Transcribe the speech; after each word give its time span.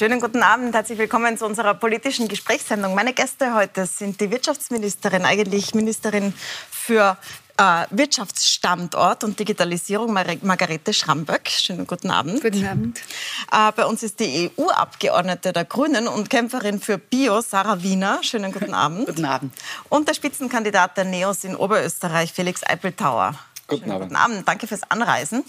Schönen 0.00 0.18
guten 0.18 0.42
Abend, 0.42 0.74
herzlich 0.74 0.96
willkommen 0.96 1.36
zu 1.36 1.44
unserer 1.44 1.74
politischen 1.74 2.26
Gesprächssendung. 2.26 2.94
Meine 2.94 3.12
Gäste 3.12 3.54
heute 3.54 3.84
sind 3.84 4.18
die 4.18 4.30
Wirtschaftsministerin, 4.30 5.26
eigentlich 5.26 5.74
Ministerin 5.74 6.32
für 6.70 7.18
äh, 7.58 7.84
Wirtschaftsstandort 7.90 9.24
und 9.24 9.38
Digitalisierung, 9.38 10.14
Mar 10.14 10.24
Margarete 10.40 10.94
Schramböck. 10.94 11.50
Schönen 11.50 11.86
guten 11.86 12.10
Abend. 12.10 12.40
Guten 12.40 12.64
Abend. 12.64 12.98
Äh, 13.52 13.72
bei 13.76 13.84
uns 13.84 14.02
ist 14.02 14.20
die 14.20 14.50
EU-Abgeordnete 14.56 15.52
der 15.52 15.66
Grünen 15.66 16.08
und 16.08 16.30
Kämpferin 16.30 16.80
für 16.80 16.96
Bio, 16.96 17.42
Sarah 17.42 17.82
Wiener. 17.82 18.20
Schönen 18.22 18.52
guten 18.52 18.72
Abend. 18.72 19.04
guten 19.04 19.26
Abend. 19.26 19.52
Und 19.90 20.08
der 20.08 20.14
Spitzenkandidat 20.14 20.96
der 20.96 21.04
NEOS 21.04 21.44
in 21.44 21.54
Oberösterreich, 21.54 22.32
Felix 22.32 22.62
Eipeltauer. 22.62 23.34
Guten 23.66 23.82
Schönen 23.82 23.92
Abend. 23.92 24.08
Guten 24.08 24.16
Abend. 24.16 24.48
Danke 24.48 24.66
fürs 24.66 24.90
Anreisen. 24.90 25.44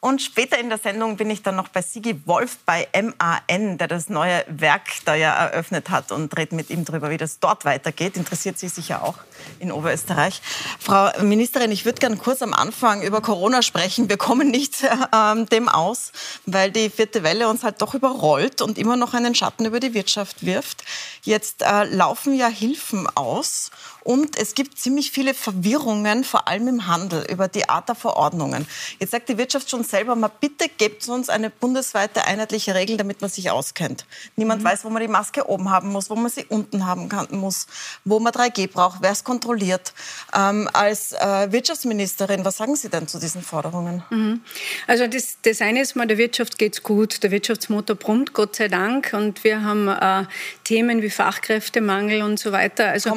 Und 0.00 0.22
später 0.22 0.58
in 0.58 0.70
der 0.70 0.78
Sendung 0.78 1.18
bin 1.18 1.28
ich 1.28 1.42
dann 1.42 1.56
noch 1.56 1.68
bei 1.68 1.82
Sigi 1.82 2.26
Wolf 2.26 2.56
bei 2.64 2.88
MAN, 2.94 3.76
der 3.76 3.86
das 3.86 4.08
neue 4.08 4.42
Werk 4.48 4.88
da 5.04 5.14
ja 5.14 5.34
eröffnet 5.34 5.90
hat 5.90 6.10
und 6.10 6.34
rede 6.38 6.54
mit 6.54 6.70
ihm 6.70 6.86
darüber, 6.86 7.10
wie 7.10 7.18
das 7.18 7.38
dort 7.38 7.66
weitergeht. 7.66 8.16
Interessiert 8.16 8.58
Sie 8.58 8.68
sicher 8.68 9.02
auch 9.02 9.16
in 9.58 9.70
Oberösterreich. 9.70 10.40
Frau 10.78 11.10
Ministerin, 11.22 11.70
ich 11.70 11.84
würde 11.84 12.00
gerne 12.00 12.16
kurz 12.16 12.40
am 12.40 12.54
Anfang 12.54 13.02
über 13.02 13.20
Corona 13.20 13.60
sprechen. 13.60 14.08
Wir 14.08 14.16
kommen 14.16 14.50
nicht 14.50 14.82
äh, 14.84 15.44
dem 15.44 15.68
aus, 15.68 16.12
weil 16.46 16.70
die 16.70 16.88
vierte 16.88 17.22
Welle 17.22 17.50
uns 17.50 17.62
halt 17.62 17.82
doch 17.82 17.92
überrollt 17.92 18.62
und 18.62 18.78
immer 18.78 18.96
noch 18.96 19.12
einen 19.12 19.34
Schatten 19.34 19.66
über 19.66 19.80
die 19.80 19.92
Wirtschaft 19.92 20.46
wirft. 20.46 20.82
Jetzt 21.24 21.60
äh, 21.60 21.84
laufen 21.84 22.32
ja 22.32 22.48
Hilfen 22.48 23.06
aus 23.16 23.70
und 24.02 24.38
es 24.38 24.54
gibt 24.54 24.78
ziemlich 24.78 25.10
viele 25.10 25.34
Verwirrungen, 25.34 26.24
vor 26.24 26.48
allem 26.48 26.68
im 26.68 26.86
Handel, 26.86 27.24
über 27.30 27.48
die 27.48 27.68
Art 27.68 27.88
der 27.88 27.94
Verordnungen. 27.94 28.66
Jetzt 28.98 29.10
sagt 29.10 29.28
die 29.28 29.38
Wirtschaft 29.38 29.70
schon 29.70 29.84
selber 29.84 30.16
mal, 30.16 30.30
bitte 30.40 30.68
gebt 30.68 31.08
uns 31.08 31.28
eine 31.28 31.50
bundesweite 31.50 32.24
einheitliche 32.24 32.74
Regel, 32.74 32.96
damit 32.96 33.20
man 33.20 33.30
sich 33.30 33.50
auskennt. 33.50 34.06
Niemand 34.36 34.62
mhm. 34.62 34.66
weiß, 34.66 34.84
wo 34.84 34.90
man 34.90 35.02
die 35.02 35.08
Maske 35.08 35.48
oben 35.48 35.70
haben 35.70 35.90
muss, 35.90 36.10
wo 36.10 36.16
man 36.16 36.30
sie 36.30 36.44
unten 36.48 36.86
haben 36.86 37.08
kann, 37.08 37.28
muss, 37.30 37.66
wo 38.04 38.18
man 38.20 38.32
3G 38.32 38.70
braucht, 38.70 39.02
wer 39.02 39.10
es 39.10 39.24
kontrolliert. 39.24 39.92
Ähm, 40.34 40.68
als 40.72 41.12
äh, 41.12 41.52
Wirtschaftsministerin, 41.52 42.44
was 42.44 42.56
sagen 42.56 42.76
Sie 42.76 42.88
denn 42.88 43.08
zu 43.08 43.18
diesen 43.18 43.42
Forderungen? 43.42 44.02
Mhm. 44.10 44.40
Also 44.86 45.06
das, 45.06 45.38
das 45.42 45.60
eine 45.60 45.82
ist 45.82 45.96
mal, 45.96 46.06
der 46.06 46.18
Wirtschaft 46.18 46.58
geht 46.58 46.74
es 46.74 46.82
gut, 46.82 47.22
der 47.22 47.30
Wirtschaftsmotor 47.30 47.96
brummt, 47.96 48.32
Gott 48.32 48.56
sei 48.56 48.68
Dank. 48.68 49.12
Und 49.12 49.44
wir 49.44 49.62
haben 49.62 49.88
äh, 49.88 50.24
Themen 50.64 51.02
wie 51.02 51.10
Fachkräftemangel 51.10 52.22
und 52.22 52.38
so 52.38 52.52
weiter. 52.52 52.88
Also 52.88 53.10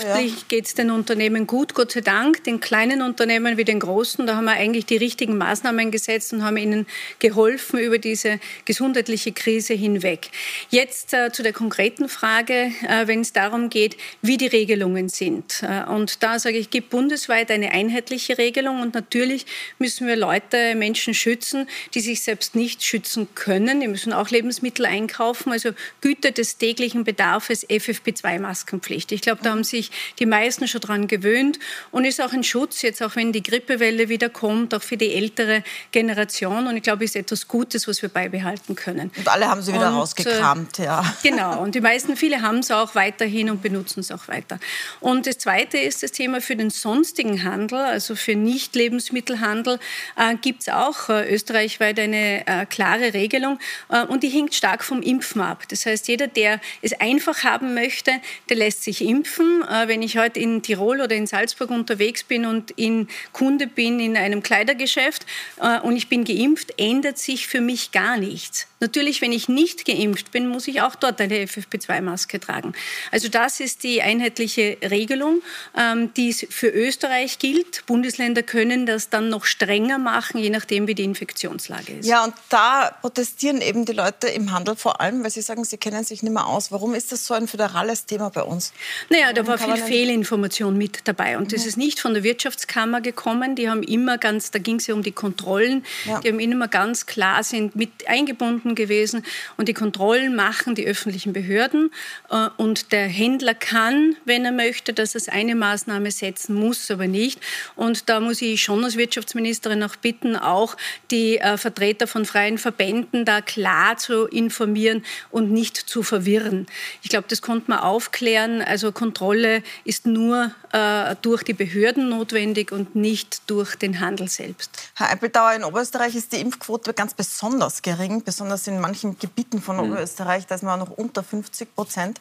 wirtschaftlich 0.00 0.32
ja. 0.32 0.44
geht 0.48 0.66
es 0.66 0.74
den 0.74 0.90
Unternehmen 0.90 1.46
gut, 1.46 1.74
Gott 1.74 1.92
sei 1.92 2.00
Dank. 2.00 2.44
Den 2.44 2.60
kleinen 2.60 3.02
Unternehmen 3.02 3.56
wie 3.56 3.64
den 3.64 3.80
großen, 3.80 4.26
da 4.26 4.36
haben 4.36 4.44
wir 4.44 4.52
eigentlich 4.52 4.86
die 4.86 4.96
richtigen 4.96 5.36
Maßnahmen 5.38 5.90
gesetzt 5.90 6.32
und 6.32 6.42
haben 6.42 6.56
ihnen 6.56 6.86
geholfen 7.18 7.78
über 7.78 7.98
diese 7.98 8.40
gesundheitliche 8.64 9.32
Krise 9.32 9.74
hinweg. 9.74 10.30
Jetzt 10.70 11.14
äh, 11.14 11.32
zu 11.32 11.42
der 11.42 11.52
konkreten 11.52 12.08
Frage, 12.08 12.72
äh, 12.88 13.06
wenn 13.06 13.20
es 13.20 13.32
darum 13.32 13.70
geht, 13.70 13.96
wie 14.22 14.36
die 14.36 14.46
Regelungen 14.46 15.08
sind. 15.08 15.62
Äh, 15.62 15.84
und 15.90 16.22
da 16.22 16.38
sage 16.38 16.58
ich, 16.58 16.70
gibt 16.70 16.90
bundesweit 16.90 17.50
eine 17.50 17.72
einheitliche 17.72 18.38
Regelung 18.38 18.80
und 18.80 18.94
natürlich 18.94 19.46
müssen 19.78 20.06
wir 20.06 20.16
Leute, 20.16 20.74
Menschen 20.74 21.14
schützen, 21.14 21.68
die 21.94 22.00
sich 22.00 22.22
selbst 22.22 22.54
nicht 22.54 22.82
schützen 22.82 23.28
können. 23.34 23.80
Die 23.80 23.88
müssen 23.88 24.12
auch 24.12 24.30
Lebensmittel 24.30 24.86
einkaufen, 24.86 25.52
also 25.52 25.70
Güter 26.00 26.30
des 26.30 26.58
täglichen 26.58 27.04
Bedarfs 27.04 27.50
FFP2-Maskenpflicht. 27.50 29.12
Ich 29.12 29.22
glaube, 29.22 29.40
da 29.42 29.50
haben 29.50 29.64
sich 29.64 29.89
die 30.18 30.26
meisten 30.26 30.68
schon 30.68 30.80
dran 30.80 31.06
gewöhnt 31.06 31.58
und 31.90 32.04
ist 32.04 32.20
auch 32.20 32.32
ein 32.32 32.44
Schutz, 32.44 32.82
jetzt 32.82 33.02
auch 33.02 33.16
wenn 33.16 33.32
die 33.32 33.42
Grippewelle 33.42 34.08
wieder 34.08 34.28
kommt, 34.28 34.74
auch 34.74 34.82
für 34.82 34.96
die 34.96 35.12
ältere 35.12 35.62
Generation. 35.92 36.66
Und 36.66 36.76
ich 36.76 36.82
glaube, 36.82 37.04
ist 37.04 37.16
etwas 37.16 37.48
Gutes, 37.48 37.88
was 37.88 38.02
wir 38.02 38.08
beibehalten 38.08 38.74
können. 38.74 39.10
Und 39.16 39.28
alle 39.28 39.48
haben 39.48 39.62
sie 39.62 39.72
wieder 39.72 39.88
und, 39.88 39.96
rausgekramt, 39.96 40.78
ja. 40.78 41.04
Genau. 41.22 41.62
Und 41.62 41.74
die 41.74 41.80
meisten, 41.80 42.16
viele 42.16 42.42
haben 42.42 42.58
es 42.58 42.70
auch 42.70 42.94
weiterhin 42.94 43.50
und 43.50 43.62
benutzen 43.62 44.00
es 44.00 44.10
auch 44.10 44.28
weiter. 44.28 44.58
Und 45.00 45.26
das 45.26 45.38
Zweite 45.38 45.78
ist 45.78 46.02
das 46.02 46.12
Thema 46.12 46.40
für 46.40 46.56
den 46.56 46.70
sonstigen 46.70 47.44
Handel, 47.44 47.78
also 47.78 48.14
für 48.14 48.34
Nicht-Lebensmittelhandel, 48.34 49.78
äh, 50.16 50.36
gibt 50.36 50.62
es 50.62 50.68
auch 50.68 51.08
äh, 51.08 51.32
österreichweit 51.32 51.98
eine 51.98 52.46
äh, 52.46 52.66
klare 52.66 53.14
Regelung. 53.14 53.58
Äh, 53.88 54.04
und 54.04 54.22
die 54.22 54.28
hinkt 54.28 54.54
stark 54.54 54.84
vom 54.84 55.02
Impfen 55.02 55.40
ab. 55.40 55.64
Das 55.68 55.86
heißt, 55.86 56.08
jeder, 56.08 56.26
der 56.26 56.60
es 56.82 56.92
einfach 57.00 57.44
haben 57.44 57.74
möchte, 57.74 58.12
der 58.48 58.56
lässt 58.56 58.84
sich 58.84 59.02
impfen. 59.04 59.62
Äh, 59.80 59.88
wenn 59.88 60.02
ich 60.02 60.18
heute 60.18 60.40
in 60.40 60.62
Tirol 60.62 61.00
oder 61.00 61.14
in 61.14 61.26
Salzburg 61.26 61.70
unterwegs 61.70 62.24
bin 62.24 62.46
und 62.46 62.70
in 62.72 63.08
Kunde 63.32 63.66
bin 63.66 64.00
in 64.00 64.16
einem 64.16 64.42
Kleidergeschäft 64.42 65.26
äh, 65.60 65.80
und 65.80 65.96
ich 65.96 66.08
bin 66.08 66.24
geimpft, 66.24 66.74
ändert 66.78 67.18
sich 67.18 67.46
für 67.46 67.60
mich 67.60 67.92
gar 67.92 68.16
nichts. 68.16 68.66
Natürlich, 68.80 69.20
wenn 69.20 69.32
ich 69.32 69.48
nicht 69.48 69.84
geimpft 69.84 70.30
bin, 70.30 70.48
muss 70.48 70.66
ich 70.66 70.80
auch 70.80 70.94
dort 70.94 71.20
eine 71.20 71.34
FFP2-Maske 71.44 72.40
tragen. 72.40 72.72
Also 73.10 73.28
das 73.28 73.60
ist 73.60 73.82
die 73.82 74.00
einheitliche 74.00 74.78
Regelung, 74.82 75.42
ähm, 75.76 76.14
die 76.14 76.32
für 76.32 76.68
Österreich 76.68 77.38
gilt. 77.38 77.84
Bundesländer 77.86 78.42
können 78.42 78.86
das 78.86 79.10
dann 79.10 79.28
noch 79.28 79.44
strenger 79.44 79.98
machen, 79.98 80.40
je 80.40 80.48
nachdem, 80.48 80.86
wie 80.86 80.94
die 80.94 81.04
Infektionslage 81.04 81.92
ist. 81.92 82.06
Ja, 82.06 82.24
und 82.24 82.34
da 82.48 82.96
protestieren 83.02 83.60
eben 83.60 83.84
die 83.84 83.92
Leute 83.92 84.28
im 84.28 84.50
Handel 84.52 84.76
vor 84.76 85.02
allem, 85.02 85.22
weil 85.22 85.30
sie 85.30 85.42
sagen, 85.42 85.64
sie 85.64 85.76
kennen 85.76 86.02
sich 86.02 86.22
nicht 86.22 86.32
mehr 86.32 86.46
aus. 86.46 86.72
Warum 86.72 86.94
ist 86.94 87.12
das 87.12 87.26
so 87.26 87.34
ein 87.34 87.48
föderales 87.48 88.06
Thema 88.06 88.30
bei 88.30 88.42
uns? 88.42 88.72
Naja, 89.10 89.34
da 89.34 89.46
war 89.46 89.58
viel 89.58 89.69
Fehlinformation 89.76 90.76
mit 90.76 91.00
dabei. 91.04 91.36
Und 91.36 91.44
mhm. 91.44 91.56
das 91.56 91.66
ist 91.66 91.76
nicht 91.76 92.00
von 92.00 92.14
der 92.14 92.22
Wirtschaftskammer 92.22 93.00
gekommen. 93.00 93.56
Die 93.56 93.68
haben 93.68 93.82
immer 93.82 94.18
ganz, 94.18 94.50
da 94.50 94.58
ging 94.58 94.76
es 94.76 94.86
ja 94.86 94.94
um 94.94 95.02
die 95.02 95.12
Kontrollen, 95.12 95.84
ja. 96.04 96.20
die 96.20 96.28
haben 96.28 96.40
immer 96.40 96.68
ganz 96.68 97.06
klar 97.06 97.42
sind 97.42 97.76
mit 97.76 97.90
eingebunden 98.06 98.74
gewesen. 98.74 99.24
Und 99.56 99.68
die 99.68 99.74
Kontrollen 99.74 100.34
machen 100.34 100.74
die 100.74 100.86
öffentlichen 100.86 101.32
Behörden. 101.32 101.90
Äh, 102.30 102.48
und 102.56 102.92
der 102.92 103.08
Händler 103.08 103.54
kann, 103.54 104.16
wenn 104.24 104.44
er 104.44 104.52
möchte, 104.52 104.92
dass 104.92 105.14
es 105.14 105.28
eine 105.28 105.54
Maßnahme 105.54 106.10
setzen 106.10 106.54
muss, 106.54 106.90
aber 106.90 107.06
nicht. 107.06 107.40
Und 107.76 108.08
da 108.08 108.20
muss 108.20 108.42
ich 108.42 108.62
schon 108.62 108.84
als 108.84 108.96
Wirtschaftsministerin 108.96 109.82
auch 109.82 109.96
bitten, 109.96 110.36
auch 110.36 110.76
die 111.10 111.38
äh, 111.38 111.56
Vertreter 111.56 112.06
von 112.06 112.24
freien 112.24 112.58
Verbänden 112.58 113.24
da 113.24 113.40
klar 113.40 113.96
zu 113.96 114.26
informieren 114.26 115.04
und 115.30 115.50
nicht 115.50 115.76
zu 115.76 116.02
verwirren. 116.02 116.66
Ich 117.02 117.10
glaube, 117.10 117.26
das 117.28 117.42
konnte 117.42 117.70
man 117.70 117.80
aufklären. 117.80 118.62
Also 118.62 118.92
Kontrolle 118.92 119.59
ist 119.84 120.06
nur 120.06 120.52
äh, 120.72 121.16
durch 121.22 121.42
die 121.42 121.52
Behörden 121.52 122.08
notwendig 122.08 122.72
und 122.72 122.94
nicht 122.94 123.42
durch 123.48 123.76
den 123.76 124.00
Handel 124.00 124.28
selbst. 124.28 124.70
Herr 124.94 125.10
Eipeltauer, 125.10 125.52
in 125.52 125.64
Oberösterreich 125.64 126.14
ist 126.14 126.32
die 126.32 126.40
Impfquote 126.40 126.92
ganz 126.94 127.14
besonders 127.14 127.82
gering, 127.82 128.22
besonders 128.22 128.66
in 128.66 128.80
manchen 128.80 129.18
Gebieten 129.18 129.60
von 129.60 129.76
mhm. 129.76 129.92
Oberösterreich. 129.92 130.46
Da 130.46 130.54
ist 130.54 130.62
man 130.62 130.78
noch 130.78 130.90
unter 130.90 131.22
50 131.22 131.74
Prozent. 131.74 132.18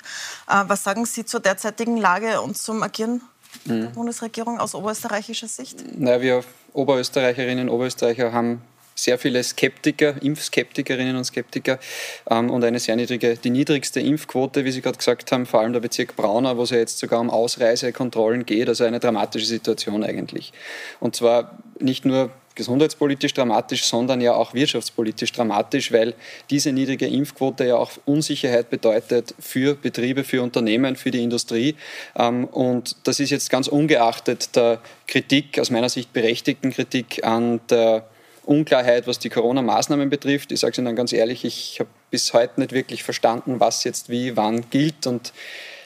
Äh, 0.48 0.64
was 0.68 0.84
sagen 0.84 1.06
Sie 1.06 1.26
zur 1.26 1.40
derzeitigen 1.40 1.98
Lage 1.98 2.42
und 2.42 2.58
zum 2.58 2.84
Agieren 2.84 3.22
mhm. 3.66 3.82
der 3.82 3.90
Bundesregierung 3.90 4.60
aus 4.60 4.76
oberösterreichischer 4.76 5.48
Sicht? 5.48 5.84
Na, 5.98 6.22
wir 6.22 6.44
Oberösterreicherinnen 6.74 7.68
und 7.68 7.76
Oberösterreicher 7.76 8.32
haben 8.32 8.62
sehr 9.04 9.18
viele 9.18 9.44
Skeptiker, 9.44 10.22
Impfskeptikerinnen 10.22 11.16
und 11.16 11.24
Skeptiker 11.24 11.80
ähm, 12.30 12.50
und 12.50 12.64
eine 12.64 12.80
sehr 12.80 12.96
niedrige, 12.96 13.38
die 13.38 13.50
niedrigste 13.50 14.00
Impfquote, 14.00 14.66
wie 14.66 14.72
Sie 14.72 14.82
gerade 14.82 14.98
gesagt 14.98 15.32
haben, 15.32 15.46
vor 15.46 15.62
allem 15.62 15.74
der 15.74 15.80
Bezirk 15.80 16.16
Braunau, 16.16 16.58
wo 16.58 16.64
es 16.64 16.70
ja 16.70 16.78
jetzt 16.78 17.00
sogar 17.00 17.20
um 17.20 17.30
Ausreisekontrollen 17.30 18.46
geht, 18.46 18.68
also 18.68 18.84
eine 18.84 19.00
dramatische 19.00 19.46
Situation 19.46 20.04
eigentlich. 20.04 20.54
Und 21.00 21.16
zwar 21.16 21.58
nicht 21.80 22.06
nur 22.06 22.32
gesundheitspolitisch 22.60 23.34
dramatisch, 23.34 23.86
sondern 23.86 24.20
ja 24.20 24.34
auch 24.34 24.54
wirtschaftspolitisch 24.54 25.31
dramatisch, 25.31 25.94
weil 25.94 26.14
diese 26.50 26.74
niedrige 26.74 27.08
Impfquote 27.08 27.66
ja 27.66 27.78
auch 27.78 27.92
Unsicherheit 28.06 28.70
bedeutet 28.70 29.34
für 29.40 29.76
Betriebe, 29.76 30.26
für 30.26 30.42
Unternehmen, 30.42 30.98
für 30.98 31.10
die 31.10 31.24
Industrie. 31.24 31.76
Ähm, 32.18 32.44
und 32.46 32.98
das 33.06 33.22
ist 33.22 33.30
jetzt 33.30 33.50
ganz 33.50 33.70
ungeachtet 33.70 34.58
der 34.58 34.81
Kritik, 35.08 35.58
aus 35.58 35.72
meiner 35.72 35.88
Sicht 35.88 36.12
berechtigten 36.12 36.72
Kritik 36.72 37.24
an 37.24 37.62
der 37.70 38.06
Unklarheit, 38.45 39.07
was 39.07 39.19
die 39.19 39.30
Corona-Maßnahmen 39.30 40.09
betrifft. 40.09 40.51
Ich 40.51 40.59
sage 40.59 40.71
es 40.71 40.77
Ihnen 40.77 40.95
ganz 40.95 41.13
ehrlich, 41.13 41.45
ich 41.45 41.80
habe 41.80 41.89
bis 42.12 42.33
heute 42.33 42.59
nicht 42.59 42.71
wirklich 42.71 43.03
verstanden, 43.03 43.59
was 43.59 43.83
jetzt 43.83 44.09
wie 44.09 44.36
wann 44.36 44.69
gilt 44.69 45.07
und 45.07 45.33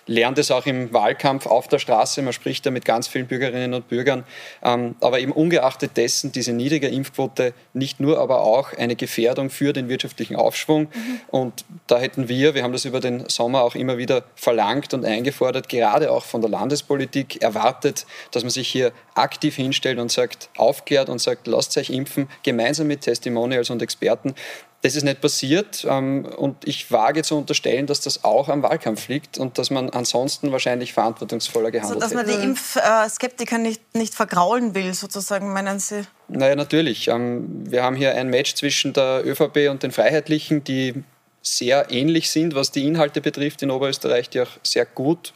lernt 0.06 0.38
es 0.38 0.52
auch 0.52 0.66
im 0.66 0.92
Wahlkampf 0.94 1.46
auf 1.46 1.68
der 1.68 1.80
Straße. 1.80 2.22
Man 2.22 2.34
spricht 2.34 2.66
da 2.66 2.72
mit 2.72 2.86
ganz 2.86 3.08
vielen 3.08 3.28
Bürgerinnen 3.28 3.74
und 3.74 3.88
Bürgern. 3.88 4.24
Ähm, 4.64 4.96
aber 5.02 5.20
eben 5.20 5.32
ungeachtet 5.32 5.98
dessen, 5.98 6.32
diese 6.32 6.54
niedrige 6.54 6.88
Impfquote 6.88 7.54
nicht 7.74 8.00
nur, 8.00 8.20
aber 8.20 8.42
auch 8.42 8.74
eine 8.74 8.96
Gefährdung 8.96 9.50
für 9.50 9.74
den 9.74 9.90
wirtschaftlichen 9.90 10.36
Aufschwung. 10.36 10.84
Mhm. 10.84 11.22
Und 11.30 11.66
da 11.88 12.00
hätten 12.00 12.28
wir, 12.28 12.54
wir 12.56 12.64
haben 12.64 12.74
das 12.74 12.86
über 12.86 13.00
den 13.00 13.28
Sommer 13.30 13.64
auch 13.64 13.76
immer 13.76 13.98
wieder 13.98 14.24
verlangt 14.36 14.94
und 14.94 15.06
eingefordert, 15.06 15.70
gerade 15.70 16.12
auch 16.12 16.26
von 16.26 16.42
der 16.42 16.50
Landespolitik 16.50 17.42
erwartet, 17.42 18.06
dass 18.32 18.44
man 18.44 18.50
sich 18.50 18.68
hier 18.68 18.92
aktiv 19.16 19.56
hinstellt 19.56 20.00
und 20.00 20.12
sagt, 20.12 20.50
aufklärt 20.58 21.10
und 21.10 21.20
sagt, 21.20 21.48
lasst 21.48 21.78
euch 21.78 21.90
impfen, 21.90 22.28
gemeinsam 22.44 22.88
mit 22.88 23.02
Testimonials 23.02 23.70
und 23.70 23.82
Experten. 23.82 24.36
Das 24.84 24.98
ist 24.98 25.04
nicht 25.04 25.22
passiert 25.22 25.88
ähm, 25.90 26.26
und 26.26 26.68
ich 26.68 26.92
wage 26.92 27.24
zu 27.24 27.38
unterstellen, 27.38 27.88
dass 27.88 28.02
das 28.02 28.26
auch 28.26 28.50
am 28.50 28.64
Wahlkampf 28.64 29.08
liegt 29.08 29.38
und 29.38 29.58
dass 29.58 29.70
man 29.70 29.90
ansonsten 29.90 30.52
wahrscheinlich 30.52 30.92
verantwortungsvoller 30.92 31.72
gehandelt 31.72 32.04
also, 32.04 32.16
dass 32.16 32.28
man 32.28 32.38
die 32.38 32.44
Impfskeptiker 32.44 33.58
nicht, 33.60 33.82
nicht 33.96 34.14
vergraulen 34.14 34.76
will, 34.76 34.94
sozusagen, 34.94 35.54
meinen 35.54 35.80
Sie? 35.80 36.04
Naja, 36.28 36.56
natürlich. 36.56 37.08
Ähm, 37.08 37.64
wir 37.72 37.82
haben 37.82 37.96
hier 37.96 38.14
ein 38.14 38.28
Match 38.30 38.56
zwischen 38.56 38.92
der 38.92 39.26
ÖVP 39.26 39.70
und 39.70 39.84
den 39.84 39.94
Freiheitlichen, 39.94 40.66
die 40.66 41.02
sehr 41.42 41.90
ähnlich 41.90 42.30
sind, 42.30 42.54
was 42.54 42.72
die 42.72 42.86
Inhalte 42.86 43.22
betrifft 43.22 43.62
in 43.62 43.72
Oberösterreich, 43.72 44.30
die 44.30 44.42
auch 44.42 44.52
sehr 44.64 44.86
gut 44.86 45.34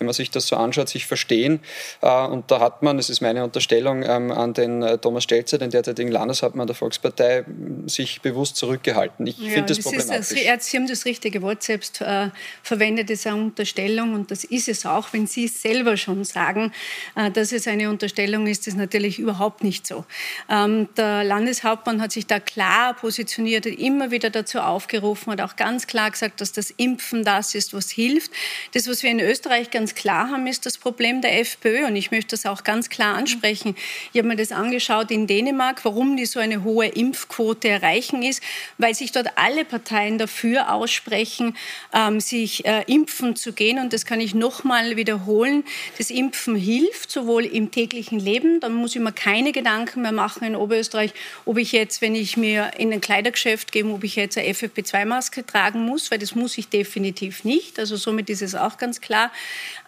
wenn 0.00 0.06
man 0.06 0.14
sich 0.14 0.30
das 0.30 0.46
so 0.46 0.56
anschaut, 0.56 0.88
sich 0.88 1.06
verstehen. 1.06 1.60
Äh, 2.00 2.26
und 2.26 2.50
da 2.50 2.58
hat 2.58 2.82
man, 2.82 2.96
das 2.96 3.10
ist 3.10 3.20
meine 3.20 3.44
Unterstellung, 3.44 4.02
ähm, 4.02 4.32
an 4.32 4.54
den 4.54 4.82
äh, 4.82 4.96
Thomas 4.96 5.24
Stelzer, 5.24 5.58
den 5.58 5.68
derzeitigen 5.70 6.10
Landeshauptmann 6.10 6.66
der 6.66 6.74
Volkspartei, 6.74 7.44
sich 7.84 8.22
bewusst 8.22 8.56
zurückgehalten. 8.56 9.26
Ich 9.26 9.38
ja, 9.38 9.50
finde 9.50 9.66
das, 9.66 9.76
das 9.76 9.84
problematisch. 9.84 10.30
Ist, 10.32 10.62
Sie 10.62 10.76
haben 10.78 10.86
das 10.86 11.04
richtige 11.04 11.42
Wort 11.42 11.62
selbst 11.62 12.00
äh, 12.00 12.30
verwendet, 12.62 13.10
ist 13.10 13.26
eine 13.26 13.36
Unterstellung 13.36 14.14
und 14.14 14.30
das 14.30 14.44
ist 14.44 14.68
es 14.70 14.86
auch, 14.86 15.12
wenn 15.12 15.26
Sie 15.26 15.44
es 15.44 15.60
selber 15.60 15.98
schon 15.98 16.24
sagen, 16.24 16.72
äh, 17.14 17.30
dass 17.30 17.52
es 17.52 17.68
eine 17.68 17.90
Unterstellung 17.90 18.46
ist, 18.46 18.66
ist 18.66 18.78
natürlich 18.78 19.18
überhaupt 19.18 19.62
nicht 19.62 19.86
so. 19.86 20.06
Ähm, 20.48 20.88
der 20.96 21.24
Landeshauptmann 21.24 22.00
hat 22.00 22.12
sich 22.12 22.26
da 22.26 22.40
klar 22.40 22.94
positioniert, 22.94 23.66
hat 23.66 23.74
immer 23.74 24.10
wieder 24.10 24.30
dazu 24.30 24.60
aufgerufen, 24.60 25.30
hat 25.32 25.42
auch 25.42 25.56
ganz 25.56 25.86
klar 25.86 26.10
gesagt, 26.10 26.40
dass 26.40 26.52
das 26.52 26.70
Impfen 26.70 27.22
das 27.22 27.54
ist, 27.54 27.74
was 27.74 27.90
hilft. 27.90 28.30
Das, 28.72 28.88
was 28.88 29.02
wir 29.02 29.10
in 29.10 29.20
Österreich 29.20 29.70
ganz 29.70 29.89
ganz 29.90 29.94
klar 29.94 30.30
haben, 30.30 30.46
ist 30.46 30.66
das 30.66 30.78
Problem 30.78 31.20
der 31.20 31.40
FPÖ. 31.40 31.86
Und 31.86 31.96
ich 31.96 32.10
möchte 32.10 32.36
das 32.36 32.46
auch 32.46 32.62
ganz 32.62 32.88
klar 32.90 33.16
ansprechen. 33.16 33.74
Ich 34.12 34.18
habe 34.18 34.28
mir 34.28 34.36
das 34.36 34.52
angeschaut 34.52 35.10
in 35.10 35.26
Dänemark, 35.26 35.84
warum 35.84 36.16
die 36.16 36.26
so 36.26 36.38
eine 36.38 36.62
hohe 36.62 36.86
Impfquote 36.86 37.68
erreichen 37.68 38.22
ist, 38.22 38.40
weil 38.78 38.94
sich 38.94 39.10
dort 39.10 39.28
alle 39.36 39.64
Parteien 39.64 40.18
dafür 40.18 40.72
aussprechen, 40.72 41.56
ähm, 41.92 42.20
sich 42.20 42.64
äh, 42.66 42.84
impfen 42.86 43.34
zu 43.34 43.52
gehen. 43.52 43.80
Und 43.80 43.92
das 43.92 44.04
kann 44.04 44.20
ich 44.20 44.34
noch 44.34 44.62
mal 44.62 44.96
wiederholen. 44.96 45.64
Das 45.98 46.10
Impfen 46.10 46.54
hilft, 46.54 47.10
sowohl 47.10 47.44
im 47.44 47.72
täglichen 47.72 48.20
Leben, 48.20 48.60
dann 48.60 48.74
muss 48.74 48.94
ich 48.94 49.00
mir 49.00 49.12
keine 49.12 49.50
Gedanken 49.50 50.02
mehr 50.02 50.12
machen 50.12 50.44
in 50.44 50.54
Oberösterreich, 50.54 51.12
ob 51.46 51.58
ich 51.58 51.72
jetzt, 51.72 52.00
wenn 52.00 52.14
ich 52.14 52.36
mir 52.36 52.72
in 52.76 52.92
ein 52.92 53.00
Kleidergeschäft 53.00 53.72
gehe, 53.72 53.84
ob 53.86 54.04
ich 54.04 54.14
jetzt 54.14 54.38
eine 54.38 54.48
FFP2-Maske 54.48 55.44
tragen 55.44 55.84
muss, 55.84 56.12
weil 56.12 56.18
das 56.18 56.36
muss 56.36 56.58
ich 56.58 56.68
definitiv 56.68 57.42
nicht. 57.42 57.78
Also 57.80 57.96
somit 57.96 58.30
ist 58.30 58.42
es 58.42 58.54
auch 58.54 58.78
ganz 58.78 59.00
klar. 59.00 59.32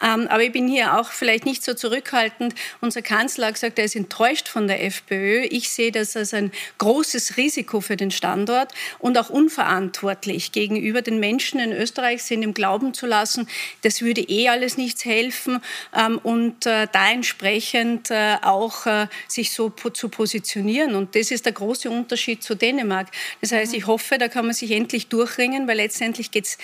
Ähm, 0.03 0.27
aber 0.29 0.43
ich 0.43 0.53
bin 0.53 0.69
hier 0.69 0.99
auch 0.99 1.11
vielleicht 1.11 1.45
nicht 1.45 1.63
so 1.63 1.75
zurückhaltend. 1.75 2.55
Unser 2.81 3.03
Kanzler 3.03 3.47
hat 3.47 3.55
gesagt, 3.55 3.79
er 3.79 3.85
ist 3.85 3.97
enttäuscht 3.97 4.49
von 4.49 4.67
der 4.67 4.85
FPÖ. 4.85 5.43
Ich 5.51 5.71
sehe 5.71 5.93
das 5.93 6.17
als 6.17 6.35
ein 6.35 6.51
großes 6.79 7.37
Risiko 7.37 7.81
für 7.81 7.97
den 7.97 8.11
Standort 8.11 8.73
und 8.99 9.17
auch 9.19 9.31
unverantwortlich 9.31 10.53
gegenüber 10.53 11.03
den 11.03 11.21
Menschen 11.21 11.61
in 11.61 11.73
Österreich, 11.73 12.23
sind 12.23 12.43
im 12.43 12.55
Glauben 12.55 12.95
zu 12.95 13.07
lassen, 13.07 13.49
das 13.83 14.03
würde 14.03 14.23
eh 14.23 14.49
alles 14.49 14.77
nichts 14.77 15.05
helfen 15.05 15.61
ähm, 15.97 16.19
und 16.23 16.67
äh, 16.67 16.87
da 16.91 17.11
entsprechend 17.11 18.11
äh, 18.11 18.37
auch 18.43 18.87
äh, 18.87 19.07
sich 19.29 19.53
so 19.53 19.71
zu 19.71 20.09
positionieren. 20.09 20.95
Und 20.95 21.15
das 21.15 21.31
ist 21.31 21.47
der 21.47 21.53
große 21.53 21.91
Unterschied 21.91 22.43
zu 22.43 22.55
Dänemark. 22.55 23.09
Das 23.41 23.53
heißt, 23.53 23.75
ich 23.75 23.87
hoffe, 23.87 24.19
da 24.19 24.29
kann 24.29 24.47
man 24.47 24.55
sich 24.55 24.71
endlich 24.71 25.09
durchringen, 25.09 25.69
weil 25.69 25.77
letztendlich 25.77 26.31
geht 26.31 26.47
es 26.47 26.59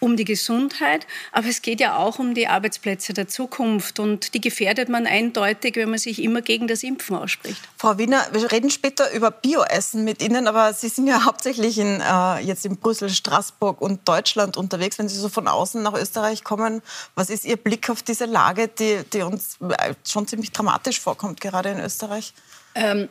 um 0.00 0.16
die 0.16 0.24
Gesundheit, 0.24 1.06
aber 1.30 1.46
es 1.46 1.62
geht 1.62 1.80
ja 1.80 1.96
auch 1.96 2.18
um 2.18 2.34
die 2.34 2.48
Arbeitsplätze 2.48 3.12
der 3.12 3.28
Zukunft 3.28 4.00
und 4.00 4.34
die 4.34 4.40
gefährdet 4.40 4.88
man 4.88 5.06
eindeutig, 5.06 5.76
wenn 5.76 5.90
man 5.90 5.98
sich 5.98 6.22
immer 6.22 6.42
gegen 6.42 6.66
das 6.66 6.82
Impfen 6.82 7.14
ausspricht. 7.16 7.60
Frau 7.76 7.98
Wiener, 7.98 8.26
wir 8.32 8.50
reden 8.50 8.70
später 8.70 9.12
über 9.12 9.30
Bioessen 9.30 10.04
mit 10.04 10.22
Ihnen, 10.22 10.48
aber 10.48 10.72
Sie 10.72 10.88
sind 10.88 11.06
ja 11.06 11.24
hauptsächlich 11.26 11.78
in, 11.78 12.00
äh, 12.00 12.38
jetzt 12.40 12.64
in 12.64 12.76
Brüssel, 12.78 13.10
Straßburg 13.10 13.80
und 13.80 14.08
Deutschland 14.08 14.56
unterwegs. 14.56 14.98
Wenn 14.98 15.08
Sie 15.08 15.18
so 15.18 15.28
von 15.28 15.46
außen 15.46 15.82
nach 15.82 15.94
Österreich 15.94 16.42
kommen, 16.42 16.82
was 17.14 17.30
ist 17.30 17.44
Ihr 17.44 17.56
Blick 17.56 17.90
auf 17.90 18.02
diese 18.02 18.24
Lage, 18.24 18.68
die, 18.68 19.00
die 19.12 19.22
uns 19.22 19.58
äh, 19.60 19.94
schon 20.08 20.26
ziemlich 20.26 20.50
dramatisch 20.50 20.98
vorkommt, 20.98 21.40
gerade 21.40 21.70
in 21.70 21.80
Österreich? 21.80 22.32
Ähm, 22.74 23.08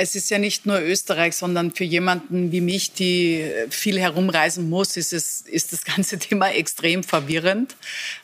es 0.00 0.14
ist 0.14 0.30
ja 0.30 0.38
nicht 0.38 0.64
nur 0.64 0.80
Österreich, 0.80 1.36
sondern 1.36 1.72
für 1.72 1.84
jemanden 1.84 2.52
wie 2.52 2.62
mich, 2.62 2.92
die 2.92 3.44
viel 3.68 4.00
herumreisen 4.00 4.70
muss, 4.70 4.96
ist, 4.96 5.12
es, 5.12 5.42
ist 5.42 5.74
das 5.74 5.84
ganze 5.84 6.18
Thema 6.18 6.48
extrem 6.48 7.04
verwirrend. 7.04 7.76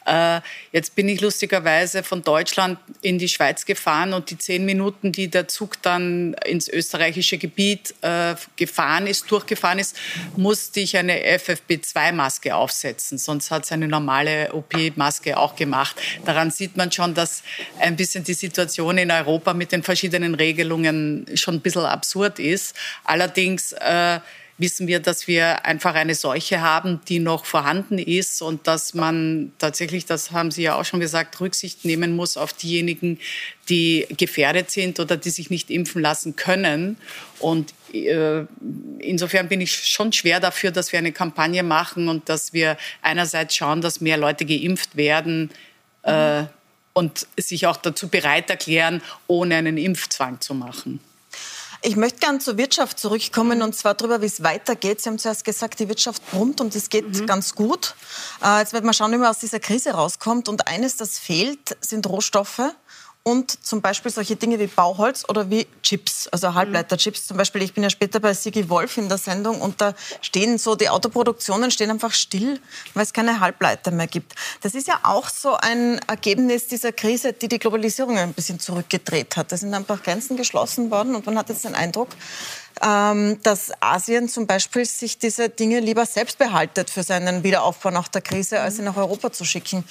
Äh, 0.06 0.40
jetzt 0.72 0.94
bin 0.94 1.06
ich 1.08 1.20
lustigerweise 1.20 2.02
von 2.02 2.22
Deutschland 2.22 2.78
in 3.02 3.18
die 3.18 3.28
Schweiz 3.28 3.66
gefahren 3.66 4.14
und 4.14 4.30
die 4.30 4.38
zehn 4.38 4.64
Minuten, 4.64 5.12
die 5.12 5.28
der 5.28 5.48
Zug 5.48 5.82
dann 5.82 6.34
ins 6.46 6.66
österreichische 6.68 7.36
Gebiet 7.36 7.94
äh, 8.00 8.36
gefahren 8.56 9.06
ist, 9.06 9.30
durchgefahren 9.30 9.78
ist, 9.78 9.96
musste 10.34 10.80
ich 10.80 10.96
eine 10.96 11.20
FFP2-Maske 11.36 12.54
aufsetzen. 12.54 13.18
Sonst 13.18 13.50
hat 13.50 13.64
es 13.64 13.72
eine 13.72 13.86
normale 13.86 14.54
OP-Maske 14.54 15.36
auch 15.36 15.56
gemacht. 15.56 15.96
Daran 16.24 16.50
sieht 16.50 16.78
man 16.78 16.90
schon, 16.90 17.12
dass 17.12 17.42
ein 17.80 17.96
bisschen 17.96 18.24
die 18.24 18.34
Situation 18.34 18.96
in 18.96 19.10
Europa 19.10 19.52
mit 19.52 19.72
den 19.72 19.82
verschiedenen 19.82 20.34
Regelungen 20.34 21.26
schon 21.34 21.60
bisschen 21.66 21.84
absurd 21.84 22.38
ist. 22.38 22.74
Allerdings 23.04 23.72
äh, 23.72 24.20
wissen 24.58 24.86
wir, 24.86 25.00
dass 25.00 25.26
wir 25.26 25.66
einfach 25.66 25.94
eine 25.94 26.14
Seuche 26.14 26.60
haben, 26.60 27.00
die 27.08 27.18
noch 27.18 27.44
vorhanden 27.44 27.98
ist 27.98 28.40
und 28.40 28.66
dass 28.66 28.94
man 28.94 29.52
tatsächlich, 29.58 30.06
das 30.06 30.30
haben 30.30 30.50
Sie 30.50 30.62
ja 30.62 30.76
auch 30.76 30.84
schon 30.84 31.00
gesagt, 31.00 31.38
Rücksicht 31.40 31.84
nehmen 31.84 32.16
muss 32.16 32.36
auf 32.36 32.52
diejenigen, 32.52 33.18
die 33.68 34.06
gefährdet 34.16 34.70
sind 34.70 34.98
oder 34.98 35.16
die 35.16 35.30
sich 35.30 35.50
nicht 35.50 35.70
impfen 35.70 36.00
lassen 36.00 36.36
können. 36.36 36.96
Und 37.38 37.74
äh, 37.92 38.44
insofern 39.00 39.48
bin 39.48 39.60
ich 39.60 39.74
schon 39.74 40.12
schwer 40.12 40.40
dafür, 40.40 40.70
dass 40.70 40.92
wir 40.92 41.00
eine 41.00 41.12
Kampagne 41.12 41.62
machen 41.62 42.08
und 42.08 42.28
dass 42.28 42.52
wir 42.52 42.78
einerseits 43.02 43.54
schauen, 43.54 43.82
dass 43.82 44.00
mehr 44.00 44.16
Leute 44.16 44.46
geimpft 44.46 44.96
werden. 44.96 45.50
Äh, 46.02 46.44
und 46.96 47.26
sich 47.36 47.66
auch 47.66 47.76
dazu 47.76 48.08
bereit 48.08 48.48
erklären, 48.48 49.02
ohne 49.26 49.56
einen 49.56 49.76
Impfzwang 49.76 50.40
zu 50.40 50.54
machen. 50.54 50.98
Ich 51.82 51.96
möchte 51.96 52.18
gerne 52.18 52.38
zur 52.38 52.56
Wirtschaft 52.56 52.98
zurückkommen 52.98 53.62
und 53.62 53.74
zwar 53.74 53.94
darüber, 53.94 54.22
wie 54.22 54.26
es 54.26 54.42
weitergeht. 54.42 55.00
Sie 55.00 55.08
haben 55.08 55.18
zuerst 55.18 55.44
gesagt, 55.44 55.78
die 55.80 55.88
Wirtschaft 55.88 56.22
brummt 56.30 56.60
und 56.60 56.74
es 56.74 56.88
geht 56.88 57.08
mhm. 57.08 57.26
ganz 57.26 57.54
gut. 57.54 57.94
Äh, 58.42 58.60
jetzt 58.60 58.72
wird 58.72 58.84
man 58.84 58.94
schauen, 58.94 59.12
wie 59.12 59.18
man 59.18 59.28
aus 59.28 59.38
dieser 59.38 59.60
Krise 59.60 59.90
rauskommt. 59.90 60.48
Und 60.48 60.66
eines, 60.66 60.96
das 60.96 61.18
fehlt, 61.18 61.76
sind 61.80 62.08
Rohstoffe 62.08 62.62
und 63.26 63.66
zum 63.66 63.80
Beispiel 63.80 64.12
solche 64.12 64.36
Dinge 64.36 64.56
wie 64.60 64.68
Bauholz 64.68 65.24
oder 65.28 65.50
wie 65.50 65.66
Chips, 65.82 66.28
also 66.28 66.54
Halbleiterchips. 66.54 67.26
Zum 67.26 67.36
Beispiel, 67.36 67.60
ich 67.62 67.74
bin 67.74 67.82
ja 67.82 67.90
später 67.90 68.20
bei 68.20 68.32
Sigi 68.32 68.68
Wolf 68.68 68.98
in 68.98 69.08
der 69.08 69.18
Sendung 69.18 69.60
und 69.60 69.80
da 69.80 69.94
stehen 70.20 70.58
so, 70.58 70.76
die 70.76 70.88
Autoproduktionen 70.88 71.72
stehen 71.72 71.90
einfach 71.90 72.12
still, 72.12 72.60
weil 72.94 73.02
es 73.02 73.12
keine 73.12 73.40
Halbleiter 73.40 73.90
mehr 73.90 74.06
gibt. 74.06 74.36
Das 74.60 74.76
ist 74.76 74.86
ja 74.86 75.00
auch 75.02 75.28
so 75.28 75.56
ein 75.56 75.98
Ergebnis 76.06 76.68
dieser 76.68 76.92
Krise, 76.92 77.32
die 77.32 77.48
die 77.48 77.58
Globalisierung 77.58 78.16
ein 78.16 78.32
bisschen 78.32 78.60
zurückgedreht 78.60 79.36
hat. 79.36 79.50
Da 79.50 79.56
sind 79.56 79.74
einfach 79.74 80.04
Grenzen 80.04 80.36
geschlossen 80.36 80.92
worden 80.92 81.16
und 81.16 81.26
man 81.26 81.36
hat 81.36 81.48
jetzt 81.48 81.64
den 81.64 81.74
Eindruck, 81.74 82.10
ähm, 82.82 83.38
dass 83.42 83.72
Asien 83.80 84.28
zum 84.28 84.46
Beispiel 84.46 84.84
sich 84.84 85.18
diese 85.18 85.48
Dinge 85.48 85.80
lieber 85.80 86.04
selbst 86.06 86.38
behaltet 86.38 86.90
für 86.90 87.02
seinen 87.02 87.42
Wiederaufbau 87.42 87.90
nach 87.90 88.08
der 88.08 88.22
Krise, 88.22 88.60
als 88.60 88.76
sie 88.76 88.82
nach 88.82 88.96
Europa 88.96 89.32
zu 89.32 89.44
schicken. 89.44 89.84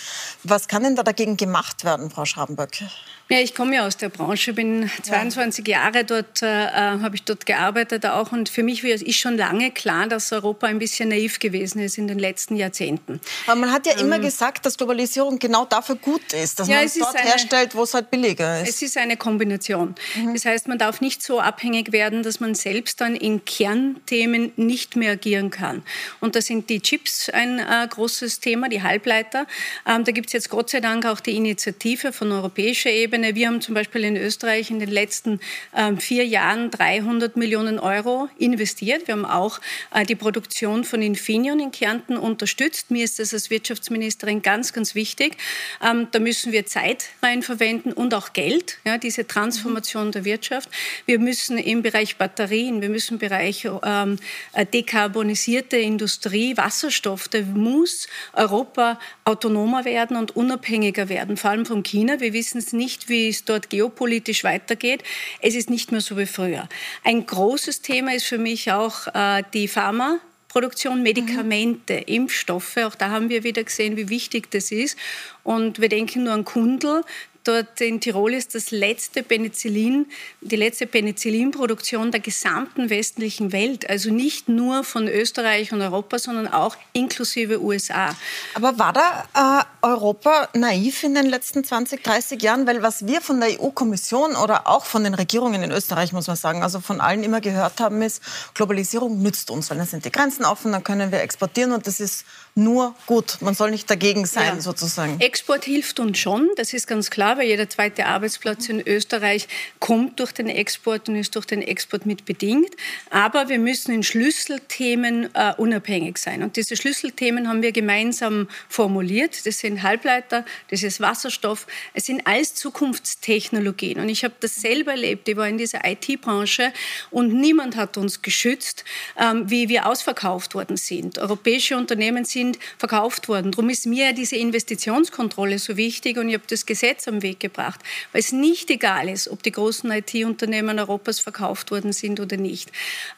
Was 0.44 0.68
kann 0.68 0.84
denn 0.84 0.96
da 0.96 1.04
dagegen 1.04 1.38
gemacht 1.38 1.84
werden, 1.84 2.10
Frau 2.12 2.26
Schrabenböck? 2.26 2.84
Ja, 3.28 3.40
ich 3.40 3.56
komme 3.56 3.76
ja 3.76 3.88
aus 3.88 3.98
der 3.98 4.10
Branche, 4.10 4.54
bin 4.54 4.88
22 5.02 5.68
ja. 5.68 5.80
Jahre 5.80 6.04
dort, 6.04 6.44
äh, 6.44 6.66
äh, 6.66 6.70
habe 6.74 7.16
ich 7.16 7.24
dort 7.24 7.48
gearbeitet 7.48 8.06
auch 8.06 8.32
und 8.32 8.50
für 8.50 8.62
mich 8.62 8.84
ist 8.84 9.18
schon 9.18 9.36
lange 9.36 9.72
klar, 9.72 10.06
dass 10.06 10.32
Europa 10.32 10.68
ein 10.68 10.78
bisschen 10.78 11.10
naiv 11.10 11.40
gewesen 11.40 11.80
ist 11.80 11.98
in 11.98 12.08
den 12.08 12.20
letzten 12.20 12.56
Jahrzehnten. 12.56 13.20
Aber 13.48 13.60
man 13.60 13.72
hat 13.72 13.88
ja 13.88 13.94
ähm, 13.94 14.06
immer 14.06 14.20
gesagt, 14.20 14.64
dass 14.68 14.78
Globalisierung 14.78 15.40
genau 15.40 15.66
dafür 15.66 15.96
gut 15.96 16.34
ist, 16.34 16.60
dass 16.60 16.68
ja, 16.68 16.76
man 16.76 16.86
es 16.86 16.94
dort 16.94 17.16
eine, 17.16 17.28
herstellt, 17.28 17.74
wo 17.74 17.82
es 17.82 17.96
halt 17.96 18.12
billiger 18.12 18.62
ist. 18.62 18.70
Es 18.70 18.82
ist 18.84 18.96
eine 18.96 19.18
Kombination. 19.18 19.96
Mhm. 20.16 20.34
Das 20.34 20.46
heißt, 20.46 20.68
man 20.68 20.78
darf 20.78 21.02
nicht 21.02 21.24
so 21.24 21.40
abhängig 21.40 21.92
werden, 21.92 22.22
dass 22.22 22.40
man 22.40 22.54
selbst 22.54 22.75
dann 22.84 23.16
in 23.16 23.46
Kernthemen 23.46 24.52
nicht 24.56 24.96
mehr 24.96 25.14
agieren 25.14 25.50
kann. 25.50 25.84
Und 26.20 26.36
da 26.36 26.42
sind 26.42 26.70
die 26.70 26.82
Chips 26.82 27.30
ein 27.30 27.60
äh, 27.60 27.88
großes 27.90 28.40
Thema, 28.40 28.70
die 28.70 28.84
Halbleiter. 28.84 29.48
Ähm, 29.88 30.04
da 30.04 30.12
gibt 30.12 30.28
es 30.28 30.34
jetzt 30.34 30.50
Gott 30.50 30.70
sei 30.70 30.82
Dank 30.82 31.06
auch 31.06 31.20
die 31.20 31.36
Initiative 31.36 32.12
von 32.12 32.32
europäischer 32.32 32.90
Ebene. 32.90 33.36
Wir 33.36 33.48
haben 33.48 33.62
zum 33.62 33.76
Beispiel 33.76 34.04
in 34.04 34.18
Österreich 34.18 34.70
in 34.72 34.80
den 34.80 34.90
letzten 34.90 35.40
ähm, 35.76 35.98
vier 35.98 36.26
Jahren 36.26 36.72
300 36.72 37.38
Millionen 37.38 37.80
Euro 37.80 38.30
investiert. 38.38 39.08
Wir 39.08 39.14
haben 39.14 39.26
auch 39.26 39.60
äh, 39.94 40.06
die 40.06 40.16
Produktion 40.16 40.84
von 40.84 41.02
Infineon 41.02 41.60
in 41.60 41.72
Kärnten 41.72 42.18
unterstützt. 42.18 42.92
Mir 42.92 43.04
ist 43.04 43.20
das 43.20 43.34
als 43.34 43.50
Wirtschaftsministerin 43.50 44.42
ganz, 44.42 44.74
ganz 44.74 44.96
wichtig. 44.96 45.38
Ähm, 45.82 46.08
da 46.12 46.20
müssen 46.20 46.52
wir 46.52 46.66
Zeit 46.66 47.06
rein 47.22 47.44
verwenden 47.44 47.94
und 47.94 48.14
auch 48.14 48.34
Geld, 48.34 48.78
ja, 48.86 48.98
diese 48.98 49.28
Transformation 49.28 50.12
der 50.12 50.26
Wirtschaft. 50.26 50.70
Wir 51.06 51.20
müssen 51.20 51.58
im 51.58 51.82
Bereich 51.82 52.18
Batterien, 52.66 52.82
wir 52.82 52.90
müssen 52.90 53.16
im 53.16 53.20
Bereich 53.20 53.68
ähm, 53.84 54.18
äh, 54.54 54.66
dekarbonisierte 54.66 55.78
Industrie, 55.78 56.58
Wasserstoff, 56.58 57.28
da 57.28 57.42
muss 57.42 58.08
Europa 58.34 59.00
autonomer 59.24 59.86
werden 59.86 60.18
und 60.18 60.36
unabhängiger 60.36 61.10
werden, 61.10 61.38
vor 61.38 61.52
allem 61.52 61.66
von 61.66 61.84
China. 61.84 62.20
Wir 62.20 62.34
wissen 62.34 62.58
es 62.58 62.74
nicht, 62.74 63.10
wie 63.10 63.30
es 63.30 63.46
dort 63.46 63.70
geopolitisch 63.70 64.44
weitergeht. 64.44 65.04
Es 65.42 65.56
ist 65.56 65.70
nicht 65.70 65.92
mehr 65.92 66.02
so 66.02 66.18
wie 66.18 66.26
früher. 66.26 66.68
Ein 67.04 67.26
großes 67.26 67.82
Thema 67.82 68.14
ist 68.14 68.26
für 68.26 68.40
mich 68.40 68.72
auch 68.72 69.08
äh, 69.14 69.44
die 69.54 69.68
Pharma. 69.68 70.20
Produktion, 70.48 71.04
Medikamente, 71.04 71.96
mhm. 71.96 72.04
Impfstoffe. 72.06 72.78
Auch 72.78 72.96
da 72.96 73.10
haben 73.10 73.28
wir 73.28 73.44
wieder 73.44 73.62
gesehen, 73.62 73.98
wie 73.98 74.08
wichtig 74.08 74.50
das 74.52 74.72
ist. 74.72 74.98
Und 75.44 75.82
wir 75.82 75.90
denken 75.90 76.24
nur 76.24 76.32
an 76.32 76.46
Kundl, 76.46 77.04
dort 77.48 77.80
in 77.82 78.00
Tirol 78.02 78.34
ist 78.34 78.56
das 78.56 78.72
letzte 78.72 79.24
Penicillin, 79.24 80.08
die 80.42 80.56
letzte 80.56 80.88
Penicillinproduktion 80.88 82.12
der 82.12 82.20
gesamten 82.20 82.90
westlichen 82.90 83.52
Welt. 83.52 83.90
Also 83.90 84.12
nicht 84.12 84.50
nur 84.50 84.84
von 84.84 85.08
Österreich 85.08 85.72
und 85.72 85.82
Europa, 85.82 86.20
sondern 86.20 86.48
auch 86.48 86.76
inklusive 86.94 87.62
USA. 87.62 88.16
Aber 88.54 88.78
war 88.80 88.94
da 88.94 89.64
äh, 89.82 89.86
Europa 89.86 90.50
naiv 90.54 91.04
in 91.04 91.16
den 91.16 91.28
letzten 91.28 91.64
20, 91.64 92.04
30 92.04 92.42
Jahren? 92.42 92.68
Weil 92.68 92.82
was 92.82 93.08
wir 93.08 93.22
von 93.22 93.40
der 93.40 93.62
EU-Kommission 93.62 94.36
oder 94.36 94.68
auch 94.68 94.86
von 94.86 95.04
den 95.04 95.14
Regierungen 95.14 95.64
in 95.64 95.72
Österreich, 95.72 96.14
muss 96.14 96.28
man 96.28 96.36
sagen, 96.36 96.64
also 96.64 96.80
von 96.80 97.02
allen 97.02 97.24
immer 97.24 97.42
gehört 97.42 97.80
haben, 97.80 98.02
ist, 98.02 98.22
Globalisierung 98.54 99.22
nützt 99.22 99.52
uns, 99.52 99.70
weil 99.70 99.78
dann 99.78 99.88
sind 99.88 100.06
die 100.06 100.12
Grenzen 100.12 100.46
offen, 100.46 100.72
dann 100.72 100.84
können 100.84 101.12
wir 101.12 101.22
exportieren 101.22 101.72
und 101.72 101.88
das 101.88 102.00
ist 102.00 102.26
nur 102.58 102.96
gut. 103.06 103.42
Man 103.42 103.54
soll 103.54 103.72
nicht 103.72 103.90
dagegen 103.90 104.26
sein, 104.26 104.56
ja. 104.56 104.62
sozusagen. 104.62 105.20
Export 105.20 105.66
hilft 105.66 106.00
uns 106.00 106.18
schon, 106.18 106.50
das 106.56 106.72
ist 106.72 106.88
ganz 106.88 107.10
klar, 107.10 107.38
weil 107.38 107.48
jeder 107.48 107.70
zweite 107.70 108.06
Arbeitsplatz 108.06 108.70
in 108.70 108.80
Österreich 108.80 109.50
kommt 109.80 110.22
durch 110.22 110.32
den 110.32 110.48
Export 110.48 111.10
und 111.10 111.18
ist 111.18 111.36
durch 111.36 111.46
den 111.46 111.62
Export 111.62 112.06
mit 112.06 112.24
bedingt. 112.24 112.74
Aber 113.10 113.50
wir 113.50 113.60
müssen 113.60 113.94
in 113.94 114.04
Schlüsselthemen 114.04 115.36
äh, 115.36 115.54
unabhängig 115.58 116.18
sein. 116.18 116.44
Und 116.44 116.56
diese 116.56 116.78
Schlüsselthemen 116.78 117.50
haben 117.50 117.62
wir 117.62 117.74
gemeinsam 117.74 118.48
formuliert. 118.70 119.46
Das 119.46 119.60
sind 119.60 119.84
Halbleiter, 119.84 120.46
das 120.70 120.82
ist 120.82 121.02
Wasserstoff, 121.02 121.68
es 121.94 122.06
sind 122.06 122.26
alles 122.26 122.56
Zukunftstechnologien. 122.56 124.00
Und 124.00 124.08
ich 124.08 124.24
habe 124.24 124.36
das 124.40 124.56
selber 124.56 124.92
erlebt. 124.92 125.28
Ich 125.28 125.36
war 125.36 125.50
in 125.50 125.58
dieser 125.58 125.82
IT-Branche 125.84 126.72
und 127.12 127.34
niemand 127.34 127.76
hat 127.76 127.98
uns 127.98 128.22
geschützt, 128.22 128.86
ähm, 129.20 129.50
wie 129.50 129.68
wir 129.68 129.88
ausverkauft 129.88 130.56
worden 130.56 130.78
sind. 130.78 131.20
Europäische 131.20 131.76
Unternehmen 131.76 132.24
sind 132.24 132.45
sind 132.46 132.60
verkauft 132.78 133.28
worden. 133.28 133.52
Darum 133.52 133.70
ist 133.70 133.86
mir 133.86 134.14
diese 134.14 134.36
Investitionskontrolle 134.36 135.60
so 135.60 135.78
wichtig 135.78 136.18
und 136.18 136.30
ich 136.30 136.36
habe 136.36 136.44
das 136.48 136.66
Gesetz 136.66 137.08
am 137.08 137.22
Weg 137.22 137.40
gebracht, 137.40 137.80
weil 138.12 138.22
es 138.22 138.32
nicht 138.32 138.70
egal 138.70 139.10
ist, 139.10 139.28
ob 139.30 139.44
die 139.44 139.52
großen 139.52 139.90
IT-Unternehmen 139.92 140.80
Europas 140.80 141.20
verkauft 141.20 141.72
worden 141.72 141.94
sind 141.94 142.20
oder 142.20 142.38
nicht. 142.38 142.72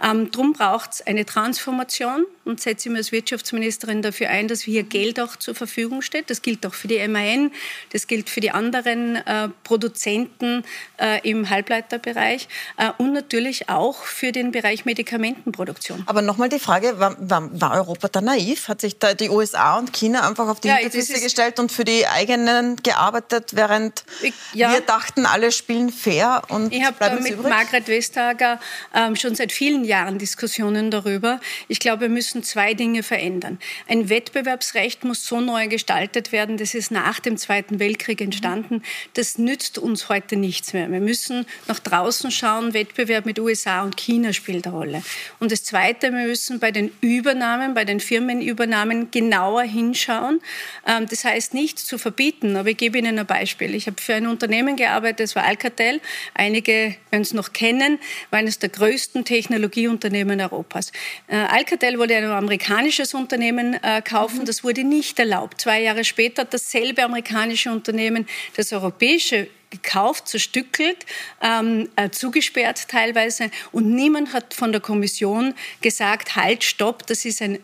Ähm, 0.03 0.31
darum 0.31 0.53
braucht 0.53 0.93
es 0.93 1.07
eine 1.07 1.25
Transformation 1.25 2.25
und 2.47 2.61
setze 2.61 2.89
mich 2.89 2.97
als 2.97 3.11
Wirtschaftsministerin 3.11 4.01
dafür 4.01 4.29
ein, 4.29 4.47
dass 4.47 4.61
hier 4.61 4.83
Geld 4.83 5.19
auch 5.19 5.35
zur 5.35 5.55
Verfügung 5.55 6.01
steht. 6.01 6.29
Das 6.29 6.41
gilt 6.41 6.65
auch 6.65 6.73
für 6.73 6.87
die 6.87 7.05
MAN, 7.07 7.51
das 7.91 8.07
gilt 8.07 8.29
für 8.29 8.39
die 8.39 8.51
anderen 8.51 9.17
äh, 9.17 9.49
Produzenten 9.63 10.63
äh, 10.99 11.29
im 11.29 11.49
Halbleiterbereich 11.49 12.47
äh, 12.77 12.91
und 12.97 13.13
natürlich 13.13 13.69
auch 13.69 14.03
für 14.03 14.31
den 14.31 14.51
Bereich 14.51 14.85
Medikamentenproduktion. 14.85 16.03
Aber 16.05 16.21
nochmal 16.21 16.49
die 16.49 16.59
Frage, 16.59 16.99
war, 16.99 17.15
war, 17.19 17.49
war 17.59 17.73
Europa 17.73 18.07
da 18.07 18.21
naiv? 18.21 18.67
Hat 18.67 18.81
sich 18.81 18.97
da 18.97 19.13
die 19.13 19.29
USA 19.29 19.77
und 19.77 19.93
China 19.93 20.27
einfach 20.27 20.47
auf 20.47 20.59
die 20.59 20.69
ja, 20.69 20.75
Hinterfüße 20.75 21.21
gestellt 21.21 21.59
und 21.59 21.71
für 21.71 21.83
die 21.83 22.07
eigenen 22.07 22.77
gearbeitet, 22.77 23.55
während 23.55 24.03
ich, 24.21 24.33
ja. 24.53 24.71
wir 24.71 24.81
dachten, 24.81 25.25
alle 25.25 25.51
spielen 25.51 25.91
fair 25.91 26.43
und 26.49 26.73
Ich 26.73 26.83
habe 26.83 27.19
mit 27.21 27.33
übrig? 27.33 27.49
Margret 27.49 27.87
Vestager 27.87 28.59
ähm, 28.93 29.15
schon 29.15 29.35
seit 29.35 29.51
vielen 29.51 29.83
Jahren 29.83 30.17
Diskussionen 30.17 30.91
darüber. 30.91 31.39
Ich 31.67 31.79
glaube, 31.79 32.01
wir 32.01 32.09
müssen 32.09 32.36
zwei 32.43 32.73
Dinge 32.73 33.03
verändern. 33.03 33.59
Ein 33.87 34.09
Wettbewerbsrecht 34.09 35.03
muss 35.03 35.25
so 35.25 35.41
neu 35.41 35.67
gestaltet 35.67 36.31
werden, 36.31 36.57
das 36.57 36.73
ist 36.73 36.91
nach 36.91 37.19
dem 37.19 37.37
Zweiten 37.37 37.79
Weltkrieg 37.79 38.21
entstanden. 38.21 38.83
Das 39.13 39.37
nützt 39.37 39.77
uns 39.77 40.09
heute 40.09 40.35
nichts 40.35 40.73
mehr. 40.73 40.91
Wir 40.91 40.99
müssen 40.99 41.45
nach 41.67 41.79
draußen 41.79 42.31
schauen, 42.31 42.73
Wettbewerb 42.73 43.25
mit 43.25 43.39
USA 43.39 43.83
und 43.83 43.97
China 43.97 44.33
spielt 44.33 44.67
eine 44.67 44.75
Rolle. 44.75 45.03
Und 45.39 45.51
das 45.51 45.63
Zweite, 45.63 46.11
wir 46.11 46.27
müssen 46.27 46.59
bei 46.59 46.71
den 46.71 46.91
Übernahmen, 47.01 47.73
bei 47.73 47.85
den 47.85 47.99
Firmenübernahmen 47.99 49.11
genauer 49.11 49.63
hinschauen. 49.63 50.39
Ähm, 50.85 51.05
das 51.09 51.23
heißt 51.23 51.53
nicht 51.53 51.79
zu 51.79 51.97
verbieten, 51.97 52.55
aber 52.55 52.69
ich 52.69 52.77
gebe 52.77 52.97
Ihnen 52.97 53.19
ein 53.19 53.25
Beispiel. 53.25 53.75
Ich 53.75 53.87
habe 53.87 54.01
für 54.01 54.15
ein 54.15 54.27
Unternehmen 54.27 54.75
gearbeitet, 54.75 55.21
das 55.21 55.35
war 55.35 55.43
Alcatel. 55.43 56.01
Einige 56.33 56.95
werden 57.09 57.21
es 57.21 57.33
noch 57.33 57.53
kennen, 57.53 57.99
war 58.29 58.39
eines 58.39 58.59
der 58.59 58.69
größten 58.69 59.25
Technologieunternehmen 59.25 60.39
Europas. 60.41 60.91
Äh, 61.27 61.35
Alcatel 61.35 61.97
wollte 61.99 62.15
ein 62.15 62.26
amerikanisches 62.33 63.13
Unternehmen 63.13 63.73
äh, 63.83 64.01
kaufen, 64.01 64.45
das 64.45 64.63
wurde 64.63 64.83
nicht 64.83 65.19
erlaubt. 65.19 65.61
Zwei 65.61 65.81
Jahre 65.81 66.03
später 66.03 66.43
hat 66.43 66.53
dasselbe 66.53 67.03
amerikanische 67.03 67.71
Unternehmen 67.71 68.27
das 68.55 68.71
europäische 68.73 69.47
gekauft, 69.69 70.27
zerstückelt, 70.27 71.05
ähm, 71.41 71.89
äh, 71.95 72.09
zugesperrt 72.09 72.87
teilweise. 72.87 73.51
Und 73.71 73.93
niemand 73.93 74.33
hat 74.33 74.53
von 74.53 74.71
der 74.71 74.81
Kommission 74.81 75.53
gesagt, 75.81 76.35
halt, 76.35 76.63
stopp, 76.63 77.05
das 77.07 77.25
ist 77.25 77.41
ein 77.41 77.59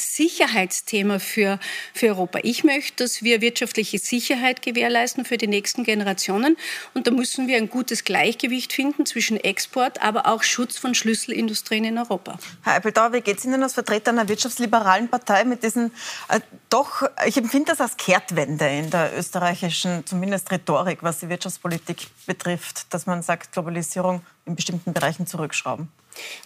Sicherheitsthema 0.00 1.18
für, 1.18 1.58
für 1.94 2.08
Europa. 2.08 2.40
Ich 2.42 2.64
möchte, 2.64 3.04
dass 3.04 3.22
wir 3.22 3.40
wirtschaftliche 3.40 3.98
Sicherheit 3.98 4.62
gewährleisten 4.62 5.24
für 5.24 5.38
die 5.38 5.46
nächsten 5.46 5.84
Generationen. 5.84 6.56
Und 6.94 7.06
da 7.06 7.10
müssen 7.10 7.46
wir 7.46 7.56
ein 7.56 7.70
gutes 7.70 8.04
Gleichgewicht 8.04 8.72
finden 8.72 9.06
zwischen 9.06 9.36
Export, 9.36 10.02
aber 10.02 10.26
auch 10.26 10.42
Schutz 10.42 10.78
von 10.78 10.94
Schlüsselindustrien 10.94 11.84
in 11.84 11.98
Europa. 11.98 12.38
Herr 12.62 12.74
Eippeldauer, 12.74 13.12
wie 13.12 13.20
geht 13.20 13.38
es 13.38 13.44
Ihnen 13.44 13.62
als 13.62 13.74
Vertreter 13.74 14.10
einer 14.10 14.28
wirtschaftsliberalen 14.28 15.08
Partei 15.08 15.44
mit 15.44 15.62
diesen 15.62 15.92
äh, 16.28 16.40
doch, 16.70 17.02
ich 17.26 17.36
empfinde 17.36 17.72
das 17.72 17.80
als 17.80 17.96
Kehrtwende 17.96 18.68
in 18.68 18.90
der 18.90 19.16
österreichischen, 19.18 20.06
zumindest 20.06 20.50
Rhetorik, 20.50 21.02
was 21.02 21.18
die 21.18 21.28
Wirtschaftspolitik 21.28 22.06
betrifft, 22.26 22.94
dass 22.94 23.06
man 23.06 23.22
sagt, 23.22 23.52
Globalisierung 23.52 24.22
in 24.46 24.54
bestimmten 24.54 24.92
Bereichen 24.92 25.26
zurückschrauben? 25.26 25.88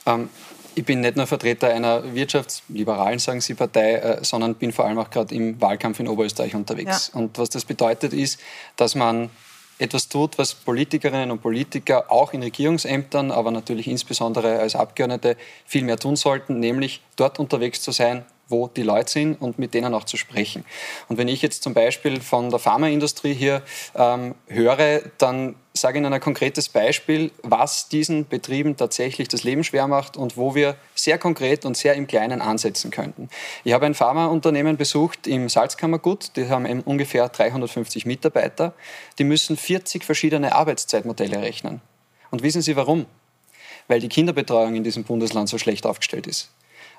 Ähm, 0.06 0.30
ich 0.74 0.84
bin 0.84 1.00
nicht 1.00 1.16
nur 1.16 1.26
Vertreter 1.26 1.68
einer 1.68 2.14
wirtschaftsliberalen, 2.14 3.18
sagen 3.18 3.40
Sie, 3.40 3.54
Partei, 3.54 3.94
äh, 3.94 4.24
sondern 4.24 4.54
bin 4.54 4.72
vor 4.72 4.84
allem 4.84 4.98
auch 4.98 5.10
gerade 5.10 5.34
im 5.34 5.60
Wahlkampf 5.60 6.00
in 6.00 6.08
Oberösterreich 6.08 6.54
unterwegs. 6.54 7.10
Ja. 7.12 7.20
Und 7.20 7.38
was 7.38 7.50
das 7.50 7.64
bedeutet, 7.64 8.12
ist, 8.12 8.40
dass 8.76 8.94
man 8.94 9.30
etwas 9.78 10.08
tut, 10.08 10.38
was 10.38 10.54
Politikerinnen 10.54 11.30
und 11.30 11.42
Politiker 11.42 12.10
auch 12.10 12.32
in 12.32 12.42
Regierungsämtern, 12.42 13.30
aber 13.30 13.50
natürlich 13.50 13.88
insbesondere 13.88 14.60
als 14.60 14.76
Abgeordnete 14.76 15.36
viel 15.66 15.82
mehr 15.82 15.98
tun 15.98 16.16
sollten, 16.16 16.60
nämlich 16.60 17.02
dort 17.16 17.38
unterwegs 17.38 17.82
zu 17.82 17.90
sein, 17.90 18.24
wo 18.48 18.68
die 18.68 18.82
Leute 18.82 19.10
sind 19.10 19.40
und 19.40 19.58
mit 19.58 19.74
denen 19.74 19.94
auch 19.94 20.04
zu 20.04 20.16
sprechen. 20.16 20.64
Und 21.08 21.18
wenn 21.18 21.28
ich 21.28 21.42
jetzt 21.42 21.62
zum 21.62 21.74
Beispiel 21.74 22.20
von 22.20 22.50
der 22.50 22.58
Pharmaindustrie 22.58 23.34
hier 23.34 23.62
ähm, 23.96 24.34
höre, 24.46 25.02
dann 25.18 25.56
sage 25.76 25.98
Ihnen 25.98 26.12
ein 26.12 26.20
konkretes 26.20 26.68
Beispiel, 26.68 27.32
was 27.42 27.88
diesen 27.88 28.28
Betrieben 28.28 28.76
tatsächlich 28.76 29.26
das 29.26 29.42
Leben 29.42 29.64
schwer 29.64 29.88
macht 29.88 30.16
und 30.16 30.36
wo 30.36 30.54
wir 30.54 30.76
sehr 30.94 31.18
konkret 31.18 31.64
und 31.64 31.76
sehr 31.76 31.94
im 31.94 32.06
Kleinen 32.06 32.40
ansetzen 32.40 32.92
könnten. 32.92 33.28
Ich 33.64 33.72
habe 33.72 33.84
ein 33.84 33.94
Pharmaunternehmen 33.94 34.76
besucht 34.76 35.26
im 35.26 35.48
Salzkammergut, 35.48 36.36
die 36.36 36.48
haben 36.48 36.80
ungefähr 36.82 37.28
350 37.28 38.06
Mitarbeiter, 38.06 38.72
die 39.18 39.24
müssen 39.24 39.56
40 39.56 40.04
verschiedene 40.04 40.54
Arbeitszeitmodelle 40.54 41.42
rechnen. 41.42 41.80
Und 42.30 42.44
wissen 42.44 42.62
Sie 42.62 42.76
warum? 42.76 43.06
Weil 43.88 43.98
die 43.98 44.08
Kinderbetreuung 44.08 44.76
in 44.76 44.84
diesem 44.84 45.02
Bundesland 45.02 45.48
so 45.48 45.58
schlecht 45.58 45.86
aufgestellt 45.86 46.28
ist. 46.28 46.50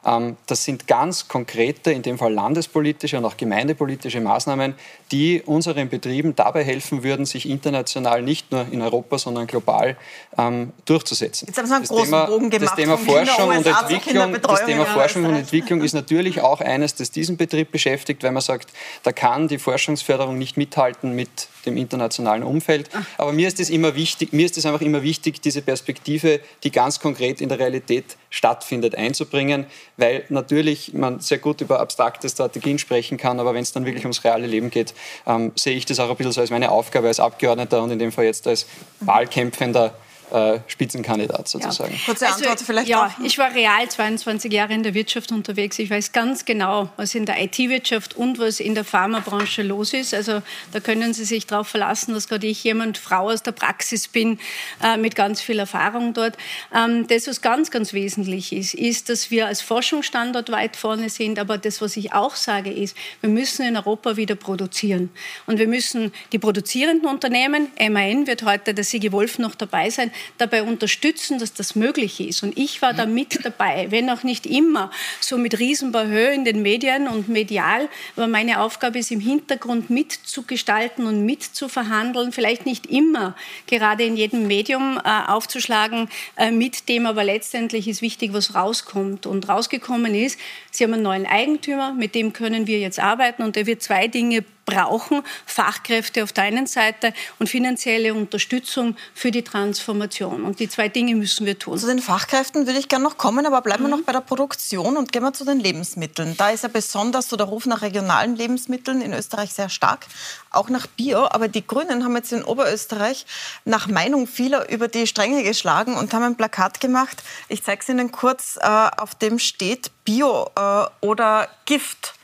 Ähm, 0.06 0.38
das 0.46 0.64
sind 0.64 0.88
ganz 0.88 1.28
konkrete, 1.28 1.92
in 1.92 2.02
dem 2.02 2.18
Fall 2.18 2.34
landespolitische 2.34 3.18
und 3.18 3.26
auch 3.26 3.38
gemeindepolitische 3.38 4.22
Maßnahmen, 4.22 4.76
die 5.12 5.42
unseren 5.46 5.90
Betrieben 5.90 6.36
dabei 6.36 6.64
helfen 6.64 7.04
würden, 7.04 7.26
sich 7.26 7.50
international 7.50 8.22
nicht 8.22 8.52
nur 8.52 8.68
in 8.72 8.82
Europa, 8.82 9.18
sondern 9.18 9.48
global 9.48 9.98
ähm, 10.38 10.72
durchzusetzen. 10.86 11.48
Jetzt 11.48 11.58
haben 11.58 11.68
Sie 11.68 11.74
einen 11.74 11.84
das 11.84 11.90
großen 11.90 12.06
Thema, 12.06 12.26
Bogen 12.26 12.50
gemacht. 12.50 12.70
Das 12.70 12.76
Thema 12.76 12.98
Forschung 12.98 13.50
und 13.50 13.66
Entwicklung, 13.66 14.42
das 14.42 14.66
Thema 14.66 14.86
Forschung 14.86 15.26
und 15.26 15.36
Entwicklung 15.36 15.82
ist 15.82 15.94
natürlich 15.94 16.42
auch 16.42 16.62
eines, 16.62 16.96
das 16.96 17.12
diesen 17.12 17.38
Betrieb 17.38 17.72
beschäftigt, 17.72 18.24
weil 18.24 18.32
man 18.32 18.42
sagt, 18.42 18.72
da 19.04 19.12
kann 19.12 19.48
die 19.48 19.58
Forschungsförderung 19.58 20.38
nicht 20.38 20.58
mithalten 20.58 21.14
mit 21.14 21.48
dem 21.66 21.78
internationalen 21.78 22.44
Umfeld. 22.44 22.90
Ah. 22.94 23.02
Aber 23.18 23.34
mir 23.34 23.48
ist 23.48 23.60
es 23.60 23.70
immer 23.70 23.96
wichtig, 23.96 24.34
mir 24.34 24.46
ist 24.46 24.58
es 24.58 24.66
einfach 24.66 24.82
immer 24.82 25.02
wichtig, 25.02 25.42
diese 25.42 25.62
Perspektive, 25.62 26.40
die 26.64 26.72
ganz 26.72 27.00
konkret 27.00 27.42
in 27.42 27.50
der 27.50 27.60
Realität 27.60 28.18
stattfindet, 28.36 28.96
einzubringen, 28.96 29.66
weil 29.96 30.26
natürlich 30.28 30.94
man 30.94 31.22
sehr 31.22 31.38
gut 31.38 31.62
über 31.62 31.80
abstrakte 31.80 32.28
Strategien 32.28 32.78
sprechen 32.78 33.18
kann, 33.18 33.40
aber 33.40 33.54
wenn 33.54 33.62
es 33.62 33.72
dann 33.72 33.86
wirklich 33.86 34.04
ums 34.04 34.26
reale 34.26 34.46
Leben 34.46 34.70
geht, 34.70 34.94
ähm, 35.26 35.54
sehe 35.56 35.78
ich 35.78 35.86
das 35.86 36.02
auch 36.02 36.10
ein 36.10 36.18
bisschen 36.18 36.34
so 36.34 36.42
als 36.42 36.50
meine 36.50 36.70
Aufgabe 36.70 37.08
als 37.08 37.22
Abgeordneter 37.22 37.82
und 37.82 37.92
in 37.92 38.00
dem 38.00 38.12
Fall 38.12 38.26
jetzt 38.26 38.46
als 38.46 38.68
Wahlkämpfender 39.00 39.94
äh, 40.32 40.60
Spitzenkandidat 40.68 41.48
sozusagen. 41.48 41.94
Ja. 41.94 42.00
Kurze 42.06 42.28
also, 42.28 42.40
Antwort 42.40 42.62
vielleicht 42.62 42.88
Ja, 42.88 43.08
auch. 43.08 43.24
ich 43.24 43.38
war 43.38 43.54
real 43.54 43.88
22 43.88 44.52
Jahre 44.52 44.74
in 44.74 44.84
der 44.84 44.94
Wirtschaft 44.94 45.32
unterwegs. 45.32 45.78
Ich 45.80 45.90
weiß 45.90 46.12
ganz 46.12 46.46
genau, 46.46 46.90
was 46.98 47.16
in 47.16 47.26
der 47.26 47.42
IT-Wirtschaft 47.42 48.16
und 48.16 48.40
was 48.40 48.60
in 48.60 48.76
der 48.76 48.84
Pharmabranche 48.84 49.62
los 49.62 49.94
ist. 49.94 50.14
Also 50.14 50.42
da 50.72 50.80
können 50.80 51.14
Sie 51.14 51.26
sich 51.26 51.46
darauf 51.46 51.68
verlassen, 51.68 52.14
dass 52.14 52.28
gerade 52.28 52.48
ich 52.48 52.64
jemand, 52.64 52.98
Frau 52.98 53.30
aus 53.30 53.44
der 53.44 53.52
Praxis 53.52 54.08
bin, 54.08 54.40
äh, 54.84 54.98
mit 54.98 55.16
ganz 55.16 55.42
viel 55.42 55.60
Erfahrung 55.60 56.14
dort. 56.14 56.38
Ähm, 56.74 57.08
das, 57.08 57.28
was 57.28 57.42
ganz, 57.42 57.72
ganz 57.72 57.94
wesentlich 57.94 58.52
ist, 58.52 58.74
ist, 58.74 59.10
dass 59.10 59.32
wir 59.32 59.48
als 59.48 59.62
Forschungsstandort 59.62 60.52
weit 60.52 60.76
vorne 60.76 61.10
sind. 61.10 61.40
Aber 61.40 61.58
das, 61.58 61.82
was 61.82 61.98
ich 61.98 62.14
auch 62.14 62.36
sage, 62.36 62.72
ist, 62.72 62.96
wir 63.22 63.30
müssen 63.30 63.66
in 63.66 63.78
Europa 63.78 64.18
wieder 64.18 64.36
produzieren. 64.36 65.10
Und 65.46 65.60
wir 65.60 65.68
müssen 65.68 66.12
die 66.32 66.40
produzierenden 66.40 67.10
Unternehmen, 67.10 67.68
MAN 67.80 68.28
wird 68.28 68.44
heute 68.44 68.74
der 68.74 68.84
Sigi 68.84 69.12
Wolf 69.12 69.40
noch 69.40 69.56
dabei 69.56 69.90
sein, 69.90 70.12
dabei 70.38 70.64
unterstützen, 70.64 71.40
dass 71.40 71.54
das 71.54 71.76
möglich 71.76 72.20
ist. 72.20 72.44
Und 72.44 72.58
ich 72.58 72.82
war 72.82 72.94
da 72.94 73.06
mit 73.06 73.44
dabei, 73.44 73.88
wenn 73.90 74.10
auch 74.10 74.24
nicht 74.24 74.46
immer 74.46 74.92
so 75.20 75.38
mit 75.38 75.60
Riesenbahö 75.60 76.32
in 76.32 76.46
den 76.46 76.62
Medien 76.62 77.08
und 77.08 77.30
medial. 77.30 77.90
Aber 78.16 78.28
meine 78.28 78.62
Aufgabe 78.62 79.00
ist 79.00 79.12
im 79.12 79.20
Hintergrund 79.20 79.90
mitzugestalten 79.90 81.06
und 81.06 81.26
mitzuverhandeln, 81.26 82.32
vielleicht 82.32 82.66
nicht 82.66 82.86
immer 82.88 83.36
gerade 83.68 84.04
in 84.04 84.18
jedem 84.18 84.48
Medium 84.48 85.00
äh, 85.04 85.10
aufzuschlagen 85.28 86.10
äh, 86.38 86.52
mit 86.52 86.90
dem, 86.90 87.06
aber 87.06 87.24
letztendlich 87.24 87.88
ist 87.88 88.02
wichtig, 88.02 88.34
was 88.34 88.56
rauskommt. 88.56 89.26
Und 89.26 89.48
rausgekommen 89.50 90.16
ist, 90.16 90.40
Sie 90.72 90.84
haben 90.84 90.94
einen 90.94 91.04
neuen 91.04 91.26
Eigentümer, 91.26 91.94
mit 91.94 92.16
dem 92.16 92.34
können 92.34 92.68
wir 92.68 92.80
jetzt 92.80 93.00
arbeiten 93.00 93.44
und 93.44 93.56
der 93.56 93.66
wird 93.66 93.82
zwei 93.82 94.08
Dinge 94.08 94.44
brauchen 94.66 95.22
Fachkräfte 95.46 96.24
auf 96.24 96.34
der 96.34 96.46
einen 96.46 96.68
Seite 96.68 97.14
und 97.40 97.48
finanzielle 97.48 98.14
Unterstützung 98.14 98.98
für 99.14 99.32
die 99.32 99.44
Transformation. 99.44 100.44
Und 100.44 100.60
die 100.60 100.68
zwei 100.68 100.90
Dinge 100.90 101.16
müssen 101.16 101.46
wir 101.46 101.58
tun. 101.58 101.78
Zu 101.78 101.88
den 101.88 102.00
Fachkräften 102.00 102.66
würde 102.66 102.80
ich 102.80 102.90
gerne 102.90 103.04
noch 103.04 103.18
kommen, 103.18 103.46
aber 103.46 103.62
bleiben 103.62 103.84
wir 103.84 103.88
mhm. 103.88 104.00
noch 104.00 104.06
bei 104.06 104.12
der 104.12 104.22
Produktion 104.22 104.98
und 104.98 105.12
gehen 105.12 105.24
wir 105.24 105.34
zu 105.34 105.46
den 105.46 105.60
Lebensmitteln. 105.60 106.36
Da 106.38 106.50
ist 106.50 106.64
ja 106.64 106.70
besonders 106.70 107.30
so 107.30 107.38
der 107.38 107.46
Ruf 107.46 107.66
nach 107.66 107.82
regionalen 107.82 108.36
Lebensmitteln 108.36 109.02
in 109.02 109.14
Österreich 109.14 109.54
sehr 109.54 109.70
stark, 109.70 110.08
auch 110.50 110.70
nach 110.70 110.88
Bio. 110.88 111.28
Aber 111.30 111.48
die 111.48 111.66
Grünen 111.66 112.04
haben 112.04 112.16
jetzt 112.16 112.34
in 112.34 112.44
Oberösterreich 112.44 113.26
nach 113.66 113.88
Meinung 113.88 114.28
vieler 114.28 114.70
über 114.70 114.88
die 114.88 115.06
Stränge 115.08 115.44
geschlagen 115.44 115.96
und 115.96 116.14
haben 116.14 116.24
ein 116.24 116.36
Plakat 116.36 116.80
gemacht. 116.80 117.22
Ich 117.50 117.64
zeige 117.64 117.82
es 117.82 117.90
Ihnen 117.90 118.12
kurz, 118.12 118.58
äh, 118.60 118.66
auf 118.66 119.16
dem 119.16 119.38
steht 119.38 119.92
Bio 120.04 120.50
äh, 120.56 120.86
oder 121.02 121.48
Gift. 121.66 122.15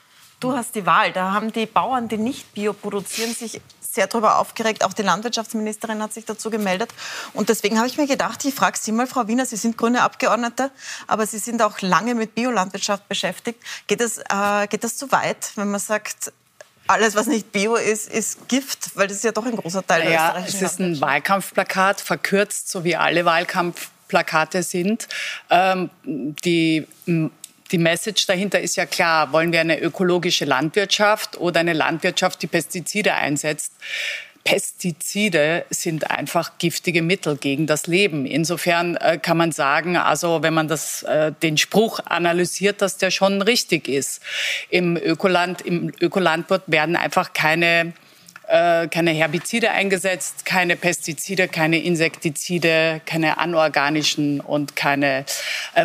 Du 0.41 0.53
hast 0.53 0.75
die 0.75 0.85
Wahl. 0.85 1.13
Da 1.13 1.31
haben 1.31 1.53
die 1.53 1.67
Bauern, 1.67 2.09
die 2.09 2.17
nicht 2.17 2.53
Bio 2.53 2.73
produzieren, 2.73 3.33
sich 3.33 3.61
sehr 3.79 4.07
darüber 4.07 4.39
aufgeregt. 4.39 4.83
Auch 4.83 4.93
die 4.93 5.03
Landwirtschaftsministerin 5.03 6.01
hat 6.01 6.13
sich 6.13 6.25
dazu 6.25 6.49
gemeldet. 6.49 6.89
Und 7.33 7.49
deswegen 7.49 7.77
habe 7.77 7.87
ich 7.87 7.97
mir 7.97 8.07
gedacht, 8.07 8.43
ich 8.43 8.53
frage 8.53 8.77
Sie 8.79 8.91
mal, 8.91 9.05
Frau 9.05 9.27
Wiener, 9.27 9.45
Sie 9.45 9.55
sind 9.55 9.77
grüne 9.77 10.01
Abgeordnete, 10.01 10.71
aber 11.07 11.27
Sie 11.27 11.37
sind 11.37 11.61
auch 11.61 11.79
lange 11.81 12.15
mit 12.15 12.33
Biolandwirtschaft 12.33 13.07
beschäftigt. 13.07 13.61
Geht 13.85 14.01
das, 14.01 14.17
äh, 14.17 14.67
geht 14.67 14.83
das 14.83 14.97
zu 14.97 15.11
weit, 15.11 15.51
wenn 15.55 15.69
man 15.69 15.79
sagt, 15.79 16.33
alles, 16.87 17.15
was 17.15 17.27
nicht 17.27 17.51
Bio 17.51 17.75
ist, 17.75 18.11
ist 18.11 18.49
Gift, 18.49 18.95
weil 18.95 19.07
das 19.07 19.17
ist 19.17 19.23
ja 19.23 19.31
doch 19.31 19.45
ein 19.45 19.55
großer 19.55 19.85
Teil 19.85 20.01
der 20.01 20.11
ja, 20.11 20.43
Es 20.45 20.59
ist 20.61 20.79
ein 20.79 20.99
Wahlkampfplakat, 20.99 22.01
verkürzt, 22.01 22.69
so 22.69 22.83
wie 22.83 22.95
alle 22.95 23.25
Wahlkampfplakate 23.25 24.63
sind. 24.63 25.07
Ähm, 25.49 25.91
die 26.03 26.87
die 27.71 27.77
Message 27.77 28.25
dahinter 28.27 28.59
ist 28.59 28.75
ja 28.75 28.85
klar, 28.85 29.31
wollen 29.31 29.51
wir 29.51 29.61
eine 29.61 29.79
ökologische 29.79 30.45
Landwirtschaft 30.45 31.37
oder 31.39 31.61
eine 31.61 31.73
Landwirtschaft, 31.73 32.41
die 32.41 32.47
Pestizide 32.47 33.13
einsetzt? 33.13 33.73
Pestizide 34.43 35.65
sind 35.69 36.09
einfach 36.09 36.57
giftige 36.57 37.01
Mittel 37.01 37.37
gegen 37.37 37.67
das 37.67 37.87
Leben. 37.87 38.25
Insofern 38.25 38.95
äh, 38.95 39.19
kann 39.19 39.37
man 39.37 39.51
sagen, 39.51 39.97
also 39.97 40.41
wenn 40.41 40.53
man 40.53 40.67
das, 40.67 41.03
äh, 41.03 41.31
den 41.43 41.57
Spruch 41.57 41.99
analysiert, 42.05 42.81
dass 42.81 42.97
der 42.97 43.11
schon 43.11 43.41
richtig 43.41 43.87
ist. 43.87 44.21
Im 44.69 44.97
Ökoland, 44.97 45.61
im 45.61 45.91
Ökolandwirt 45.99 46.63
werden 46.67 46.95
einfach 46.95 47.33
keine 47.33 47.93
äh, 48.47 48.87
keine 48.87 49.11
Herbizide 49.11 49.71
eingesetzt, 49.71 50.45
keine 50.45 50.75
Pestizide, 50.75 51.47
keine 51.47 51.81
Insektizide, 51.81 52.99
keine 53.05 53.37
anorganischen 53.37 54.41
und 54.41 54.75
keine 54.75 55.25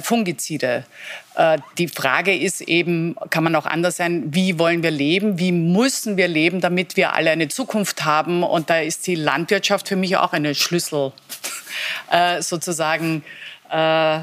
Fungizide. 0.03 0.85
Äh, 1.37 1.59
die 1.77 1.89
Frage 1.89 2.35
ist 2.35 2.63
eben, 2.63 3.15
kann 3.31 3.45
man 3.45 3.55
auch 3.57 3.67
anders 3.67 3.97
sein, 3.97 4.35
wie 4.35 4.59
wollen 4.59 4.83
wir 4.83 4.91
leben, 4.91 5.39
wie 5.39 5.53
müssen 5.53 6.17
wir 6.17 6.29
leben, 6.29 6.61
damit 6.61 6.97
wir 6.97 7.13
alle 7.13 7.31
eine 7.31 7.49
Zukunft 7.49 8.05
haben. 8.05 8.43
Und 8.43 8.71
da 8.71 8.81
ist 8.81 9.07
die 9.07 9.15
Landwirtschaft 9.15 9.89
für 9.89 9.97
mich 9.97 10.17
auch 10.17 10.33
eine 10.33 10.55
Schlüssel, 10.55 11.13
äh, 12.11 12.41
sozusagen 12.41 13.23
äh, 13.71 14.21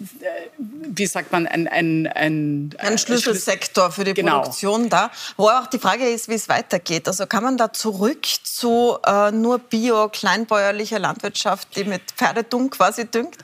wie 0.00 1.06
sagt 1.06 1.32
man, 1.32 1.46
ein, 1.46 1.66
ein, 1.66 2.06
ein, 2.06 2.74
ein 2.78 2.98
Schlüsselsektor 2.98 3.90
für 3.90 4.04
die 4.04 4.14
genau. 4.14 4.40
Produktion 4.40 4.88
da. 4.88 5.10
Wo 5.36 5.48
auch 5.48 5.66
die 5.66 5.78
Frage 5.78 6.08
ist, 6.08 6.28
wie 6.28 6.34
es 6.34 6.48
weitergeht. 6.48 7.08
Also 7.08 7.26
kann 7.26 7.42
man 7.42 7.56
da 7.56 7.72
zurück 7.72 8.24
zu 8.42 8.98
äh, 9.04 9.30
nur 9.32 9.58
bio, 9.58 10.08
kleinbäuerlicher 10.08 10.98
Landwirtschaft, 10.98 11.74
die 11.76 11.84
mit 11.84 12.02
Pferdedung 12.16 12.70
quasi 12.70 13.06
düngt? 13.06 13.38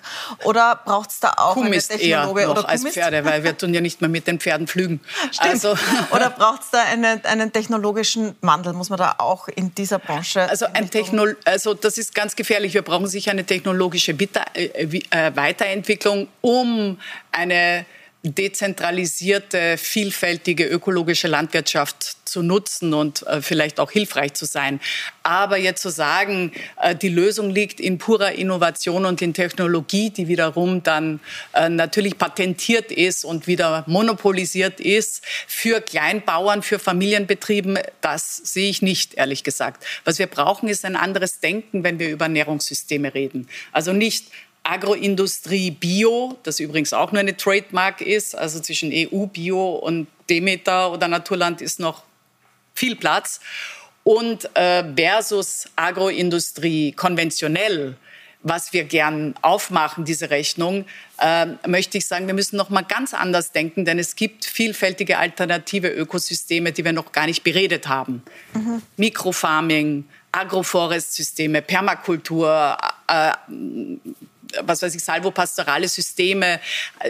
Oder 0.45 0.81
braucht 0.85 1.11
es 1.11 1.21
da 1.21 1.35
auch 1.37 1.55
Kuhmist 1.55 1.91
eine 1.91 2.01
Technologie? 2.01 2.41
Eher 2.41 2.47
noch 2.49 2.61
oder 2.61 2.69
als 2.69 2.85
Pferde, 2.85 3.25
weil 3.25 3.43
wir 3.43 3.57
tun 3.57 3.75
ja 3.75 3.81
nicht 3.81 4.01
mehr 4.01 4.11
mit 4.11 4.27
den 4.27 4.39
Pferden 4.39 4.67
flügen. 4.67 5.01
Stimmt. 5.33 5.51
Also. 5.51 5.77
Oder 6.11 6.31
braucht 6.31 6.63
es 6.63 6.71
da 6.71 6.83
eine, 6.83 7.21
einen 7.25 7.53
technologischen 7.53 8.37
Wandel? 8.41 8.73
Muss 8.73 8.91
man 8.91 8.99
da 8.99 9.17
auch 9.19 9.49
in 9.49 9.75
dieser 9.75 9.99
Branche... 9.99 10.49
Also, 10.49 10.67
ein 10.73 10.91
Techno 10.91 11.27
also 11.45 11.75
das 11.75 11.99
ist 11.99 12.15
ganz 12.15 12.37
gefährlich. 12.37 12.75
Wir 12.75 12.83
brauchen 12.83 13.07
sicher 13.07 13.31
eine 13.31 13.45
technologische 13.45 14.13
äh, 14.13 14.65
äh, 14.65 15.37
Weiterentwicklung, 15.45 16.29
um 16.41 16.99
eine 17.31 17.85
dezentralisierte, 18.23 19.77
vielfältige 19.77 20.65
ökologische 20.65 21.29
Landwirtschaft 21.29 22.17
zu 22.25 22.43
nutzen 22.43 22.95
und 22.95 23.25
äh, 23.27 23.43
vielleicht 23.43 23.79
auch 23.79 23.91
hilfreich 23.91 24.33
zu 24.33 24.47
sein. 24.47 24.81
Aber 25.23 25.59
jetzt 25.59 25.83
zu 25.83 25.91
sagen, 25.91 26.51
äh, 26.81 26.97
die 26.97 27.11
Lösung 27.11 27.51
liegt 27.51 27.81
in 27.81 27.99
purer 27.99 28.33
Innovation 28.33 29.05
und 29.05 29.21
in 29.21 29.35
Technologie, 29.35 30.09
die 30.09 30.27
wiederum 30.27 30.83
dann 30.83 31.21
äh, 31.53 31.69
natürlich 31.69 32.17
patentiert 32.17 32.91
ist 32.91 33.27
und 33.27 33.47
wieder 33.47 33.85
monopolisiert 33.87 34.81
ist 34.81 35.23
für 35.47 35.83
Kleinbauern, 35.83 36.63
für 36.63 36.79
Familienbetrieben, 36.79 37.79
das 38.01 38.37
sehe 38.39 38.71
ich 38.71 38.81
nicht, 38.81 39.15
ehrlich 39.15 39.45
gesagt. 39.45 39.85
Was 40.07 40.19
wir 40.19 40.27
brauchen, 40.27 40.71
ist 40.71 40.87
ein 40.87 40.97
anderes 40.97 41.41
Denken, 41.41 41.85
wenn 41.85 41.99
wir 41.99 42.09
über 42.09 42.25
Ernährungssysteme 42.25 43.13
reden. 43.13 43.49
Also 43.71 43.93
nicht 43.93 44.29
Agroindustrie 44.65 45.71
Bio, 45.71 46.39
das 46.43 46.59
übrigens 46.59 46.93
auch 46.93 47.13
nur 47.13 47.21
eine 47.21 47.37
Trademark 47.37 48.01
ist, 48.01 48.35
also 48.35 48.61
zwischen 48.61 48.91
EU 48.93 49.27
Bio 49.27 49.75
und 49.75 50.09
Demeter 50.29 50.91
oder 50.91 51.07
Naturland 51.07 51.61
ist 51.61 51.79
noch 51.79 52.03
viel 52.75 52.97
Platz. 52.97 53.41
Und 54.05 54.55
äh, 54.55 54.85
versus 54.97 55.67
Agroindustrie 55.77 56.93
konventionell, 56.93 57.97
was 58.43 58.73
wir 58.75 58.85
gern 58.85 59.35
aufmachen, 59.41 60.05
diese 60.05 60.29
Rechnung, 60.31 60.85
äh, 61.19 61.47
möchte 61.67 61.97
ich 61.99 62.07
sagen, 62.07 62.27
wir 62.27 62.35
müssen 62.35 62.57
noch 62.57 62.69
mal 62.69 62.83
ganz 62.83 63.15
anders 63.15 63.53
denken, 63.53 63.85
denn 63.87 63.99
es 63.99 64.17
gibt 64.17 64.45
vielfältige 64.45 65.19
alternative 65.19 65.89
Ökosysteme, 65.89 66.73
die 66.73 66.85
wir 66.85 66.93
noch 66.93 67.13
gar 67.13 67.27
nicht 67.27 67.43
beredet 67.45 67.89
haben. 67.89 68.23
Mhm. 68.53 68.83
Mikrofarming, 68.99 70.05
Agroforestsysteme, 70.33 71.63
Permakultur, 71.63 72.77
äh, 73.09 73.33
was 74.63 74.83
weiß 74.83 74.95
ich, 74.95 75.03
salvopastorale 75.03 75.89
Systeme. 75.89 76.61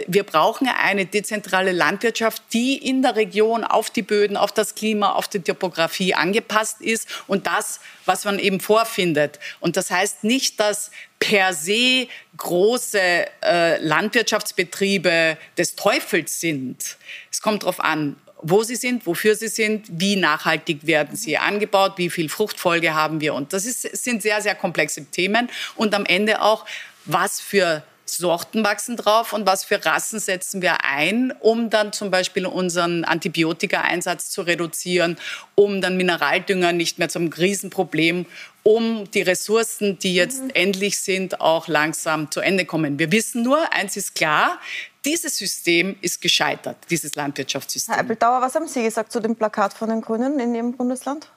Wir 0.07 0.23
brauchen 0.23 0.67
eine 0.67 1.05
dezentrale 1.05 1.71
Landwirtschaft, 1.71 2.43
die 2.53 2.77
in 2.77 3.01
der 3.01 3.15
Region 3.15 3.63
auf 3.63 3.89
die 3.89 4.01
Böden, 4.01 4.37
auf 4.37 4.51
das 4.51 4.75
Klima, 4.75 5.13
auf 5.13 5.27
die 5.27 5.39
Topografie 5.39 6.13
angepasst 6.13 6.81
ist 6.81 7.07
und 7.27 7.47
das, 7.47 7.79
was 8.05 8.25
man 8.25 8.39
eben 8.39 8.59
vorfindet. 8.59 9.39
Und 9.59 9.77
das 9.77 9.91
heißt 9.91 10.23
nicht, 10.23 10.59
dass 10.59 10.91
per 11.19 11.53
se 11.53 12.07
große 12.37 12.99
äh, 13.43 13.77
Landwirtschaftsbetriebe 13.77 15.37
des 15.57 15.75
Teufels 15.75 16.39
sind. 16.39 16.97
Es 17.31 17.41
kommt 17.41 17.63
darauf 17.63 17.79
an, 17.79 18.15
wo 18.47 18.63
sie 18.63 18.75
sind, 18.75 19.07
wofür 19.07 19.35
sie 19.35 19.47
sind, 19.47 19.87
wie 19.89 20.15
nachhaltig 20.15 20.85
werden 20.85 21.15
sie 21.15 21.37
angebaut, 21.37 21.93
wie 21.97 22.11
viel 22.11 22.29
Fruchtfolge 22.29 22.93
haben 22.93 23.19
wir. 23.21 23.33
Und 23.33 23.53
das 23.53 23.65
ist, 23.65 23.81
sind 23.81 24.21
sehr, 24.21 24.39
sehr 24.41 24.53
komplexe 24.53 25.05
Themen. 25.05 25.49
Und 25.75 25.95
am 25.95 26.05
Ende 26.05 26.41
auch, 26.41 26.65
was 27.05 27.39
für 27.39 27.83
Sorten 28.05 28.63
wachsen 28.63 28.97
drauf 28.97 29.33
und 29.33 29.47
was 29.47 29.65
für 29.65 29.83
Rassen 29.83 30.19
setzen 30.19 30.61
wir 30.61 30.83
ein, 30.85 31.33
um 31.39 31.69
dann 31.69 31.91
zum 31.91 32.11
Beispiel 32.11 32.45
unseren 32.45 33.03
Antibiotika-Einsatz 33.03 34.29
zu 34.29 34.43
reduzieren, 34.43 35.17
um 35.55 35.81
dann 35.81 35.97
Mineraldünger 35.97 36.71
nicht 36.71 36.99
mehr 36.99 37.09
zum 37.09 37.31
Riesenproblem, 37.33 38.27
um 38.61 39.09
die 39.11 39.21
Ressourcen, 39.21 39.97
die 39.99 40.13
jetzt 40.13 40.43
mhm. 40.43 40.49
endlich 40.53 40.99
sind, 40.99 41.41
auch 41.41 41.67
langsam 41.67 42.29
zu 42.31 42.41
Ende 42.41 42.65
kommen. 42.65 42.99
Wir 42.99 43.11
wissen 43.11 43.41
nur, 43.41 43.73
eins 43.73 43.97
ist 43.97 44.15
klar, 44.15 44.59
dieses 45.05 45.37
System 45.37 45.95
ist 46.01 46.21
gescheitert, 46.21 46.77
dieses 46.89 47.15
Landwirtschaftssystem. 47.15 47.93
Herr 47.93 48.03
Eppeltauer, 48.03 48.41
was 48.41 48.55
haben 48.55 48.67
Sie 48.67 48.83
gesagt 48.83 49.11
zu 49.11 49.19
dem 49.19 49.35
Plakat 49.35 49.73
von 49.73 49.89
den 49.89 50.01
Grünen 50.01 50.39
in 50.39 50.55
Ihrem 50.55 50.73
Bundesland? 50.73 51.29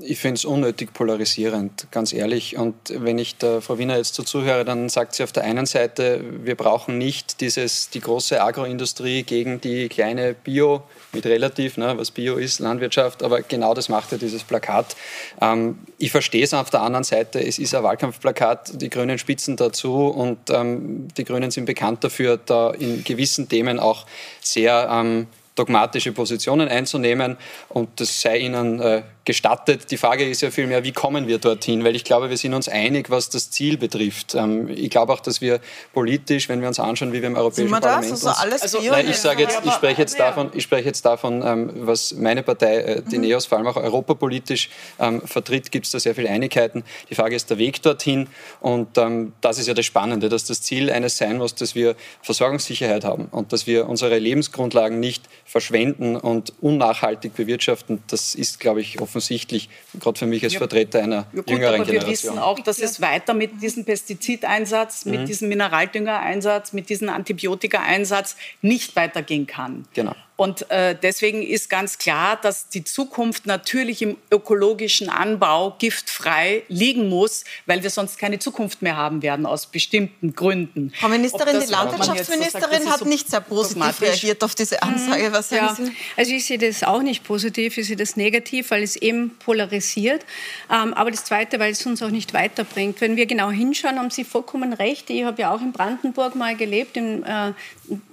Ich 0.00 0.18
finde 0.18 0.34
es 0.34 0.44
unnötig 0.44 0.92
polarisierend, 0.92 1.88
ganz 1.90 2.12
ehrlich. 2.12 2.56
Und 2.56 2.74
wenn 2.88 3.18
ich 3.18 3.36
der 3.36 3.60
Frau 3.60 3.78
Wiener 3.78 3.96
jetzt 3.96 4.14
so 4.14 4.22
zuhöre, 4.22 4.64
dann 4.64 4.88
sagt 4.88 5.14
sie 5.14 5.24
auf 5.24 5.32
der 5.32 5.42
einen 5.44 5.66
Seite, 5.66 6.22
wir 6.44 6.54
brauchen 6.54 6.98
nicht 6.98 7.40
dieses, 7.40 7.90
die 7.90 8.00
große 8.00 8.40
Agroindustrie 8.40 9.22
gegen 9.22 9.60
die 9.60 9.88
kleine 9.88 10.34
Bio, 10.34 10.82
mit 11.12 11.26
relativ, 11.26 11.78
ne, 11.78 11.94
was 11.96 12.10
Bio 12.10 12.36
ist, 12.36 12.60
Landwirtschaft, 12.60 13.22
aber 13.22 13.42
genau 13.42 13.74
das 13.74 13.88
macht 13.88 14.12
ja 14.12 14.18
dieses 14.18 14.44
Plakat. 14.44 14.94
Ähm, 15.40 15.78
ich 15.98 16.12
verstehe 16.12 16.44
es 16.44 16.54
auf 16.54 16.70
der 16.70 16.82
anderen 16.82 17.04
Seite, 17.04 17.42
es 17.42 17.58
ist 17.58 17.74
ein 17.74 17.82
Wahlkampfplakat, 17.82 18.80
die 18.80 18.90
Grünen 18.90 19.18
spitzen 19.18 19.56
dazu 19.56 20.08
und 20.08 20.38
ähm, 20.50 21.08
die 21.16 21.24
Grünen 21.24 21.50
sind 21.50 21.64
bekannt 21.64 22.04
dafür, 22.04 22.36
da 22.36 22.70
in 22.70 23.02
gewissen 23.02 23.15
Themen 23.48 23.78
auch 23.78 24.06
sehr 24.40 24.88
ähm, 24.90 25.26
dogmatische 25.54 26.12
Positionen 26.12 26.68
einzunehmen. 26.68 27.36
Und 27.68 28.00
das 28.00 28.20
sei 28.20 28.38
ihnen 28.38 28.80
äh, 28.80 29.02
gestattet. 29.26 29.90
Die 29.90 29.96
Frage 29.98 30.24
ist 30.26 30.40
ja 30.40 30.50
vielmehr, 30.50 30.84
wie 30.84 30.92
kommen 30.92 31.26
wir 31.26 31.38
dorthin? 31.38 31.84
Weil 31.84 31.96
ich 31.96 32.04
glaube, 32.04 32.30
wir 32.30 32.36
sind 32.36 32.54
uns 32.54 32.68
einig, 32.68 33.10
was 33.10 33.28
das 33.28 33.50
Ziel 33.50 33.76
betrifft. 33.76 34.34
Ähm, 34.34 34.68
ich 34.68 34.88
glaube 34.88 35.12
auch, 35.12 35.20
dass 35.20 35.40
wir 35.40 35.60
politisch, 35.92 36.48
wenn 36.48 36.60
wir 36.60 36.68
uns 36.68 36.78
anschauen, 36.78 37.12
wie 37.12 37.20
wir 37.20 37.26
im 37.28 37.34
Europäischen 37.34 37.70
wir 37.70 37.80
Parlament 37.80 38.12
das? 38.12 38.24
Also 38.24 38.40
alles 38.40 38.62
also, 38.62 38.78
nein, 38.88 39.10
ich 39.10 39.18
sage 39.18 39.42
jetzt, 39.42 39.60
ich 39.64 39.72
spreche 39.72 40.00
jetzt 40.00 40.18
davon, 40.18 40.50
ich 40.54 40.62
spreche 40.62 40.86
jetzt 40.86 41.04
davon, 41.04 41.42
ähm, 41.44 41.70
was 41.74 42.14
meine 42.14 42.44
Partei, 42.44 42.76
äh, 42.76 43.02
die 43.02 43.18
mhm. 43.18 43.24
NEOS, 43.24 43.46
vor 43.46 43.58
allem 43.58 43.66
auch 43.66 43.76
europapolitisch 43.76 44.70
ähm, 45.00 45.20
vertritt, 45.22 45.72
gibt 45.72 45.86
es 45.86 45.92
da 45.92 45.98
sehr 45.98 46.14
viele 46.14 46.30
Einigkeiten. 46.30 46.84
Die 47.10 47.16
Frage 47.16 47.34
ist 47.34 47.50
der 47.50 47.58
Weg 47.58 47.82
dorthin 47.82 48.28
und 48.60 48.96
ähm, 48.96 49.32
das 49.40 49.58
ist 49.58 49.66
ja 49.66 49.74
das 49.74 49.86
Spannende, 49.86 50.28
dass 50.28 50.44
das 50.44 50.62
Ziel 50.62 50.88
eines 50.88 51.16
sein 51.16 51.38
muss, 51.38 51.56
dass 51.56 51.74
wir 51.74 51.96
Versorgungssicherheit 52.22 53.04
haben 53.04 53.26
und 53.32 53.52
dass 53.52 53.66
wir 53.66 53.88
unsere 53.88 54.18
Lebensgrundlagen 54.18 55.00
nicht 55.00 55.24
verschwenden 55.44 56.14
und 56.14 56.52
unnachhaltig 56.60 57.34
bewirtschaften. 57.34 58.02
Das 58.06 58.36
ist, 58.36 58.60
glaube 58.60 58.80
ich, 58.80 59.00
offensichtlich, 59.16 59.68
gerade 59.98 60.18
für 60.18 60.26
mich 60.26 60.44
als 60.44 60.54
Vertreter 60.54 61.02
einer 61.02 61.16
ja, 61.16 61.24
gut, 61.32 61.50
jüngeren 61.50 61.74
aber 61.76 61.84
Generation. 61.84 62.06
Wir 62.06 62.12
wissen 62.12 62.38
auch, 62.38 62.60
dass 62.60 62.78
es 62.78 63.00
weiter 63.00 63.32
mit 63.32 63.62
diesem 63.62 63.84
Pestizideinsatz, 63.84 65.06
mit 65.06 65.20
mhm. 65.20 65.26
diesem 65.26 65.48
Mineraldüngereinsatz, 65.48 66.72
mit 66.74 66.90
diesem 66.90 67.08
Antibiotikaeinsatz 67.08 68.36
nicht 68.60 68.94
weitergehen 68.94 69.46
kann. 69.46 69.86
Genau. 69.94 70.14
Und 70.36 70.70
äh, 70.70 70.94
deswegen 70.94 71.42
ist 71.42 71.70
ganz 71.70 71.96
klar, 71.96 72.36
dass 72.36 72.68
die 72.68 72.84
Zukunft 72.84 73.46
natürlich 73.46 74.02
im 74.02 74.18
ökologischen 74.30 75.08
Anbau 75.08 75.76
giftfrei 75.78 76.62
liegen 76.68 77.08
muss, 77.08 77.44
weil 77.64 77.82
wir 77.82 77.88
sonst 77.88 78.18
keine 78.18 78.38
Zukunft 78.38 78.82
mehr 78.82 78.96
haben 78.96 79.22
werden 79.22 79.46
aus 79.46 79.66
bestimmten 79.66 80.34
Gründen. 80.34 80.92
Frau 80.94 81.08
Ministerin, 81.08 81.60
die 81.60 81.70
Landwirtschaftsministerin 81.70 82.82
sagt, 82.82 83.00
hat 83.00 83.06
nicht 83.06 83.30
sehr 83.30 83.40
positiv 83.40 84.00
reagiert 84.02 84.44
auf 84.44 84.54
diese 84.54 84.82
Ansage. 84.82 85.32
Was 85.32 85.48
sagen 85.48 85.66
ja. 85.66 85.74
Sie? 85.74 85.96
Also 86.18 86.32
ich 86.32 86.44
sehe 86.44 86.58
das 86.58 86.82
auch 86.82 87.00
nicht 87.00 87.24
positiv, 87.24 87.78
ich 87.78 87.86
sehe 87.86 87.96
das 87.96 88.16
negativ, 88.16 88.70
weil 88.70 88.82
es 88.82 88.96
eben 88.96 89.30
polarisiert. 89.38 90.26
Ähm, 90.70 90.92
aber 90.92 91.10
das 91.10 91.24
Zweite, 91.24 91.58
weil 91.60 91.72
es 91.72 91.86
uns 91.86 92.02
auch 92.02 92.10
nicht 92.10 92.34
weiterbringt. 92.34 93.00
Wenn 93.00 93.16
wir 93.16 93.24
genau 93.24 93.50
hinschauen, 93.50 93.98
haben 93.98 94.10
Sie 94.10 94.24
vollkommen 94.24 94.74
recht. 94.74 95.08
Ich 95.08 95.24
habe 95.24 95.40
ja 95.40 95.54
auch 95.54 95.62
in 95.62 95.72
Brandenburg 95.72 96.34
mal 96.34 96.54
gelebt, 96.56 96.98
im 96.98 97.24
äh, 97.24 97.52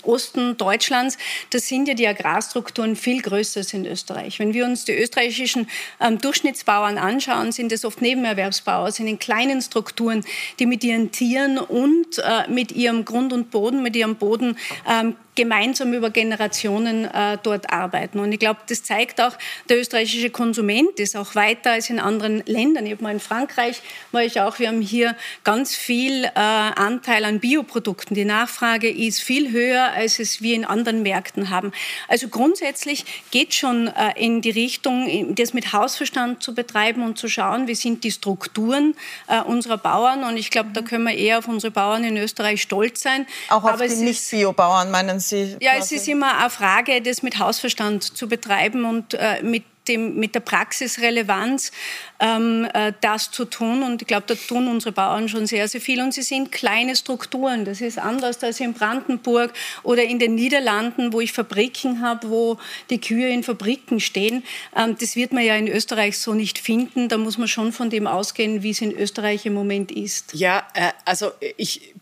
Osten 0.04 0.56
Deutschlands. 0.56 1.18
Das 1.50 1.68
sind 1.68 1.88
ja 1.88 1.94
die 1.94 2.13
Agrarstrukturen 2.14 2.96
viel 2.96 3.22
größer 3.22 3.60
als 3.60 3.74
in 3.74 3.86
Österreich. 3.86 4.40
Wenn 4.40 4.54
wir 4.54 4.66
uns 4.66 4.86
die 4.86 4.94
österreichischen 4.94 5.68
ähm, 6.00 6.20
Durchschnittsbauern 6.20 6.98
anschauen, 6.98 7.52
sind 7.52 7.72
es 7.72 7.86
oft 7.86 8.02
Nebenerwerbsbauer, 8.02 8.92
sind 8.92 9.08
in 9.08 9.20
kleinen 9.20 9.62
Strukturen, 9.62 10.24
die 10.60 10.66
mit 10.66 10.84
ihren 10.84 11.12
Tieren 11.12 11.58
und 11.58 12.20
äh, 12.20 12.50
mit 12.50 12.72
ihrem 12.72 13.06
Grund 13.06 13.34
und 13.34 13.52
Boden, 13.52 13.84
mit 13.84 13.96
ihrem 13.96 14.16
Boden 14.16 14.58
ähm, 14.90 15.16
gemeinsam 15.36 15.94
über 15.94 16.10
Generationen 16.10 17.06
äh, 17.06 17.38
dort 17.42 17.72
arbeiten. 17.72 18.20
Und 18.20 18.32
ich 18.32 18.40
glaube, 18.40 18.60
das 18.68 18.84
zeigt 18.84 19.20
auch, 19.22 19.34
der 19.70 19.80
österreichische 19.80 20.30
Konsument 20.30 21.00
ist 21.00 21.16
auch 21.16 21.36
weiter 21.36 21.72
als 21.72 21.90
in 21.90 22.00
anderen 22.00 22.44
Ländern. 22.46 22.86
Ich 22.86 22.92
habe 22.92 23.04
mal 23.04 23.14
in 23.14 23.20
Frankreich, 23.20 23.82
war 24.12 24.24
ich 24.24 24.42
auch, 24.42 24.60
wir 24.60 24.68
haben 24.68 24.82
hier 24.82 25.16
ganz 25.44 25.76
viel 25.76 26.26
äh, 26.26 26.30
Anteil 26.36 27.26
an 27.26 27.40
Bioprodukten. 27.40 28.16
Die 28.16 28.26
Nachfrage 28.26 28.90
ist 28.90 29.22
viel 29.22 29.52
höher, 29.52 29.92
als 29.94 30.20
es 30.20 30.42
wir 30.42 30.56
in 30.56 30.66
anderen 30.66 31.02
Märkten 31.02 31.50
haben. 31.50 31.72
Also 32.08 32.28
grundsätzlich 32.28 33.06
geht 33.32 33.54
schon 33.54 33.88
äh, 33.88 34.14
in 34.16 34.42
die 34.42 34.52
Richtung, 34.52 35.36
das 35.36 35.54
mit 35.54 35.74
Hausverstand 35.74 36.44
zu 36.44 36.54
betreiben 36.54 37.04
und 37.04 37.18
zu 37.18 37.28
schauen, 37.28 37.68
wie 37.68 37.76
sind 37.76 38.04
die 38.04 38.12
Strukturen 38.12 38.96
äh, 39.28 39.42
unserer 39.42 39.78
Bauern. 39.78 40.24
Und 40.24 40.38
ich 40.38 40.52
glaube, 40.52 40.70
da 40.74 40.82
können 40.82 41.06
wir 41.06 41.16
eher 41.16 41.40
auf 41.40 41.48
unsere 41.48 41.72
Bauern 41.72 42.04
in 42.04 42.18
Österreich 42.18 42.62
stolz 42.62 43.02
sein. 43.02 43.26
Auch 43.50 43.64
auf 43.64 43.72
Aber 43.72 43.88
die 43.88 43.96
Nicht-Bio-Bauern, 43.96 44.92
meinen 44.92 45.23
Sie? 45.30 45.58
Ja, 45.60 45.72
es 45.78 45.92
ist 45.92 46.08
immer 46.08 46.38
eine 46.40 46.50
Frage, 46.50 47.02
das 47.02 47.24
mit 47.24 47.40
Hausverstand 47.40 48.04
zu 48.04 48.28
betreiben 48.28 48.86
und 48.86 49.14
äh, 49.14 49.42
mit 49.42 49.64
dem, 49.88 50.16
mit 50.16 50.36
der 50.36 50.40
Praxisrelevanz 50.40 51.72
ähm, 52.20 52.68
äh, 52.74 52.94
das 53.02 53.32
zu 53.32 53.46
tun. 53.46 53.84
Und 53.84 54.02
ich 54.02 54.08
glaube, 54.08 54.26
da 54.28 54.36
tun 54.36 54.68
unsere 54.68 54.92
Bauern 54.92 55.28
schon 55.30 55.46
sehr, 55.46 55.68
sehr 55.68 55.82
viel. 55.82 56.02
Und 56.02 56.14
sie 56.14 56.22
sind 56.22 56.52
kleine 56.52 56.96
Strukturen. 56.96 57.66
Das 57.66 57.82
ist 57.82 58.00
anders 58.00 58.44
als 58.44 58.60
in 58.60 58.74
Brandenburg 58.74 59.54
oder 59.84 60.04
in 60.04 60.20
den 60.20 60.36
Niederlanden, 60.36 61.14
wo 61.14 61.22
ich 61.22 61.34
Fabriken 61.34 62.02
habe, 62.02 62.30
wo 62.30 62.58
die 62.90 63.00
Kühe 63.00 63.30
in 63.30 63.44
Fabriken 63.44 64.00
stehen. 64.00 64.44
Ähm, 64.76 64.96
das 65.00 65.16
wird 65.16 65.34
man 65.34 65.44
ja 65.44 65.56
in 65.56 65.68
Österreich 65.68 66.18
so 66.18 66.34
nicht 66.34 66.60
finden. 66.60 67.10
Da 67.10 67.18
muss 67.18 67.38
man 67.38 67.48
schon 67.48 67.72
von 67.72 67.90
dem 67.90 68.08
ausgehen, 68.08 68.64
wie 68.64 68.72
es 68.72 68.82
in 68.82 68.92
Österreich 68.92 69.46
im 69.46 69.54
Moment 69.54 69.92
ist. 69.92 70.34
Ja, 70.34 70.66
äh, 70.74 70.92
also 71.06 71.32
ich 71.58 71.94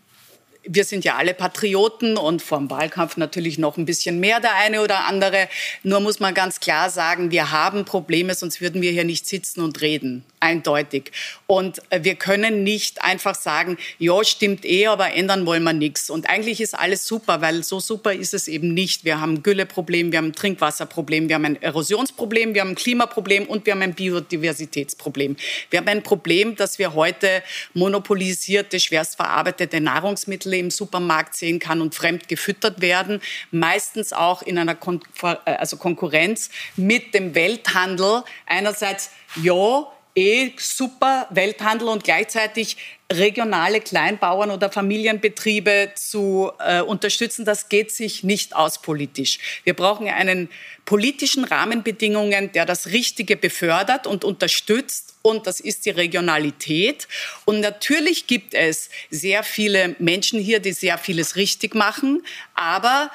wir 0.74 0.86
sind 0.86 1.04
ja 1.04 1.16
alle 1.16 1.34
Patrioten 1.34 2.18
und 2.18 2.42
vor 2.42 2.58
dem 2.58 2.70
Wahlkampf 2.70 3.18
natürlich 3.18 3.58
noch 3.58 3.78
ein 3.78 3.86
bisschen 3.86 4.20
mehr 4.20 4.40
der 4.40 4.56
eine 4.56 4.82
oder 4.82 5.06
andere. 5.06 5.50
Nur 5.84 6.00
muss 6.00 6.20
man 6.20 6.34
ganz 6.34 6.60
klar 6.60 6.90
sagen, 6.90 7.32
wir 7.32 7.52
haben 7.52 7.84
Probleme, 7.84 8.34
sonst 8.36 8.62
würden 8.62 8.82
wir 8.82 8.92
hier 8.92 9.04
nicht 9.04 9.28
sitzen 9.28 9.62
und 9.62 9.82
reden 9.82 10.24
eindeutig. 10.42 11.12
Und 11.48 11.82
äh, 11.92 12.04
wir 12.04 12.16
können 12.16 12.64
nicht 12.64 13.04
einfach 13.04 13.36
sagen, 13.36 13.78
ja, 14.00 14.24
stimmt 14.24 14.66
eh, 14.66 14.88
aber 14.88 15.14
ändern 15.14 15.46
wollen 15.46 15.64
wir 15.64 15.74
nichts. 15.74 16.10
Und 16.10 16.30
eigentlich 16.30 16.60
ist 16.60 16.78
alles 16.78 17.06
super, 17.06 17.42
weil 17.42 17.64
so 17.64 17.80
super 17.80 18.14
ist 18.14 18.34
es 18.34 18.48
eben 18.48 18.74
nicht. 18.74 19.06
Wir 19.06 19.22
haben 19.22 19.36
ein 19.36 19.44
Gülleproblem, 19.44 20.12
wir 20.12 20.18
haben 20.18 20.28
ein 20.28 20.34
Trinkwasserproblem, 20.34 21.30
wir 21.30 21.36
haben 21.36 21.46
ein 21.46 21.62
Erosionsproblem, 21.62 22.54
wir 22.54 22.62
haben 22.62 22.70
ein 22.70 22.76
Klimaproblem 22.76 23.46
und 23.46 23.66
wir 23.66 23.74
haben 23.74 23.82
ein 23.82 23.94
Biodiversitätsproblem. 23.94 25.38
Wir 25.70 25.80
haben 25.80 25.88
ein 25.88 26.04
Problem, 26.04 26.56
dass 26.56 26.80
wir 26.80 26.94
heute 26.96 27.44
monopolisierte, 27.74 28.80
schwerst 28.80 29.16
verarbeitete 29.16 29.80
Nahrungsmittel 29.80 30.54
im 30.62 30.72
Supermarkt 30.72 31.36
sehen 31.36 31.60
kann 31.60 31.82
und 31.82 31.94
fremd 31.94 32.30
gefüttert 32.30 32.80
werden, 32.80 33.22
meistens 33.52 34.14
auch 34.14 34.42
in 34.42 34.58
einer 34.58 34.76
Kon 34.76 35.02
äh, 35.22 35.36
also 35.46 35.76
Konkurrenz 35.76 36.50
mit 36.78 37.14
dem 37.14 37.36
Welthandel. 37.36 38.24
Einerseits 38.46 39.12
ja, 39.42 39.88
eh 40.16 40.52
super 40.58 41.28
Welthandel 41.30 41.88
und 41.88 42.04
gleichzeitig 42.04 42.78
regionale 43.18 43.82
Kleinbauern 43.82 44.52
oder 44.52 44.72
Familienbetriebe 44.72 45.92
zu 45.96 46.52
äh, 46.60 46.82
unterstützen, 46.82 47.46
das 47.46 47.70
geht 47.70 47.92
sich 47.92 48.24
nicht 48.24 48.56
aus 48.56 48.82
politisch. 48.82 49.40
Wir 49.64 49.74
brauchen 49.74 50.08
einen 50.08 50.50
politischen 50.86 51.44
Rahmenbedingungen, 51.44 52.52
der 52.52 52.66
das 52.66 52.88
Richtige 52.88 53.38
befördert 53.38 54.08
und 54.08 54.24
unterstützt. 54.24 55.16
Und 55.22 55.46
das 55.46 55.60
ist 55.60 55.86
die 55.86 55.92
Regionalität. 55.92 57.08
Und 57.46 57.60
natürlich 57.60 58.28
gibt 58.28 58.54
es 58.54 58.90
sehr 59.10 59.44
viele 59.44 59.96
Menschen 60.00 60.40
hier, 60.40 60.60
die 60.60 60.74
sehr 60.74 60.98
vieles 60.98 61.36
richtig 61.36 61.76
machen. 61.76 62.24
Aber 62.56 63.12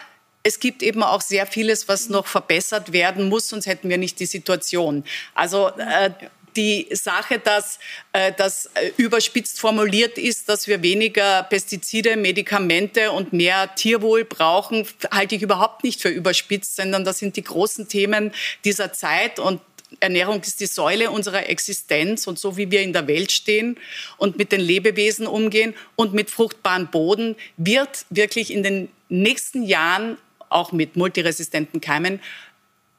es 0.47 0.61
gibt 0.61 0.85
eben 0.85 1.03
auch 1.03 1.23
sehr 1.23 1.45
vieles, 1.45 1.89
was 1.89 2.09
noch 2.09 2.29
verbessert 2.29 2.93
werden 2.93 3.29
muss, 3.29 3.49
sonst 3.49 3.67
hätten 3.67 3.89
wir 3.89 3.99
nicht 3.99 4.21
die 4.21 4.27
Situation. 4.27 5.03
Also 5.35 5.71
äh, 5.71 6.11
die 6.57 6.89
Sache, 6.91 7.39
dass 7.39 7.79
äh, 8.13 8.33
das 8.37 8.67
äh, 8.75 8.91
überspitzt 8.97 9.61
formuliert 9.61 10.19
ist, 10.19 10.49
dass 10.49 10.67
wir 10.67 10.83
weniger 10.83 11.43
Pestizide, 11.45 12.17
Medikamente 12.17 13.13
und 13.13 13.33
mehr 13.33 13.75
Tierwohl 13.75 14.25
brauchen, 14.25 14.87
halte 15.11 15.35
ich 15.35 15.43
überhaupt 15.43 15.85
nicht 15.85 16.01
für 16.01 16.09
überspitzt, 16.09 16.77
sondern 16.77 17.05
das 17.05 17.19
sind 17.19 17.37
die 17.37 17.45
großen 17.45 17.89
Themen 17.89 18.33
dieser 18.65 18.93
Zeit 18.93 19.39
und 19.39 19.61
Ernährung 20.01 20.41
ist 20.41 20.61
die 20.61 20.67
Säule 20.67 21.11
unserer 21.11 21.49
Existenz 21.49 22.27
und 22.27 22.39
so 22.39 22.57
wie 22.57 22.71
wir 22.71 22.83
in 22.83 22.93
der 22.93 23.07
Welt 23.07 23.31
stehen 23.31 23.79
und 24.17 24.37
mit 24.37 24.51
den 24.53 24.61
Lebewesen 24.61 25.27
umgehen 25.27 25.75
und 25.95 26.13
mit 26.13 26.31
fruchtbaren 26.31 26.89
Boden 26.89 27.37
wird 27.57 28.05
wirklich 28.11 28.53
in 28.53 28.63
den 28.63 28.89
nächsten 29.09 29.63
Jahren 29.63 30.19
auch 30.49 30.73
mit 30.73 30.97
multiresistenten 30.97 31.81
Keimen 31.81 32.21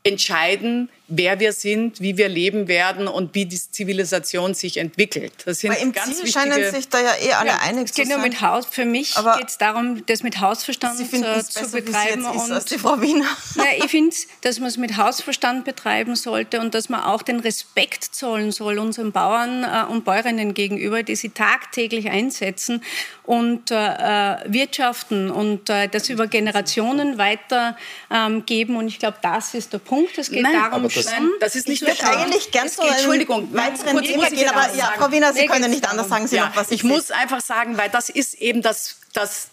entscheiden, 0.04 0.90
wer 1.08 1.40
wir 1.40 1.54
sind, 1.54 2.02
wie 2.02 2.18
wir 2.18 2.28
leben 2.28 2.68
werden 2.68 3.08
und 3.08 3.34
wie 3.34 3.46
die 3.46 3.58
Zivilisation 3.58 4.54
sich 4.54 4.78
entwickelt. 4.78 5.34
Das 5.46 5.60
sind 5.60 5.72
Aber 5.72 5.80
im 5.80 5.94
ganz 5.94 6.18
Ziel 6.18 6.28
scheinen 6.28 6.72
sich 6.72 6.90
da 6.90 7.00
ja 7.00 7.14
eh 7.22 7.34
alle 7.34 7.50
ja, 7.50 7.60
einig 7.62 7.94
zu 7.94 8.06
sein. 8.06 8.22
Mit 8.22 8.42
Haus, 8.42 8.66
für 8.66 8.86
mich 8.86 9.16
geht 9.16 9.48
es 9.48 9.58
darum, 9.58 10.06
das 10.06 10.24
mit 10.24 10.42
Hausverstand 10.42 11.00
äh, 11.00 11.44
zu 11.44 11.72
betreiben. 11.72 12.26
und 12.26 12.52
als 12.52 12.66
die 12.66 12.78
Frau 12.78 13.02
Wiener. 13.02 13.26
Ja, 13.56 13.84
ich 13.84 13.90
finde, 13.90 14.16
dass 14.42 14.60
man 14.60 14.70
es 14.70 14.78
mit 14.78 14.98
Hausverstand 14.98 15.66
betreiben 15.66 16.16
sollte 16.16 16.60
und 16.60 16.76
dass 16.76 16.90
man 16.90 17.02
auch 17.02 17.22
den 17.22 17.40
Respekt 17.40 18.04
zollen 18.04 18.52
soll 18.52 18.78
unseren 18.78 19.12
Bauern 19.12 19.64
äh, 19.64 19.92
und 19.92 20.06
Bäuerinnen 20.06 20.54
gegenüber, 20.54 21.04
die 21.04 21.16
sie 21.16 21.30
tagtäglich 21.30 22.10
einsetzen 22.10 22.84
und 23.24 23.72
äh, 23.72 23.76
äh 23.76 24.38
wirtschaften 24.48 25.32
und 25.32 25.70
äh, 25.70 25.88
das 25.88 26.10
über 26.10 26.28
Generationen 26.28 27.18
weitergeben. 27.18 28.74
Ähm, 28.74 28.78
und 28.78 28.88
ich 28.88 29.00
glaube, 29.00 29.18
das 29.22 29.54
ist 29.54 29.74
der 29.74 29.80
Punkt. 29.80 30.18
Es 30.18 30.30
geht 30.32 30.44
Nein, 30.44 30.54
darum, 30.54 30.90
das, 30.98 31.06
Nein, 31.12 31.30
das 31.40 31.56
ist 31.56 31.68
nicht 31.68 31.82
ich 31.82 31.88
würde 31.88 32.18
eigentlich 32.18 32.52
gern 32.52 32.70
so 32.70 32.82
Entschuldigung, 32.82 33.54
weiteren 33.54 34.04
Thema 34.04 34.30
gehen, 34.30 34.50
aber 34.50 34.74
ja, 34.76 34.94
Frau 34.98 35.12
Wiener, 35.12 35.34
Sie 35.34 35.46
können 35.48 35.70
nicht 35.70 35.88
anders 35.88 36.10
sagen. 36.10 36.28
Sie 36.28 36.36
ja, 36.36 36.48
noch 36.48 36.56
was 36.56 36.72
ich 36.72 36.84
muss 36.84 37.12
einfach 37.12 37.42
sagen, 37.42 37.78
weil 37.78 37.90
das 37.90 38.10
ist 38.10 38.36
eben 38.36 38.62
das, 38.62 38.98
das 39.14 39.50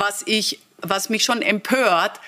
was, 0.00 0.22
ich, 0.26 0.58
was 0.78 1.10
mich 1.10 1.24
schon 1.24 1.42
empört, 1.42 2.20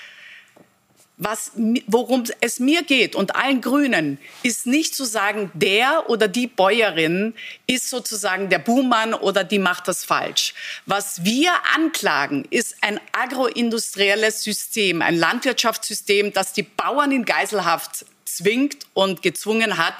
was, 1.16 1.52
worum 1.86 2.24
es 2.40 2.58
mir 2.58 2.82
geht 2.82 3.14
und 3.14 3.36
allen 3.36 3.60
Grünen, 3.60 4.18
ist 4.42 4.66
nicht 4.66 4.94
zu 4.94 5.04
sagen, 5.04 5.50
der 5.54 6.10
oder 6.10 6.26
die 6.26 6.46
Bäuerin 6.46 7.34
ist 7.66 7.90
sozusagen 7.90 8.48
der 8.48 8.58
Buhmann 8.58 9.14
oder 9.14 9.44
die 9.44 9.58
macht 9.58 9.88
das 9.88 10.04
falsch. 10.04 10.54
Was 10.86 11.24
wir 11.24 11.52
anklagen, 11.74 12.46
ist 12.50 12.76
ein 12.80 13.00
agroindustrielles 13.12 14.42
System, 14.42 15.00
ein 15.02 15.16
Landwirtschaftssystem, 15.16 16.32
das 16.32 16.52
die 16.52 16.64
Bauern 16.64 17.12
in 17.12 17.24
Geiselhaft 17.24 18.04
zwingt 18.36 18.86
und 18.94 19.22
gezwungen 19.22 19.78
hat 19.78 19.94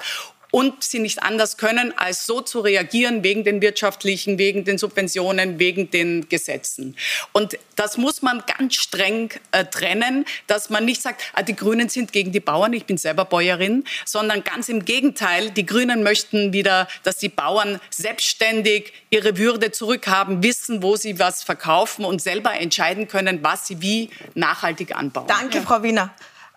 und 0.53 0.83
sie 0.83 0.99
nicht 0.99 1.23
anders 1.23 1.57
können, 1.57 1.97
als 1.97 2.27
so 2.27 2.39
zu 2.39 2.59
reagieren 2.59 3.23
wegen 3.23 3.43
den 3.43 3.59
wirtschaftlichen, 3.59 4.37
wegen 4.37 4.63
den 4.63 4.77
Subventionen, 4.77 5.57
wegen 5.57 5.89
den 5.89 6.29
Gesetzen. 6.29 6.95
Und 7.31 7.57
das 7.75 7.97
muss 7.97 8.21
man 8.21 8.43
ganz 8.45 8.75
streng 8.75 9.31
äh, 9.51 9.65
trennen, 9.65 10.25
dass 10.45 10.69
man 10.69 10.85
nicht 10.85 11.01
sagt, 11.01 11.23
ah, 11.33 11.41
die 11.41 11.55
Grünen 11.55 11.89
sind 11.89 12.13
gegen 12.13 12.31
die 12.31 12.39
Bauern, 12.39 12.71
ich 12.73 12.85
bin 12.85 12.99
selber 12.99 13.25
Bäuerin, 13.25 13.83
sondern 14.05 14.43
ganz 14.43 14.69
im 14.69 14.85
Gegenteil, 14.85 15.49
die 15.49 15.65
Grünen 15.65 16.03
möchten 16.03 16.53
wieder, 16.53 16.87
dass 17.01 17.17
die 17.17 17.29
Bauern 17.29 17.79
selbstständig 17.89 18.93
ihre 19.09 19.39
Würde 19.39 19.71
zurückhaben, 19.71 20.43
wissen, 20.43 20.83
wo 20.83 20.95
sie 20.97 21.17
was 21.17 21.41
verkaufen 21.41 22.05
und 22.05 22.21
selber 22.21 22.53
entscheiden 22.53 23.07
können, 23.07 23.39
was 23.41 23.65
sie 23.65 23.81
wie 23.81 24.11
nachhaltig 24.35 24.95
anbauen. 24.95 25.25
Danke. 25.25 25.63
Frau 25.63 25.81
Wiener. 25.81 26.13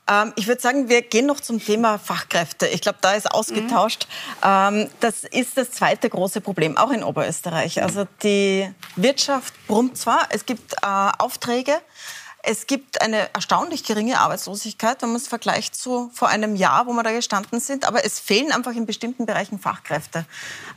Ähm, 0.09 0.33
ich 0.37 0.47
würde 0.47 0.61
sagen, 0.61 0.89
wir 0.89 1.03
gehen 1.03 1.27
noch 1.27 1.41
zum 1.41 1.63
Thema 1.63 1.99
Fachkräfte. 1.99 2.67
Ich 2.69 2.81
glaube, 2.81 2.99
da 3.01 3.15
ist 3.15 3.31
ausgetauscht. 3.31 4.07
Mhm. 4.43 4.89
das 5.01 5.25
ist 5.25 5.57
das 5.57 5.71
zweite 5.73 6.09
große 6.09 6.41
Problem, 6.41 6.77
auch 6.77 6.91
in 6.91 7.03
Oberösterreich. 7.03 7.83
Also 7.83 8.07
die 8.23 8.69
Wirtschaft 8.97 9.55
brummt 9.67 9.97
zwar, 9.97 10.29
es 10.31 10.47
gibt 10.47 10.75
äh, 10.75 10.87
Aufträge, 11.19 11.81
es 12.49 12.69
gibt 12.69 13.03
eine 13.03 13.29
erstaunlich 13.35 13.83
geringe 13.83 14.21
Arbeitslosigkeit, 14.21 15.03
wenn 15.03 15.09
man 15.09 15.17
es 15.17 15.27
vergleicht 15.27 15.75
zu 15.75 16.11
vor 16.15 16.29
einem 16.29 16.55
Jahr, 16.55 16.87
wo 16.87 16.93
wir 16.93 17.03
da 17.03 17.11
gestanden 17.11 17.59
sind. 17.59 17.87
Aber 17.87 18.05
es 18.05 18.21
fehlen 18.21 18.53
einfach 18.53 18.73
in 18.73 18.87
bestimmten 18.87 19.27
Bereichen 19.27 19.59
Fachkräfte. 19.59 20.25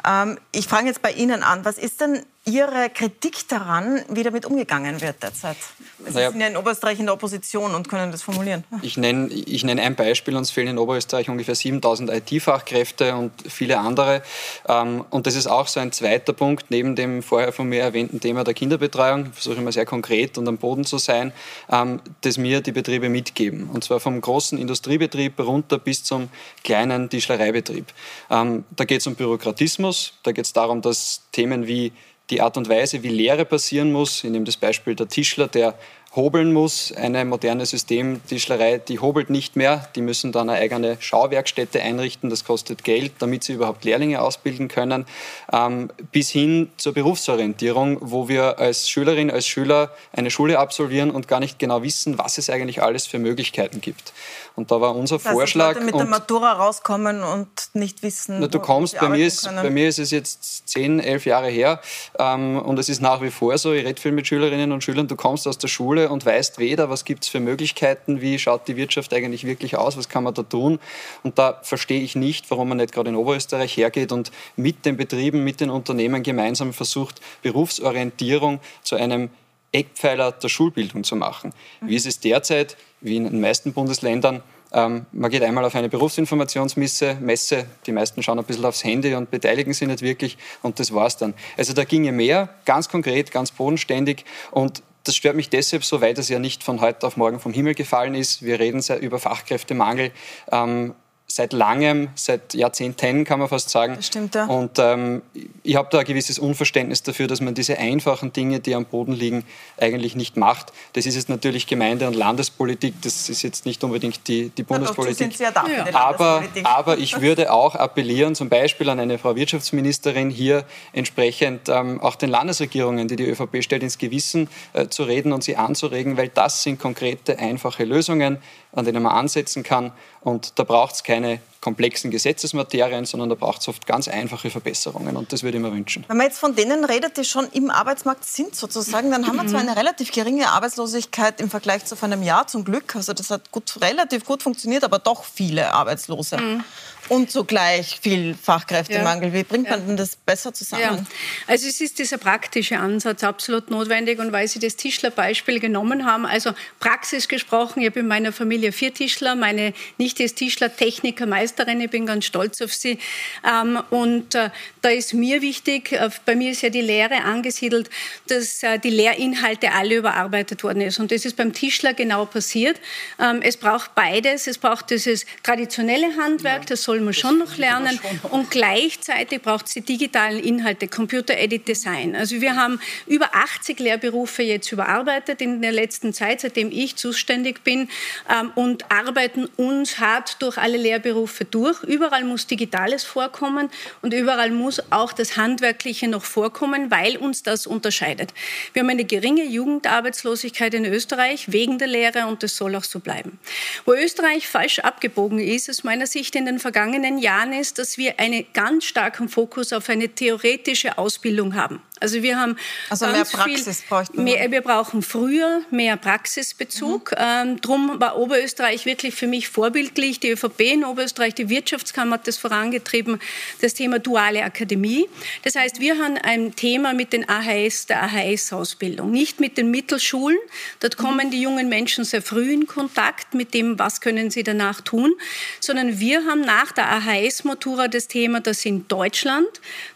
Ähm, 0.04 0.40
ich 0.52 0.68
frage 0.68 0.88
jetzt 0.88 1.04
bei 1.04 1.12
Ihnen 1.12 1.44
an, 1.44 1.66
was 1.66 1.78
ist 1.78 2.02
denn 2.02 2.26
Ihre 2.50 2.90
Kritik 2.90 3.48
daran, 3.48 4.02
wie 4.10 4.24
damit 4.24 4.46
umgegangen 4.46 5.02
wird 5.02 5.22
derzeit? 5.22 5.58
Sie 6.06 6.14
naja, 6.14 6.32
sind 6.32 6.42
ja 6.42 6.48
in 6.48 6.58
Oberösterreich 6.58 7.00
in 7.00 7.06
der 7.06 7.14
Opposition 7.14 7.76
und 7.76 7.88
können 7.88 8.12
das 8.12 8.24
formulieren. 8.24 8.64
Ich 8.82 8.98
nenne, 8.98 9.28
ich 9.28 9.64
nenne 9.64 9.82
ein 9.82 9.96
Beispiel. 9.96 10.36
Uns 10.36 10.50
fehlen 10.50 10.70
in 10.70 10.78
Oberösterreich 10.80 11.30
ungefähr 11.30 11.54
7000 11.54 12.10
IT-Fachkräfte 12.10 13.16
und 13.16 13.32
viele 13.48 13.80
andere. 13.80 14.24
Ähm, 14.68 15.06
und 15.12 15.28
das 15.28 15.36
ist 15.36 15.46
auch 15.48 15.68
so 15.68 15.80
ein 15.80 15.92
zweiter 15.92 16.34
Punkt, 16.34 16.72
neben 16.72 16.96
dem 16.96 17.22
vorher 17.22 17.54
von 17.54 17.70
mir 17.70 17.82
erwähnten 17.82 18.20
Thema 18.20 18.44
der 18.44 18.54
Kinderbetreuung, 18.54 19.28
ich 19.28 19.34
versuche 19.34 19.56
immer 19.56 19.72
sehr 19.72 19.86
konkret 19.86 20.38
und 20.38 20.48
am 20.48 20.58
Boden 20.58 20.86
zu 20.86 20.98
sein, 20.98 21.32
ähm, 21.72 22.02
das 22.22 22.38
mir 22.38 22.62
die 22.62 22.72
Betriebe 22.72 23.10
mitgeben. 23.10 23.70
Und 23.72 23.84
zwar 23.84 24.00
vom 24.00 24.20
großen 24.20 24.58
Industriebetrieb 24.58 25.40
runter 25.40 25.78
bis 25.78 26.04
zum 26.04 26.30
kleinen 26.64 27.10
Tischlereibetrieb. 27.10 27.86
Ähm, 28.32 28.64
da 28.76 28.86
geht 28.86 29.02
es 29.02 29.08
um 29.08 29.16
Bürokratismus, 29.16 30.14
da 30.24 30.32
geht 30.32 30.46
es 30.46 30.54
darum, 30.54 30.82
dass 30.82 31.22
Themen 31.32 31.68
wie 31.68 31.92
die 32.30 32.42
Art 32.42 32.58
und 32.58 32.70
Weise, 32.70 33.04
wie 33.04 33.10
Lehre 33.10 33.46
passieren 33.46 33.92
muss. 33.92 34.24
Ich 34.24 34.30
nehme 34.30 34.46
das 34.46 34.58
Beispiel 34.58 34.96
der 34.96 35.08
Tischler, 35.08 35.48
der 35.48 35.76
hobeln 36.16 36.54
muss. 36.54 36.92
Eine 36.92 37.24
moderne 37.26 37.66
Systemtischlerei, 37.66 38.80
die 38.80 39.00
hobelt 39.00 39.30
nicht 39.30 39.56
mehr. 39.56 39.88
Die 39.96 40.02
müssen 40.02 40.32
dann 40.32 40.50
eine 40.50 40.60
eigene 40.60 40.98
Schauwerkstätte 41.00 41.82
einrichten. 41.82 42.30
Das 42.30 42.44
kostet 42.44 42.84
Geld, 42.84 43.14
damit 43.20 43.44
sie 43.44 43.54
überhaupt 43.54 43.84
Lehrlinge 43.84 44.22
ausbilden 44.22 44.68
können. 44.68 45.06
Ähm, 45.52 45.90
bis 46.12 46.30
hin 46.30 46.70
zur 46.78 46.94
Berufsorientierung, 46.94 47.98
wo 48.02 48.28
wir 48.28 48.60
als 48.60 48.90
Schülerin, 48.90 49.30
als 49.30 49.46
Schüler 49.46 49.92
eine 50.12 50.32
Schule 50.32 50.60
absolvieren 50.60 51.12
und 51.12 51.28
gar 51.28 51.40
nicht 51.40 51.60
genau 51.60 51.84
wissen, 51.84 52.18
was 52.18 52.38
es 52.38 52.50
eigentlich 52.50 52.82
alles 52.82 53.06
für 53.06 53.20
Möglichkeiten 53.20 53.82
gibt. 53.82 54.14
Und 54.60 54.72
da 54.72 54.82
war 54.82 54.94
unser 54.94 55.20
das 55.20 55.32
Vorschlag. 55.32 55.76
Leute 55.76 55.86
mit 55.86 55.96
der 55.96 56.06
Matura 56.06 56.52
rauskommen 56.52 57.24
und 57.24 57.48
nicht 57.74 58.04
wissen. 58.04 58.42
Na, 58.42 58.48
du 58.48 58.60
kommst, 58.60 59.00
bei 59.00 59.08
mir, 59.08 59.26
ist, 59.26 59.46
bei 59.46 59.70
mir 59.70 59.88
ist 59.88 60.00
es 60.00 60.12
jetzt 60.12 60.68
zehn, 60.68 61.00
elf 61.00 61.26
Jahre 61.26 61.48
her 61.48 61.80
ähm, 62.20 62.62
und 62.62 62.78
es 62.78 62.90
ist 62.90 63.02
nach 63.02 63.22
wie 63.22 63.32
vor 63.32 63.58
so, 63.58 63.72
ich 63.72 63.86
rede 63.86 64.02
viel 64.02 64.12
mit 64.12 64.28
Schülerinnen 64.28 64.74
und 64.74 64.84
Schülern, 64.84 65.08
du 65.08 65.16
kommst 65.16 65.48
aus 65.48 65.58
der 65.58 65.70
Schule 65.70 66.10
und 66.10 66.26
weißt 66.26 66.60
weder, 66.60 66.90
was 66.90 67.06
gibt 67.06 67.24
es 67.24 67.30
für 67.30 67.40
Möglichkeiten, 67.40 68.20
wie 68.20 68.38
schaut 68.38 68.68
die 68.68 68.76
Wirtschaft 68.76 69.14
eigentlich 69.14 69.46
wirklich 69.46 69.78
aus, 69.78 69.96
was 69.96 70.10
kann 70.10 70.26
man 70.26 70.34
da 70.34 70.44
tun. 70.44 70.80
Und 71.24 71.40
da 71.40 71.62
verstehe 71.64 72.02
ich 72.02 72.18
nicht, 72.18 72.52
warum 72.52 72.68
man 72.68 72.80
nicht 72.80 72.92
gerade 72.92 73.12
in 73.12 73.16
Oberösterreich 73.16 73.78
hergeht 73.78 74.12
und 74.12 74.30
mit 74.58 74.86
den 74.86 74.98
Betrieben, 74.98 75.46
mit 75.46 75.62
den 75.62 75.70
Unternehmen 75.70 76.22
gemeinsam 76.22 76.74
versucht, 76.74 77.22
Berufsorientierung 77.44 78.60
zu 78.84 78.98
einem 78.98 79.30
Eckpfeiler 79.72 80.32
der 80.32 80.50
Schulbildung 80.50 81.04
zu 81.04 81.16
machen. 81.16 81.54
Wie 81.82 81.96
ist 81.96 82.06
es 82.06 82.20
derzeit? 82.20 82.78
wie 83.02 83.18
in 83.18 83.26
den 83.26 83.42
meisten 83.42 83.74
Bundesländern. 83.74 84.42
Ähm, 84.72 85.06
man 85.12 85.32
geht 85.32 85.42
einmal 85.42 85.66
auf 85.66 85.76
eine 85.76 85.90
Berufsinformationsmesse, 85.90 87.18
Messe, 87.22 87.66
die 87.86 87.92
meisten 87.92 88.22
schauen 88.22 88.38
ein 88.38 88.46
bisschen 88.46 88.66
aufs 88.66 88.84
Handy 88.84 89.16
und 89.16 89.32
beteiligen 89.32 89.74
sich 89.74 89.88
nicht 89.88 90.02
wirklich 90.02 90.38
und 90.62 90.80
das 90.80 90.94
war's 90.94 91.18
dann. 91.18 91.34
Also 91.58 91.74
da 91.74 91.84
ginge 91.86 92.12
mehr, 92.12 92.50
ganz 92.66 92.88
konkret, 92.88 93.32
ganz 93.32 93.52
bodenständig 93.52 94.26
und 94.52 94.84
das 95.06 95.16
stört 95.16 95.36
mich 95.36 95.50
deshalb 95.50 95.84
so, 95.84 96.02
weil 96.02 96.14
das 96.14 96.30
ja 96.30 96.38
nicht 96.38 96.64
von 96.64 96.82
heute 96.82 97.08
auf 97.08 97.18
morgen 97.18 97.40
vom 97.40 97.54
Himmel 97.54 97.74
gefallen 97.74 98.14
ist. 98.14 98.44
Wir 98.44 98.60
reden 98.60 98.82
sehr 98.82 99.00
über 99.00 99.18
Fachkräftemangel. 99.18 100.12
Ähm, 100.52 100.94
seit 101.32 101.54
langem, 101.54 102.10
seit 102.16 102.56
Jahrzehnten 102.56 103.24
kann 103.24 103.40
man 103.40 103.48
fast 103.48 103.70
sagen. 103.70 103.96
Das 103.96 104.08
stimmt, 104.08 104.34
ja. 104.34 104.46
Und 104.46 104.80
ähm, 104.80 105.22
ich 105.64 105.76
habe 105.76 105.88
da 105.92 106.00
ein 106.00 106.06
gewisses 106.06 106.40
Unverständnis 106.40 107.04
dafür, 107.04 107.28
dass 107.28 107.40
man 107.40 107.54
diese 107.54 107.78
einfachen 107.78 108.34
Dinge, 108.34 108.60
die 108.60 108.74
am 108.74 108.86
Boden 108.86 109.14
liegen, 109.14 109.44
eigentlich 109.78 110.16
nicht 110.16 110.38
macht. 110.38 110.74
Das 110.94 111.06
ist 111.06 111.16
jetzt 111.16 111.30
natürlich 111.30 111.68
Gemeinde- 111.68 112.08
und 112.08 112.16
Landespolitik, 112.16 112.96
das 113.04 113.30
ist 113.30 113.44
jetzt 113.44 113.68
nicht 113.68 113.84
unbedingt 113.84 114.28
die, 114.28 114.50
die 114.50 114.64
Bundespolitik. 114.64 115.40
Ja 115.40 115.52
da 115.52 115.66
ja. 115.68 115.86
Aber, 115.94 116.44
aber 116.64 116.98
ich 116.98 117.22
würde 117.22 117.54
auch 117.54 117.76
appellieren, 117.76 118.34
zum 118.34 118.50
Beispiel 118.50 118.90
an 118.90 119.00
eine 119.00 119.20
Frau 119.20 119.36
Wirtschaftsministerin, 119.36 120.32
hier 120.32 120.66
entsprechend 120.94 121.70
ähm, 121.70 122.02
auch 122.02 122.16
den 122.16 122.32
Landesregierungen, 122.32 123.08
die 123.08 123.16
die 123.16 123.26
ÖVP 123.26 123.62
stellt, 123.62 123.84
ins 123.84 124.00
Gewissen 124.00 124.50
äh, 124.74 124.88
zu 124.88 125.04
reden 125.04 125.32
und 125.32 125.44
sie 125.44 125.58
anzuregen, 125.58 126.18
weil 126.18 126.30
das 126.30 126.64
sind 126.64 126.80
konkrete, 126.80 127.38
einfache 127.38 127.84
Lösungen, 127.84 128.40
an 128.72 128.86
denen 128.86 129.04
man 129.04 129.14
ansetzen 129.14 129.64
kann. 129.64 129.92
Und 130.22 130.60
da 130.60 130.64
braucht 130.64 130.96
es 130.96 131.04
keine 131.04 131.40
komplexen 131.62 132.10
Gesetzesmaterien, 132.12 133.06
sondern 133.06 133.30
da 133.30 133.36
braucht 133.36 133.62
es 133.62 133.68
oft 133.68 133.86
ganz 133.86 134.08
einfache 134.08 134.50
Verbesserungen. 134.50 135.18
Und 135.18 135.34
das 135.34 135.44
würde 135.44 135.58
ich 135.58 135.64
mir 135.64 135.72
wünschen. 135.72 136.06
Wenn 136.08 136.18
man 136.18 136.28
jetzt 136.28 136.40
von 136.40 136.56
denen 136.56 136.86
redet, 136.86 137.18
die 137.18 137.26
schon 137.26 137.48
im 137.52 137.70
Arbeitsmarkt 137.70 138.26
sind 138.26 138.56
sozusagen, 138.56 139.12
dann 139.12 139.28
haben 139.28 139.36
wir 139.36 139.48
zwar 139.48 139.60
eine 139.60 139.76
relativ 139.76 140.12
geringe 140.12 140.50
Arbeitslosigkeit 140.50 141.42
im 141.42 141.50
Vergleich 141.50 141.86
zu 141.86 141.96
vor 141.96 142.08
einem 142.08 142.24
Jahr 142.24 142.48
zum 142.48 142.64
Glück. 142.64 142.96
Also 142.96 143.14
das 143.14 143.30
hat 143.30 143.52
gut, 143.52 143.82
relativ 143.82 144.26
gut 144.26 144.42
funktioniert, 144.44 144.84
aber 144.84 145.00
doch 145.00 145.24
viele 145.24 145.74
Arbeitslose. 145.74 146.38
Mhm 146.38 146.64
und 147.10 147.32
zugleich 147.32 148.00
viel 148.02 148.36
Fachkräftemangel. 148.36 149.30
Ja. 149.30 149.34
Wie 149.34 149.44
bringt 149.44 149.70
man 149.70 149.80
ja. 149.82 149.86
denn 149.86 149.98
das 149.98 150.16
besser 150.16 150.54
zusammen? 150.54 150.82
Ja. 150.82 151.06
Also 151.48 151.68
es 151.68 151.82
ist 151.82 152.00
dieser 152.00 152.18
praktische 152.18 152.78
Ansatz 152.78 153.24
absolut 153.24 153.70
notwendig 153.70 154.20
und 154.20 154.32
weil 154.32 154.48
Sie 154.48 154.60
das 154.60 154.76
Tischlerbeispiel 154.76 155.60
genommen 155.60 156.06
haben, 156.06 156.26
also 156.26 156.52
Praxis 156.80 157.28
gesprochen, 157.28 157.82
ich 157.82 157.88
habe 157.88 158.00
in 158.00 158.08
meiner 158.08 158.32
Familie 158.32 158.72
vier 158.72 158.94
Tischler, 158.94 159.36
meine 159.36 159.74
Nichte 159.98 160.24
ist 160.24 160.38
Tischler, 160.38 160.76
Techniker, 160.76 161.26
Meisterin, 161.50 161.82
ich 161.82 161.90
bin 161.90 162.06
ganz 162.06 162.26
stolz 162.26 162.62
auf 162.62 162.74
sie 162.74 163.00
ähm, 163.44 163.82
und 163.90 164.36
äh, 164.36 164.50
da 164.82 164.90
ist 164.90 165.14
mir 165.14 165.42
wichtig, 165.42 165.92
äh, 165.92 166.10
bei 166.26 166.36
mir 166.36 166.52
ist 166.52 166.62
ja 166.62 166.70
die 166.70 166.82
Lehre 166.82 167.24
angesiedelt, 167.24 167.90
dass 168.28 168.62
äh, 168.62 168.78
die 168.78 168.92
Lehrinhalte 168.92 169.72
alle 169.72 169.96
überarbeitet 169.96 170.64
worden 170.64 170.82
ist 170.82 171.00
und 171.00 171.12
das 171.12 171.26
ist 171.26 171.36
beim 171.36 171.54
Tischler 171.54 171.96
genau 171.96 172.26
passiert. 172.26 172.80
Ähm, 173.20 173.42
es 173.42 173.58
braucht 173.58 173.96
beides, 173.96 174.46
es 174.46 174.60
braucht 174.60 174.92
dieses 174.92 175.26
traditionelle 175.42 176.16
Handwerk, 176.18 176.68
das 176.68 176.84
soll 176.84 177.02
man 177.02 177.14
schon 177.14 177.40
noch 177.40 177.58
lernen. 177.58 178.00
Und 178.30 178.52
gleichzeitig 178.52 179.42
braucht 179.42 179.66
es 179.66 179.74
die 179.74 179.82
digitalen 179.82 180.40
Inhalte, 180.40 180.88
Computer-Aided 180.88 181.68
Design. 181.68 182.16
Also 182.16 182.42
wir 182.42 182.56
haben 182.56 182.80
über 183.08 183.34
80 183.34 183.80
Lehrberufe 183.80 184.44
jetzt 184.44 184.72
überarbeitet 184.72 185.42
in 185.42 185.62
der 185.62 185.72
letzten 185.72 186.14
Zeit, 186.14 186.42
seitdem 186.42 186.70
ich 186.72 186.96
zuständig 186.96 187.64
bin 187.64 187.90
ähm, 188.30 188.52
und 188.56 188.92
arbeiten 188.92 189.46
uns 189.58 190.00
hart 190.00 190.42
durch 190.42 190.60
alle 190.60 190.78
Lehrberufe 190.78 191.39
durch. 191.46 191.84
Überall 191.84 192.24
muss 192.24 192.48
Digitales 192.48 193.04
vorkommen 193.04 193.70
und 194.02 194.14
überall 194.14 194.52
muss 194.52 194.82
auch 194.92 195.14
das 195.14 195.38
Handwerkliche 195.38 196.08
noch 196.08 196.24
vorkommen, 196.24 196.92
weil 196.92 197.18
uns 197.18 197.44
das 197.44 197.68
unterscheidet. 197.68 198.34
Wir 198.74 198.82
haben 198.82 198.90
eine 198.90 199.06
geringe 199.06 199.46
Jugendarbeitslosigkeit 199.46 200.74
in 200.74 200.86
Österreich 200.86 201.52
wegen 201.52 201.78
der 201.78 201.88
Lehre 201.88 202.28
und 202.28 202.44
das 202.44 202.56
soll 202.56 202.76
auch 202.76 202.84
so 202.84 203.00
bleiben. 203.00 203.40
Wo 203.86 203.94
Österreich 203.94 204.48
falsch 204.48 204.80
abgebogen 204.80 205.40
ist, 205.40 205.70
aus 205.70 205.84
meiner 205.84 206.08
Sicht 206.08 206.36
in 206.36 206.46
den 206.46 206.60
vergangenen 206.60 207.18
Jahren 207.18 207.54
ist, 207.54 207.80
dass 207.80 207.98
wir 207.98 208.20
einen 208.20 208.46
ganz 208.54 208.86
starken 208.86 209.30
Fokus 209.30 209.74
auf 209.74 209.90
eine 209.90 210.10
theoretische 210.10 210.98
Ausbildung 210.98 211.56
haben. 211.56 211.82
Also 212.00 212.24
wir 212.24 212.40
haben 212.40 212.56
also 212.90 213.08
mehr 213.08 213.26
Praxis 213.26 213.82
bräuchten 213.82 214.26
wir. 214.26 214.52
wir 214.52 214.62
brauchen 214.62 215.02
früher 215.02 215.62
mehr 215.70 215.98
Praxisbezug. 215.98 217.12
Mhm. 217.12 217.18
Ähm, 217.20 217.62
drum 217.62 218.00
war 218.00 218.18
Oberösterreich 218.18 218.86
wirklich 218.86 219.16
für 219.16 219.28
mich 219.28 219.50
vorbildlich. 219.50 220.20
Die 220.20 220.32
ÖVP 220.32 220.62
in 220.62 220.86
Oberösterreich, 220.86 221.36
die 221.36 221.50
Wirtschaftskammer 221.50 222.16
hat 222.16 222.28
das 222.28 222.38
vorangetrieben, 222.38 223.20
das 223.62 223.74
Thema 223.74 224.00
duale 224.00 224.44
Akademie. 224.44 225.10
Das 225.44 225.56
heißt, 225.56 225.80
wir 225.80 225.98
haben 225.98 226.18
ein 226.18 226.56
Thema 226.56 226.94
mit 226.94 227.14
den 227.14 227.28
AHS, 227.28 227.88
der 227.88 228.04
AHS-Ausbildung, 228.04 229.12
nicht 229.12 229.40
mit 229.40 229.58
den 229.58 229.72
Mittelschulen. 229.72 230.38
Dort 230.80 230.98
mhm. 230.98 231.04
kommen 231.04 231.32
die 231.32 231.42
jungen 231.42 231.70
Menschen 231.70 232.04
sehr 232.06 232.22
früh 232.22 232.54
in 232.54 232.68
Kontakt 232.68 233.34
mit 233.34 233.54
dem, 233.54 233.78
was 233.78 234.02
können 234.02 234.32
sie 234.32 234.44
danach 234.44 234.82
tun, 234.82 235.14
sondern 235.60 236.00
wir 236.00 236.26
haben 236.26 236.42
nach 236.42 236.72
der 236.72 236.90
AHS-Matura 236.92 237.88
das 237.88 238.08
Thema, 238.08 238.40
dass 238.40 238.66
in 238.66 238.88
Deutschland 238.88 239.48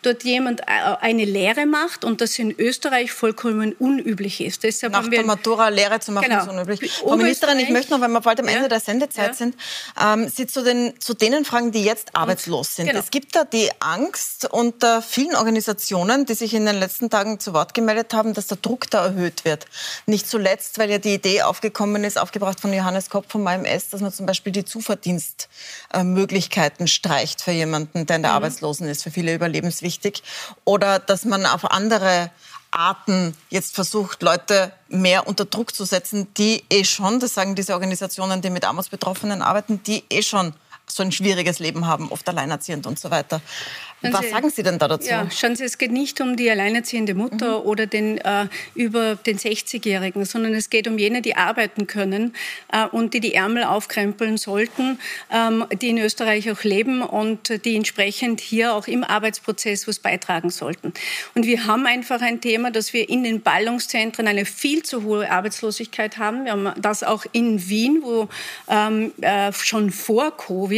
dort 0.01 0.23
jemand 0.23 0.61
äh, 0.61 0.63
eine 0.99 1.25
Lehre 1.25 1.65
macht 1.65 1.92
gemacht 1.93 2.05
und 2.05 2.21
das 2.21 2.37
in 2.39 2.57
Österreich 2.57 3.11
vollkommen 3.11 3.73
unüblich 3.73 4.41
ist. 4.41 4.63
Deshalb 4.63 4.93
Nach 4.93 5.07
der 5.07 5.23
Matura 5.23 5.69
Lehre 5.69 5.99
zu 5.99 6.11
machen 6.11 6.29
genau. 6.29 6.41
ist 6.43 6.49
unüblich. 6.49 6.91
Frau 6.91 7.15
Ministerin, 7.15 7.59
ich 7.59 7.69
möchte 7.69 7.91
noch, 7.91 8.01
weil 8.01 8.09
wir 8.09 8.21
bald 8.21 8.39
am 8.39 8.47
Ende 8.47 8.63
ja. 8.63 8.67
der 8.67 8.79
Sendezeit 8.79 9.29
ja. 9.29 9.33
sind, 9.33 9.55
ähm, 10.01 10.27
Sie 10.27 10.47
zu, 10.47 10.63
den, 10.63 10.99
zu 10.99 11.13
denen 11.13 11.45
fragen, 11.45 11.71
die 11.71 11.83
jetzt 11.83 12.15
arbeitslos 12.15 12.75
sind. 12.75 12.87
Genau. 12.87 12.99
Es 12.99 13.11
gibt 13.11 13.35
da 13.35 13.43
die 13.43 13.69
Angst 13.79 14.47
unter 14.51 15.01
vielen 15.01 15.35
Organisationen, 15.35 16.25
die 16.25 16.33
sich 16.33 16.53
in 16.53 16.65
den 16.65 16.77
letzten 16.77 17.09
Tagen 17.09 17.39
zu 17.39 17.53
Wort 17.53 17.73
gemeldet 17.73 18.13
haben, 18.13 18.33
dass 18.33 18.47
der 18.47 18.57
Druck 18.57 18.89
da 18.89 19.05
erhöht 19.05 19.45
wird. 19.45 19.65
Nicht 20.05 20.29
zuletzt, 20.29 20.79
weil 20.79 20.89
ja 20.89 20.97
die 20.97 21.13
Idee 21.13 21.43
aufgekommen 21.43 22.03
ist, 22.03 22.17
aufgebracht 22.17 22.59
von 22.59 22.73
Johannes 22.73 23.09
Kopp 23.09 23.31
vom 23.31 23.47
AMS, 23.47 23.87
dass 23.89 24.01
man 24.01 24.11
zum 24.11 24.25
Beispiel 24.25 24.51
die 24.51 24.65
Zuverdienstmöglichkeiten 24.65 26.87
streicht 26.87 27.41
für 27.41 27.51
jemanden, 27.51 28.05
der 28.05 28.17
in 28.17 28.21
der 28.21 28.31
mhm. 28.31 28.37
Arbeitslosen 28.37 28.87
ist, 28.87 29.03
für 29.03 29.11
viele 29.11 29.33
überlebenswichtig. 29.33 30.23
Oder 30.65 30.99
dass 30.99 31.23
man 31.25 31.45
auf 31.45 31.71
andere 31.71 31.82
Arten 32.73 33.35
jetzt 33.49 33.75
versucht, 33.75 34.23
Leute 34.23 34.71
mehr 34.87 35.27
unter 35.27 35.45
Druck 35.45 35.75
zu 35.75 35.85
setzen, 35.85 36.33
die 36.35 36.63
eh 36.69 36.83
schon, 36.83 37.19
das 37.19 37.33
sagen 37.33 37.55
diese 37.55 37.73
Organisationen, 37.73 38.41
die 38.41 38.49
mit 38.49 38.65
Armutsbetroffenen 38.65 39.41
arbeiten, 39.41 39.81
die 39.83 40.03
eh 40.09 40.23
schon 40.23 40.53
so 40.87 41.03
ein 41.03 41.11
schwieriges 41.11 41.59
Leben 41.59 41.87
haben, 41.87 42.11
oft 42.11 42.27
alleinerziehend 42.27 42.85
und 42.85 42.99
so 42.99 43.09
weiter. 43.09 43.41
Was 44.01 44.29
sagen 44.29 44.49
Sie 44.49 44.63
denn 44.63 44.79
da 44.79 44.89
dazu? 44.89 45.09
Ja, 45.09 45.29
schauen 45.31 45.55
Sie, 45.55 45.63
es 45.63 45.77
geht 45.77 45.91
nicht 45.91 46.19
um 46.19 46.35
die 46.35 46.49
alleinerziehende 46.49 47.13
Mutter 47.13 47.59
mhm. 47.59 47.65
oder 47.65 47.87
den 47.87 48.17
äh, 48.17 48.47
über 48.75 49.15
den 49.15 49.37
60-Jährigen, 49.37 50.25
sondern 50.25 50.53
es 50.53 50.69
geht 50.69 50.89
um 50.89 50.97
jene, 50.97 51.21
die 51.21 51.37
arbeiten 51.37 51.87
können 51.87 52.35
äh, 52.73 52.85
und 52.85 53.13
die 53.13 53.21
die 53.21 53.33
Ärmel 53.33 53.63
aufkrempeln 53.63 54.35
sollten, 54.35 54.99
ähm, 55.31 55.65
die 55.81 55.89
in 55.89 55.99
Österreich 55.99 56.51
auch 56.51 56.63
leben 56.63 57.01
und 57.01 57.63
die 57.63 57.77
entsprechend 57.77 58.41
hier 58.41 58.73
auch 58.73 58.87
im 58.87 59.05
Arbeitsprozess 59.05 59.87
was 59.87 59.99
beitragen 59.99 60.49
sollten. 60.49 60.93
Und 61.33 61.45
wir 61.45 61.65
haben 61.65 61.85
einfach 61.85 62.21
ein 62.21 62.41
Thema, 62.41 62.71
dass 62.71 62.91
wir 62.91 63.07
in 63.07 63.23
den 63.23 63.41
Ballungszentren 63.41 64.27
eine 64.27 64.43
viel 64.43 64.83
zu 64.83 65.03
hohe 65.03 65.31
Arbeitslosigkeit 65.31 66.17
haben. 66.17 66.43
Wir 66.43 66.51
haben 66.51 66.73
das 66.77 67.03
auch 67.03 67.25
in 67.31 67.69
Wien, 67.69 68.01
wo 68.03 68.27
ähm, 68.67 69.13
äh, 69.21 69.53
schon 69.53 69.91
vor 69.91 70.35
Covid 70.35 70.72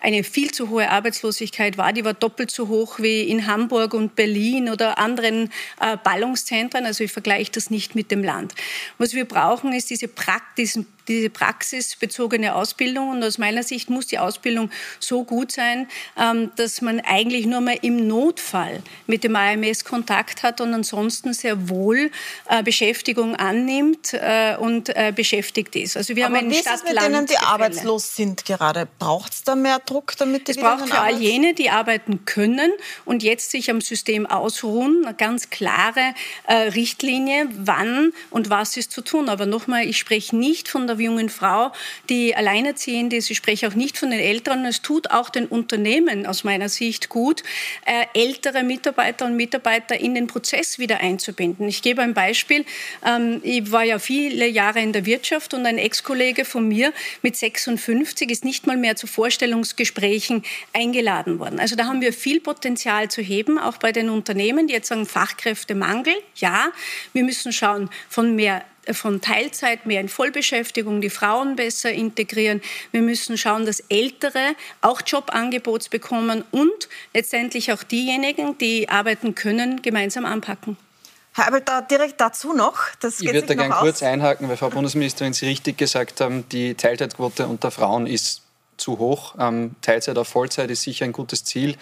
eine 0.00 0.24
viel 0.24 0.50
zu 0.50 0.70
hohe 0.70 0.88
Arbeitslosigkeit 0.88 1.76
war. 1.76 1.92
Die 1.92 2.04
war 2.04 2.14
doppelt 2.14 2.50
so 2.50 2.68
hoch 2.68 2.98
wie 2.98 3.22
in 3.22 3.46
Hamburg 3.46 3.94
und 3.94 4.16
Berlin 4.16 4.68
oder 4.68 4.98
anderen 4.98 5.50
äh, 5.80 5.96
Ballungszentren. 6.02 6.86
Also 6.86 7.04
ich 7.04 7.12
vergleiche 7.12 7.52
das 7.52 7.70
nicht 7.70 7.94
mit 7.94 8.10
dem 8.10 8.22
Land. 8.22 8.54
Was 8.98 9.14
wir 9.14 9.24
brauchen, 9.24 9.72
ist 9.72 9.90
diese 9.90 10.08
Praxis, 10.08 10.78
diese 11.08 11.30
praxisbezogene 11.30 12.54
Ausbildung. 12.54 13.10
Und 13.10 13.24
aus 13.24 13.38
meiner 13.38 13.62
Sicht 13.62 13.90
muss 13.90 14.06
die 14.06 14.18
Ausbildung 14.18 14.70
so 14.98 15.24
gut 15.24 15.52
sein, 15.52 15.88
ähm, 16.18 16.50
dass 16.56 16.80
man 16.80 17.00
eigentlich 17.00 17.46
nur 17.46 17.60
mal 17.60 17.78
im 17.82 18.06
Notfall 18.06 18.82
mit 19.06 19.24
dem 19.24 19.36
AMS 19.36 19.84
Kontakt 19.84 20.42
hat 20.42 20.60
und 20.60 20.72
ansonsten 20.74 21.32
sehr 21.32 21.68
wohl 21.68 22.10
äh, 22.48 22.62
Beschäftigung 22.62 23.36
annimmt 23.36 24.12
äh, 24.12 24.56
und 24.56 24.88
äh, 24.90 25.12
beschäftigt 25.14 25.76
ist. 25.76 25.96
Also 25.96 26.16
wir 26.16 26.26
Aber 26.26 26.36
haben 26.36 26.44
einen 26.44 26.50
wie 26.52 26.58
ist 26.58 26.68
es 26.68 26.84
mit 26.84 27.00
denen, 27.00 27.26
die 27.26 27.38
arbeitslos 27.38 28.16
sind 28.16 28.44
gerade? 28.44 28.86
Braucht 28.98 29.32
es 29.32 29.42
da 29.44 29.54
mehr 29.54 29.78
Druck, 29.78 30.16
damit 30.18 30.48
die 30.48 30.52
Es 30.52 30.56
braucht 30.58 30.88
für 30.88 30.98
all 30.98 31.16
jene, 31.16 31.54
die 31.54 31.70
arbeiten 31.70 32.24
können 32.24 32.70
und 33.04 33.22
jetzt 33.22 33.50
sich 33.50 33.70
am 33.70 33.80
System 33.80 34.26
ausruhen, 34.26 35.04
eine 35.04 35.14
ganz 35.14 35.50
klare 35.50 36.14
Richtlinie, 36.48 37.48
wann 37.52 38.12
und 38.30 38.50
was 38.50 38.76
ist 38.76 38.92
zu 38.92 39.02
tun. 39.02 39.28
Aber 39.28 39.46
nochmal, 39.46 39.86
ich 39.86 39.98
spreche 39.98 40.36
nicht 40.36 40.68
von 40.68 40.86
der 40.96 41.04
jungen 41.04 41.28
Frau, 41.28 41.72
die 42.08 42.34
alleinerziehend 42.34 43.12
ist. 43.12 43.30
Ich 43.30 43.36
spreche 43.36 43.68
auch 43.68 43.74
nicht 43.74 43.98
von 43.98 44.10
den 44.10 44.20
Eltern. 44.20 44.64
Es 44.64 44.82
tut 44.82 45.10
auch 45.10 45.30
den 45.30 45.46
Unternehmen 45.46 46.26
aus 46.26 46.44
meiner 46.44 46.68
Sicht 46.68 47.08
gut, 47.08 47.42
äh, 47.84 48.06
ältere 48.14 48.62
Mitarbeiter 48.62 49.26
und 49.26 49.36
Mitarbeiter 49.36 49.98
in 49.98 50.14
den 50.14 50.26
Prozess 50.26 50.78
wieder 50.78 50.98
einzubinden. 50.98 51.68
Ich 51.68 51.82
gebe 51.82 52.02
ein 52.02 52.14
Beispiel. 52.14 52.64
Ähm, 53.06 53.40
ich 53.42 53.70
war 53.72 53.84
ja 53.84 53.98
viele 53.98 54.46
Jahre 54.46 54.80
in 54.80 54.92
der 54.92 55.06
Wirtschaft 55.06 55.54
und 55.54 55.66
ein 55.66 55.78
Ex-Kollege 55.78 56.44
von 56.44 56.66
mir 56.68 56.92
mit 57.22 57.36
56 57.36 58.30
ist 58.30 58.44
nicht 58.44 58.66
mal 58.66 58.76
mehr 58.76 58.96
zu 58.96 59.06
Vorstellungsgesprächen 59.06 60.42
eingeladen 60.72 61.38
worden. 61.38 61.60
Also 61.60 61.76
da 61.76 61.86
haben 61.86 62.00
wir 62.00 62.12
viel 62.12 62.40
Potenzial 62.40 63.10
zu 63.10 63.22
heben, 63.22 63.58
auch 63.58 63.76
bei 63.76 63.92
den 63.92 64.10
Unternehmen, 64.10 64.66
die 64.66 64.74
jetzt 64.74 64.88
sagen 64.88 65.06
Fachkräftemangel. 65.06 66.14
Ja, 66.36 66.72
wir 67.12 67.24
müssen 67.24 67.52
schauen 67.52 67.90
von 68.08 68.34
mehr 68.34 68.64
von 68.92 69.20
Teilzeit 69.20 69.86
mehr 69.86 70.00
in 70.00 70.08
Vollbeschäftigung, 70.08 71.00
die 71.00 71.10
Frauen 71.10 71.56
besser 71.56 71.92
integrieren. 71.92 72.60
Wir 72.92 73.02
müssen 73.02 73.36
schauen, 73.38 73.66
dass 73.66 73.80
Ältere 73.88 74.54
auch 74.80 75.02
Jobangebots 75.04 75.88
bekommen 75.88 76.44
und 76.50 76.88
letztendlich 77.14 77.72
auch 77.72 77.82
diejenigen, 77.82 78.58
die 78.58 78.88
arbeiten 78.88 79.34
können, 79.34 79.82
gemeinsam 79.82 80.24
anpacken. 80.24 80.76
Herr 81.32 81.46
Abel, 81.46 81.60
da 81.60 81.80
direkt 81.80 82.20
dazu 82.20 82.52
noch. 82.52 82.78
Das 83.00 83.20
ich 83.20 83.32
würde 83.32 83.42
da 83.42 83.54
gerne 83.54 83.74
kurz 83.74 84.02
einhaken, 84.02 84.48
weil 84.48 84.56
Frau 84.56 84.70
Bundesministerin 84.70 85.32
Sie 85.32 85.46
richtig 85.46 85.78
gesagt 85.78 86.20
haben, 86.20 86.48
die 86.48 86.74
Teilzeitquote 86.74 87.46
unter 87.46 87.70
Frauen 87.70 88.06
ist 88.06 88.42
zu 88.80 88.98
hoch. 88.98 89.34
Ähm, 89.38 89.76
Teilzeit 89.82 90.16
auf 90.18 90.28
Vollzeit 90.28 90.70
ist 90.70 90.82
sicher 90.82 91.04
ein 91.04 91.12
gutes 91.12 91.44
Ziel. 91.44 91.76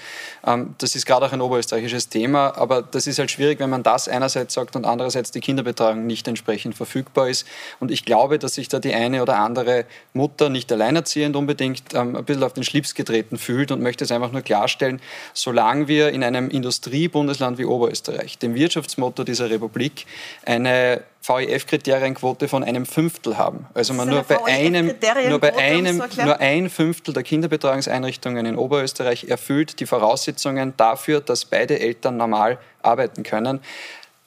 Ähm, 0.47 0.75
das 0.79 0.95
ist 0.95 1.07
gerade 1.07 1.27
auch 1.27 1.33
ein 1.33 1.41
oberösterreichisches 1.41 2.09
Thema, 2.09 2.57
aber 2.57 2.83
das 2.83 3.07
ist 3.07 3.19
halt 3.19 3.31
schwierig, 3.31 3.61
wenn 3.61 3.71
man 3.71 3.83
das 3.83 4.09
einerseits 4.09 4.55
sagt 4.55 4.77
und 4.77 4.85
andererseits 4.85 5.31
die 5.31 5.41
Kinderbetreuung 5.41 6.07
nicht 6.07 6.29
entsprechend 6.29 6.75
verfügbar 6.75 7.29
ist. 7.29 7.47
Und 7.81 7.91
ich 7.91 8.05
glaube, 8.05 8.39
dass 8.39 8.55
sich 8.55 8.69
da 8.69 8.79
die 8.79 8.95
eine 8.95 9.23
oder 9.23 9.39
andere 9.39 9.85
Mutter 10.13 10.49
nicht 10.49 10.71
alleinerziehend 10.73 11.37
unbedingt 11.37 11.95
ähm, 11.95 12.17
ein 12.17 12.25
bisschen 12.25 12.43
auf 12.43 12.53
den 12.53 12.65
Schlips 12.65 12.95
getreten 12.95 13.39
fühlt 13.39 13.71
und 13.71 13.81
möchte 13.81 14.05
es 14.05 14.13
einfach 14.13 14.33
nur 14.33 14.43
klarstellen, 14.43 15.01
solange 15.33 15.89
wir 15.89 16.11
in 16.11 16.25
einem 16.25 16.51
Industriebundesland 16.51 17.59
wie 17.59 17.65
Oberösterreich, 17.65 18.39
dem 18.39 18.55
Wirtschaftsmotto 18.55 19.25
dieser 19.25 19.51
Republik, 19.51 20.07
eine 20.45 21.03
VEF-Kriterienquote 21.29 22.49
von 22.49 22.65
einem 22.65 22.87
Fünftel 22.87 23.37
haben. 23.37 23.67
Also 23.75 23.95
man 23.95 24.09
nur 24.09 24.23
bei 24.23 24.43
einem, 24.45 24.95
nur 25.29 25.39
bei 25.39 25.57
einem, 25.57 25.99
nur 25.99 26.41
ein 26.41 26.71
Fünftel 26.71 27.13
der 27.15 27.23
Kinderbetreuungseinrichtungen 27.23 28.47
in 28.47 28.57
Oberösterreich 28.57 29.25
erfüllt 29.25 29.81
die 29.81 29.87
Voraussetzungen 29.87 30.75
dafür, 30.77 31.21
dass 31.21 31.45
beide 31.45 31.79
Eltern 31.79 32.17
normal 32.17 32.59
arbeiten 32.83 33.23
können. 33.23 33.61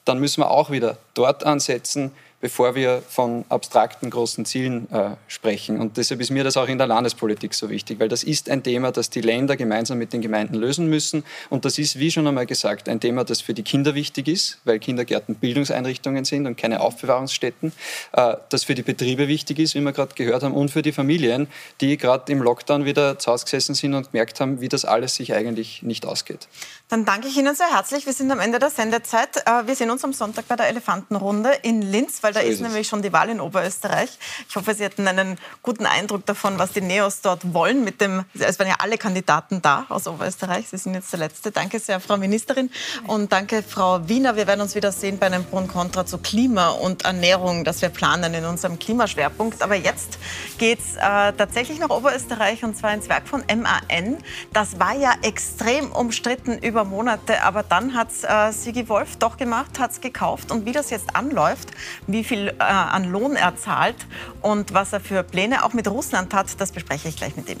Dann 0.04 0.18
müssen 0.18 0.40
wir 0.40 0.50
auch 0.50 0.70
wieder 0.70 0.98
dort 1.14 1.44
ansetzen, 1.44 2.12
bevor 2.42 2.74
wir 2.74 3.02
von 3.08 3.44
abstrakten 3.48 4.10
großen 4.10 4.44
Zielen 4.44 4.90
äh, 4.90 5.10
sprechen. 5.28 5.80
Und 5.80 5.96
deshalb 5.96 6.20
ist 6.20 6.30
mir 6.30 6.42
das 6.42 6.56
auch 6.56 6.66
in 6.66 6.76
der 6.76 6.88
Landespolitik 6.88 7.54
so 7.54 7.70
wichtig, 7.70 8.00
weil 8.00 8.08
das 8.08 8.24
ist 8.24 8.50
ein 8.50 8.64
Thema, 8.64 8.90
das 8.90 9.10
die 9.10 9.20
Länder 9.20 9.56
gemeinsam 9.56 9.96
mit 9.96 10.12
den 10.12 10.20
Gemeinden 10.20 10.56
lösen 10.56 10.88
müssen. 10.88 11.24
Und 11.50 11.64
das 11.64 11.78
ist, 11.78 12.00
wie 12.00 12.10
schon 12.10 12.26
einmal 12.26 12.46
gesagt, 12.46 12.88
ein 12.88 12.98
Thema, 12.98 13.22
das 13.22 13.40
für 13.40 13.54
die 13.54 13.62
Kinder 13.62 13.94
wichtig 13.94 14.26
ist, 14.26 14.58
weil 14.64 14.80
Kindergärten 14.80 15.36
Bildungseinrichtungen 15.36 16.24
sind 16.24 16.48
und 16.48 16.56
keine 16.56 16.80
Aufbewahrungsstätten, 16.80 17.72
äh, 18.12 18.34
das 18.48 18.64
für 18.64 18.74
die 18.74 18.82
Betriebe 18.82 19.28
wichtig 19.28 19.60
ist, 19.60 19.76
wie 19.76 19.80
wir 19.80 19.92
gerade 19.92 20.14
gehört 20.16 20.42
haben, 20.42 20.52
und 20.52 20.70
für 20.72 20.82
die 20.82 20.92
Familien, 20.92 21.46
die 21.80 21.96
gerade 21.96 22.32
im 22.32 22.42
Lockdown 22.42 22.84
wieder 22.84 23.20
zu 23.20 23.30
Hause 23.30 23.44
gesessen 23.44 23.76
sind 23.76 23.94
und 23.94 24.10
gemerkt 24.10 24.40
haben, 24.40 24.60
wie 24.60 24.68
das 24.68 24.84
alles 24.84 25.14
sich 25.14 25.32
eigentlich 25.32 25.84
nicht 25.84 26.04
ausgeht. 26.04 26.48
Dann 26.88 27.04
danke 27.04 27.28
ich 27.28 27.36
Ihnen 27.38 27.54
sehr 27.54 27.72
herzlich. 27.72 28.04
Wir 28.04 28.12
sind 28.12 28.30
am 28.30 28.40
Ende 28.40 28.58
der 28.58 28.68
Sendezeit. 28.68 29.36
Äh, 29.46 29.66
wir 29.66 29.76
sehen 29.76 29.90
uns 29.90 30.02
am 30.04 30.12
Sonntag 30.12 30.48
bei 30.48 30.56
der 30.56 30.68
Elefantenrunde 30.68 31.52
in 31.62 31.80
Linz, 31.80 32.22
weil 32.22 32.31
da 32.32 32.40
so 32.40 32.46
ist, 32.46 32.54
ist 32.54 32.60
nämlich 32.60 32.88
schon 32.88 33.02
die 33.02 33.12
Wahl 33.12 33.28
in 33.30 33.40
Oberösterreich. 33.40 34.10
Ich 34.48 34.56
hoffe, 34.56 34.74
Sie 34.74 34.84
hatten 34.84 35.06
einen 35.06 35.38
guten 35.62 35.86
Eindruck 35.86 36.26
davon, 36.26 36.58
was 36.58 36.72
die 36.72 36.80
Neos 36.80 37.20
dort 37.20 37.54
wollen. 37.54 37.84
Mit 37.84 38.00
dem, 38.00 38.24
es 38.34 38.58
waren 38.58 38.68
ja 38.68 38.76
alle 38.78 38.98
Kandidaten 38.98 39.62
da 39.62 39.86
aus 39.88 40.06
Oberösterreich. 40.06 40.68
Sie 40.68 40.76
sind 40.76 40.94
jetzt 40.94 41.12
der 41.12 41.20
Letzte. 41.20 41.50
Danke 41.50 41.78
sehr, 41.78 42.00
Frau 42.00 42.16
Ministerin. 42.16 42.70
Und 43.06 43.32
danke, 43.32 43.62
Frau 43.62 44.06
Wiener. 44.08 44.36
Wir 44.36 44.46
werden 44.46 44.60
uns 44.60 44.74
wieder 44.74 44.92
sehen 44.92 45.18
bei 45.18 45.26
einem 45.26 45.44
Pro 45.44 45.58
und 45.58 45.68
Contra 45.68 46.04
zu 46.04 46.18
Klima 46.18 46.70
und 46.70 47.04
Ernährung, 47.04 47.64
das 47.64 47.80
wir 47.80 47.88
planen 47.88 48.34
in 48.34 48.44
unserem 48.44 48.78
Klimaschwerpunkt. 48.78 49.62
Aber 49.62 49.76
jetzt 49.76 50.18
geht 50.58 50.80
es 50.80 50.96
äh, 50.96 51.32
tatsächlich 51.32 51.78
nach 51.78 51.90
Oberösterreich 51.90 52.64
und 52.64 52.76
zwar 52.76 52.92
ins 52.92 53.08
Werk 53.08 53.28
von 53.28 53.44
MAN. 53.48 54.18
Das 54.52 54.78
war 54.78 54.94
ja 54.94 55.14
extrem 55.22 55.92
umstritten 55.92 56.58
über 56.58 56.72
über 56.72 56.84
Monate. 56.84 57.42
Aber 57.42 57.62
dann 57.62 57.94
hat 57.94 58.10
es 58.10 58.24
äh, 58.24 58.50
Sigi 58.50 58.88
Wolf 58.88 59.16
doch 59.16 59.36
gemacht, 59.36 59.78
hat 59.78 59.92
es 59.92 60.00
gekauft. 60.00 60.50
Und 60.50 60.64
wie 60.64 60.72
das 60.72 60.90
jetzt 60.90 61.14
anläuft, 61.14 61.70
wie 62.06 62.21
viel 62.24 62.48
äh, 62.48 62.62
an 62.62 63.04
Lohn 63.04 63.36
er 63.36 63.56
zahlt 63.56 63.96
und 64.40 64.74
was 64.74 64.92
er 64.92 65.00
für 65.00 65.22
Pläne 65.22 65.64
auch 65.64 65.72
mit 65.72 65.88
Russland 65.88 66.34
hat, 66.34 66.60
das 66.60 66.72
bespreche 66.72 67.08
ich 67.08 67.16
gleich 67.16 67.36
mit 67.36 67.48
ihm. 67.48 67.58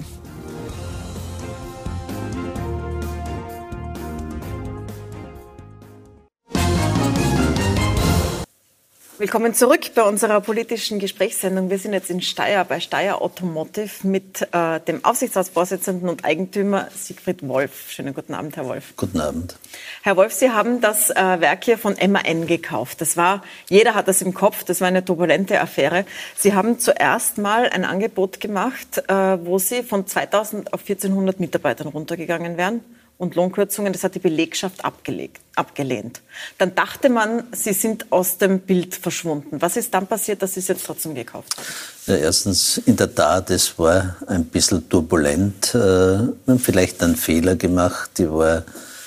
Willkommen 9.22 9.54
zurück 9.54 9.82
bei 9.94 10.02
unserer 10.02 10.40
politischen 10.40 10.98
Gesprächssendung. 10.98 11.70
Wir 11.70 11.78
sind 11.78 11.92
jetzt 11.92 12.10
in 12.10 12.20
Steyr 12.20 12.64
bei 12.64 12.80
Steyr 12.80 13.22
Automotive 13.22 14.04
mit 14.04 14.48
äh, 14.50 14.80
dem 14.80 15.04
Aufsichtsratsvorsitzenden 15.04 16.08
und 16.08 16.24
Eigentümer 16.24 16.88
Siegfried 16.92 17.46
Wolf. 17.46 17.88
Schönen 17.88 18.14
guten 18.14 18.34
Abend, 18.34 18.56
Herr 18.56 18.66
Wolf. 18.66 18.94
Guten 18.96 19.20
Abend. 19.20 19.54
Herr 20.02 20.16
Wolf, 20.16 20.32
Sie 20.32 20.50
haben 20.50 20.80
das 20.80 21.10
äh, 21.10 21.14
Werk 21.14 21.62
hier 21.62 21.78
von 21.78 21.94
MAN 22.04 22.48
gekauft. 22.48 23.00
Das 23.00 23.16
war, 23.16 23.44
jeder 23.68 23.94
hat 23.94 24.08
das 24.08 24.22
im 24.22 24.34
Kopf, 24.34 24.64
das 24.64 24.80
war 24.80 24.88
eine 24.88 25.04
turbulente 25.04 25.60
Affäre. 25.60 26.04
Sie 26.34 26.54
haben 26.54 26.80
zuerst 26.80 27.38
mal 27.38 27.68
ein 27.68 27.84
Angebot 27.84 28.40
gemacht, 28.40 29.04
äh, 29.06 29.14
wo 29.46 29.60
Sie 29.60 29.84
von 29.84 30.04
2000 30.04 30.72
auf 30.72 30.80
1400 30.80 31.38
Mitarbeitern 31.38 31.86
runtergegangen 31.86 32.56
wären 32.56 32.80
und 33.22 33.36
Lohnkürzungen. 33.36 33.92
Das 33.92 34.02
hat 34.02 34.16
die 34.16 34.18
Belegschaft 34.18 34.84
abgelegt, 34.84 35.40
abgelehnt. 35.54 36.20
Dann 36.58 36.74
dachte 36.74 37.08
man, 37.08 37.44
sie 37.52 37.72
sind 37.72 38.10
aus 38.10 38.36
dem 38.36 38.58
Bild 38.58 38.96
verschwunden. 38.96 39.62
Was 39.62 39.76
ist 39.76 39.94
dann 39.94 40.08
passiert, 40.08 40.42
dass 40.42 40.54
Sie 40.54 40.60
es 40.60 40.66
jetzt 40.66 40.84
trotzdem 40.84 41.14
gekauft 41.14 41.56
haben? 41.56 41.66
Ja, 42.06 42.16
erstens, 42.16 42.78
in 42.78 42.96
der 42.96 43.14
Tat, 43.14 43.50
es 43.50 43.78
war 43.78 44.16
ein 44.26 44.44
bisschen 44.46 44.88
turbulent. 44.88 45.72
Äh, 45.74 46.58
vielleicht 46.58 47.00
einen 47.02 47.14
Fehler 47.14 47.54
gemacht. 47.54 48.10
Die 48.18 48.28
war 48.28 48.64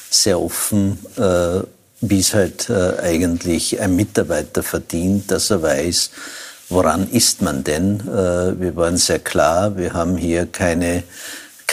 sehr 0.09 0.39
offen, 0.39 0.97
äh, 1.17 1.59
wie 1.99 2.19
es 2.19 2.33
halt 2.33 2.69
äh, 2.69 2.97
eigentlich 3.01 3.81
ein 3.81 3.97
Mitarbeiter 3.97 4.63
verdient, 4.63 5.29
dass 5.29 5.49
er 5.49 5.61
weiß, 5.61 6.11
woran 6.69 7.09
ist 7.11 7.41
man 7.41 7.63
denn? 7.63 8.03
Wir 8.03 8.75
waren 8.75 8.97
sehr 8.97 9.19
klar, 9.19 9.77
wir 9.77 9.93
haben 9.93 10.17
hier 10.17 10.47
keine, 10.47 11.03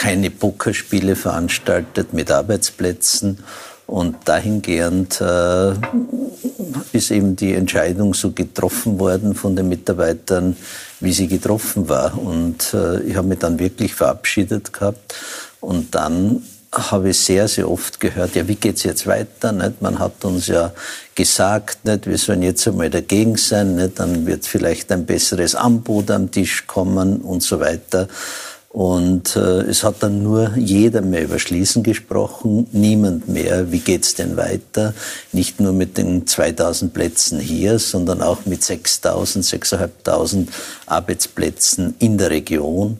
keine 0.02 0.30
Pokerspiele 0.30 1.14
veranstaltet 1.14 2.12
mit 2.12 2.28
Arbeitsplätzen. 2.28 3.38
Und 3.86 4.16
dahingehend 4.24 5.20
äh, 5.20 5.74
ist 6.92 7.12
eben 7.12 7.36
die 7.36 7.54
Entscheidung 7.54 8.12
so 8.12 8.32
getroffen 8.32 8.98
worden 8.98 9.36
von 9.36 9.54
den 9.54 9.68
Mitarbeitern, 9.68 10.56
wie 10.98 11.12
sie 11.12 11.28
getroffen 11.28 11.88
war. 11.88 12.18
Und 12.18 12.74
äh, 12.74 13.00
ich 13.02 13.14
habe 13.14 13.28
mich 13.28 13.38
dann 13.38 13.60
wirklich 13.60 13.94
verabschiedet 13.94 14.72
gehabt. 14.72 15.14
Und 15.60 15.94
dann 15.94 16.42
habe 16.72 17.10
ich 17.10 17.18
sehr, 17.18 17.46
sehr 17.46 17.70
oft 17.70 18.00
gehört, 18.00 18.34
ja, 18.34 18.48
wie 18.48 18.56
geht's 18.56 18.82
jetzt 18.82 19.06
weiter? 19.06 19.52
Nicht? 19.52 19.82
Man 19.82 20.00
hat 20.00 20.24
uns 20.24 20.48
ja 20.48 20.72
gesagt, 21.14 21.84
nicht? 21.84 22.08
wir 22.08 22.18
sollen 22.18 22.42
jetzt 22.42 22.66
einmal 22.66 22.90
dagegen 22.90 23.36
sein, 23.36 23.76
nicht? 23.76 24.00
dann 24.00 24.26
wird 24.26 24.46
vielleicht 24.46 24.90
ein 24.90 25.06
besseres 25.06 25.54
Angebot 25.54 26.10
am 26.10 26.30
Tisch 26.32 26.66
kommen 26.66 27.18
und 27.18 27.42
so 27.42 27.60
weiter. 27.60 28.08
Und 28.72 29.36
äh, 29.36 29.60
es 29.62 29.84
hat 29.84 30.02
dann 30.02 30.22
nur 30.22 30.56
jeder 30.56 31.02
mehr 31.02 31.24
über 31.24 31.38
Schließen 31.38 31.82
gesprochen, 31.82 32.66
niemand 32.72 33.28
mehr, 33.28 33.70
wie 33.70 33.80
geht's 33.80 34.14
denn 34.14 34.38
weiter? 34.38 34.94
Nicht 35.30 35.60
nur 35.60 35.74
mit 35.74 35.98
den 35.98 36.26
2000 36.26 36.94
Plätzen 36.94 37.38
hier, 37.38 37.78
sondern 37.78 38.22
auch 38.22 38.46
mit 38.46 38.64
6000, 38.64 39.44
6500 39.44 40.48
Arbeitsplätzen 40.86 41.94
in 41.98 42.16
der 42.16 42.30
Region. 42.30 42.96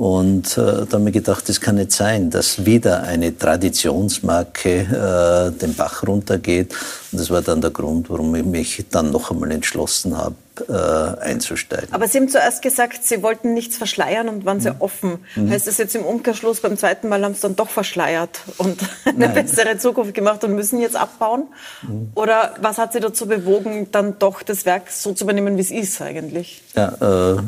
Und 0.00 0.56
äh, 0.56 0.86
da 0.86 0.92
haben 0.92 1.04
wir 1.04 1.12
gedacht, 1.12 1.46
das 1.50 1.60
kann 1.60 1.74
nicht 1.74 1.92
sein, 1.92 2.30
dass 2.30 2.64
wieder 2.64 3.02
eine 3.02 3.36
Traditionsmarke 3.36 5.50
äh, 5.50 5.58
den 5.58 5.74
Bach 5.74 6.06
runtergeht. 6.06 6.74
Und 7.12 7.20
das 7.20 7.28
war 7.28 7.42
dann 7.42 7.60
der 7.60 7.68
Grund, 7.68 8.08
warum 8.08 8.34
ich 8.34 8.46
mich 8.46 8.82
dann 8.90 9.10
noch 9.10 9.30
einmal 9.30 9.50
entschlossen 9.50 10.16
habe, 10.16 10.36
äh, 10.70 11.22
einzusteigen. 11.22 11.92
Aber 11.92 12.08
Sie 12.08 12.16
haben 12.16 12.30
zuerst 12.30 12.62
gesagt, 12.62 13.04
Sie 13.04 13.22
wollten 13.22 13.52
nichts 13.52 13.76
verschleiern 13.76 14.30
und 14.30 14.46
waren 14.46 14.60
sehr 14.60 14.72
mhm. 14.72 14.80
offen. 14.80 15.18
Mhm. 15.36 15.50
Heißt 15.50 15.66
das 15.66 15.76
jetzt 15.76 15.94
im 15.94 16.06
Umkehrschluss, 16.06 16.62
beim 16.62 16.78
zweiten 16.78 17.10
Mal 17.10 17.22
haben 17.22 17.34
Sie 17.34 17.42
dann 17.42 17.56
doch 17.56 17.68
verschleiert 17.68 18.40
und 18.56 18.80
eine 19.04 19.26
Nein. 19.26 19.34
bessere 19.34 19.76
Zukunft 19.76 20.14
gemacht 20.14 20.42
und 20.44 20.54
müssen 20.54 20.80
jetzt 20.80 20.96
abbauen? 20.96 21.48
Mhm. 21.82 22.12
Oder 22.14 22.54
was 22.62 22.78
hat 22.78 22.94
Sie 22.94 23.00
dazu 23.00 23.26
bewogen, 23.26 23.88
dann 23.92 24.18
doch 24.18 24.42
das 24.42 24.64
Werk 24.64 24.90
so 24.90 25.12
zu 25.12 25.24
übernehmen, 25.24 25.58
wie 25.58 25.60
es 25.60 25.70
ist 25.70 26.00
eigentlich? 26.00 26.62
Ja, 26.74 27.36
äh, 27.36 27.42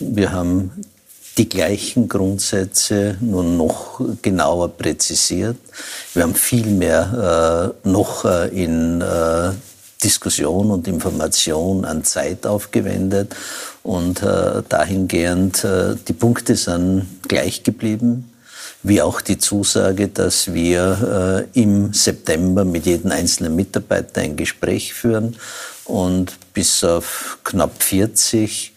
wir 0.00 0.32
haben 0.32 0.70
die 1.38 1.48
gleichen 1.48 2.08
Grundsätze 2.08 3.16
nur 3.20 3.44
noch 3.44 4.00
genauer 4.22 4.68
präzisiert. 4.70 5.56
Wir 6.12 6.24
haben 6.24 6.34
viel 6.34 6.66
mehr 6.66 7.74
äh, 7.84 7.88
noch 7.88 8.24
äh, 8.24 8.48
in 8.48 9.00
äh, 9.00 9.52
Diskussion 10.02 10.70
und 10.70 10.86
Information 10.86 11.84
an 11.84 12.04
Zeit 12.04 12.46
aufgewendet 12.46 13.34
und 13.82 14.22
äh, 14.22 14.62
dahingehend 14.68 15.64
äh, 15.64 15.96
die 16.06 16.12
Punkte 16.12 16.56
sind 16.56 17.06
gleich 17.26 17.62
geblieben 17.62 18.30
wie 18.82 19.02
auch 19.02 19.20
die 19.20 19.38
Zusage, 19.38 20.08
dass 20.08 20.52
wir 20.54 21.46
äh, 21.54 21.60
im 21.60 21.92
September 21.92 22.64
mit 22.64 22.86
jedem 22.86 23.10
einzelnen 23.10 23.56
Mitarbeiter 23.56 24.20
ein 24.20 24.36
Gespräch 24.36 24.94
führen 24.94 25.36
und 25.84 26.36
bis 26.54 26.84
auf 26.84 27.38
knapp 27.42 27.82
40 27.82 28.72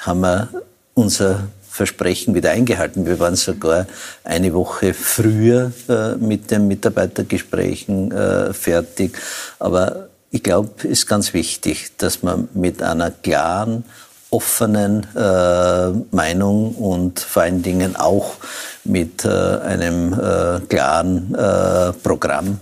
haben 0.00 0.20
wir 0.20 0.48
unser 0.94 1.48
Versprechen 1.76 2.34
wieder 2.34 2.52
eingehalten. 2.52 3.04
Wir 3.04 3.18
waren 3.18 3.36
sogar 3.36 3.86
eine 4.24 4.54
Woche 4.54 4.94
früher 4.94 5.72
äh, 5.88 6.14
mit 6.16 6.50
den 6.50 6.68
Mitarbeitergesprächen 6.68 8.12
äh, 8.12 8.54
fertig. 8.54 9.18
Aber 9.58 10.08
ich 10.30 10.42
glaube, 10.42 10.70
es 10.78 10.84
ist 10.84 11.06
ganz 11.06 11.34
wichtig, 11.34 11.92
dass 11.98 12.22
man 12.22 12.48
mit 12.54 12.82
einer 12.82 13.10
klaren, 13.10 13.84
offenen 14.30 15.06
äh, 15.14 15.90
Meinung 16.16 16.74
und 16.74 17.20
vor 17.20 17.42
allen 17.42 17.62
Dingen 17.62 17.94
auch 17.94 18.36
mit 18.84 19.24
äh, 19.24 19.28
einem 19.28 20.14
äh, 20.14 20.60
klaren 20.68 21.34
äh, 21.34 21.92
Programm 21.92 22.58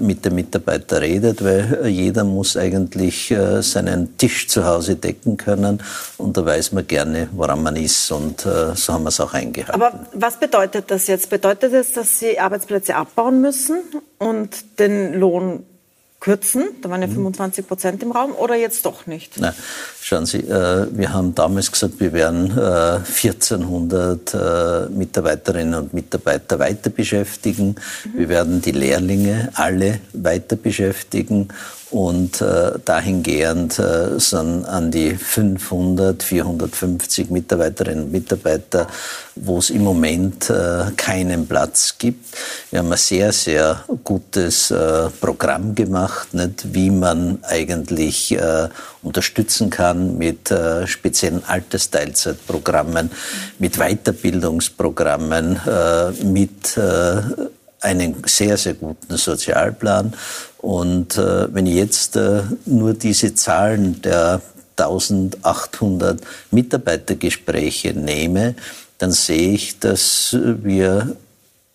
mit 0.00 0.24
dem 0.24 0.36
Mitarbeiter 0.36 1.00
redet, 1.00 1.42
weil 1.42 1.86
jeder 1.88 2.22
muss 2.22 2.56
eigentlich 2.56 3.30
äh, 3.30 3.60
seinen 3.60 4.16
Tisch 4.16 4.48
zu 4.48 4.64
Hause 4.64 4.96
decken 4.96 5.36
können 5.36 5.82
und 6.16 6.36
da 6.36 6.44
weiß 6.46 6.72
man 6.72 6.86
gerne, 6.86 7.28
woran 7.32 7.62
man 7.62 7.74
ist 7.76 8.12
und 8.12 8.46
äh, 8.46 8.74
so 8.74 8.92
haben 8.92 9.02
wir 9.02 9.08
es 9.08 9.20
auch 9.20 9.34
eingehalten. 9.34 9.80
Aber 9.80 10.06
was 10.12 10.38
bedeutet 10.38 10.90
das 10.90 11.08
jetzt? 11.08 11.28
Bedeutet 11.28 11.72
es, 11.72 11.92
dass 11.92 12.20
Sie 12.20 12.38
Arbeitsplätze 12.38 12.94
abbauen 12.94 13.40
müssen 13.40 13.80
und 14.18 14.78
den 14.78 15.14
Lohn 15.14 15.64
kürzen? 16.24 16.70
Da 16.80 16.88
waren 16.88 17.02
ja 17.02 17.08
25 17.08 17.64
mhm. 17.64 17.68
Prozent 17.68 18.02
im 18.02 18.12
Raum 18.12 18.32
oder 18.32 18.54
jetzt 18.54 18.86
doch 18.86 19.06
nicht? 19.06 19.38
Nein, 19.38 19.52
schauen 20.00 20.24
Sie, 20.24 20.38
äh, 20.38 20.86
wir 20.90 21.12
haben 21.12 21.34
damals 21.34 21.70
gesagt, 21.70 22.00
wir 22.00 22.14
werden 22.14 22.50
äh, 22.56 23.00
1400 23.04 24.34
äh, 24.34 24.86
Mitarbeiterinnen 24.88 25.74
und 25.74 25.94
Mitarbeiter 25.94 26.58
weiter 26.58 26.88
beschäftigen. 26.88 27.76
Mhm. 28.04 28.18
Wir 28.18 28.28
werden 28.30 28.62
die 28.62 28.72
Lehrlinge 28.72 29.50
alle 29.54 30.00
weiter 30.14 30.56
beschäftigen 30.56 31.48
und 31.94 32.40
äh, 32.40 32.72
dahingehend 32.84 33.78
äh, 33.78 34.18
sind 34.18 34.64
an 34.64 34.90
die 34.90 35.14
500, 35.14 36.24
450 36.24 37.30
Mitarbeiterinnen 37.30 38.06
und 38.06 38.12
Mitarbeiter, 38.12 38.88
wo 39.36 39.58
es 39.58 39.70
im 39.70 39.84
Moment 39.84 40.50
äh, 40.50 40.86
keinen 40.96 41.46
Platz 41.46 41.94
gibt. 41.96 42.36
Wir 42.72 42.80
haben 42.80 42.90
ein 42.90 42.98
sehr, 42.98 43.32
sehr 43.32 43.84
gutes 44.02 44.72
äh, 44.72 45.08
Programm 45.20 45.76
gemacht, 45.76 46.34
nicht, 46.34 46.74
wie 46.74 46.90
man 46.90 47.38
eigentlich 47.44 48.32
äh, 48.32 48.68
unterstützen 49.04 49.70
kann 49.70 50.18
mit 50.18 50.50
äh, 50.50 50.88
speziellen 50.88 51.44
Altersteilzeitprogrammen, 51.44 53.08
mit 53.60 53.76
Weiterbildungsprogrammen, 53.78 55.60
äh, 55.64 56.10
mit 56.24 56.76
äh, 56.76 57.22
einen 57.84 58.16
sehr, 58.26 58.56
sehr 58.56 58.74
guten 58.74 59.16
Sozialplan. 59.16 60.14
Und 60.64 61.18
äh, 61.18 61.52
wenn 61.52 61.66
ich 61.66 61.74
jetzt 61.74 62.16
äh, 62.16 62.42
nur 62.64 62.94
diese 62.94 63.34
Zahlen 63.34 64.00
der 64.00 64.40
1800 64.78 66.22
Mitarbeitergespräche 66.52 67.92
nehme, 67.92 68.54
dann 68.96 69.12
sehe 69.12 69.52
ich, 69.52 69.78
dass 69.78 70.34
wir 70.40 71.16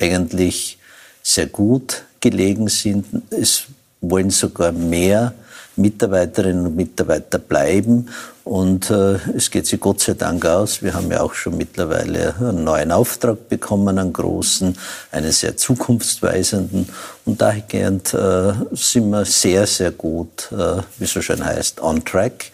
eigentlich 0.02 0.80
sehr 1.22 1.46
gut 1.46 2.02
gelegen 2.20 2.68
sind. 2.68 3.06
Es 3.30 3.66
wollen 4.02 4.32
sogar 4.32 4.72
mehr 4.72 5.36
Mitarbeiterinnen 5.80 6.68
und 6.68 6.76
Mitarbeiter 6.76 7.40
bleiben. 7.40 8.10
Und 8.44 8.90
äh, 8.90 9.20
es 9.36 9.52
geht 9.52 9.68
sich 9.68 9.80
Gott 9.80 10.00
sei 10.02 10.14
Dank 10.14 10.46
aus. 10.46 10.82
Wir 10.82 10.94
haben 10.94 11.12
ja 11.12 11.22
auch 11.22 11.34
schon 11.34 11.58
mittlerweile 11.58 12.36
einen 12.40 12.64
neuen 12.64 12.92
Auftrag 12.92 13.48
bekommen, 13.48 13.98
einen 13.98 14.14
großen, 14.14 14.76
einen 15.12 15.32
sehr 15.32 15.56
zukunftsweisenden. 15.56 16.90
Und 17.26 17.42
dahingehend 17.42 18.14
äh, 18.14 18.54
sind 18.72 19.10
wir 19.10 19.26
sehr, 19.26 19.68
sehr 19.68 19.92
gut, 19.92 20.52
äh, 20.52 20.82
wie 20.98 21.04
es 21.06 21.14
so 21.14 21.22
schön 21.22 21.44
heißt, 21.44 21.82
on 21.82 22.04
track. 22.04 22.52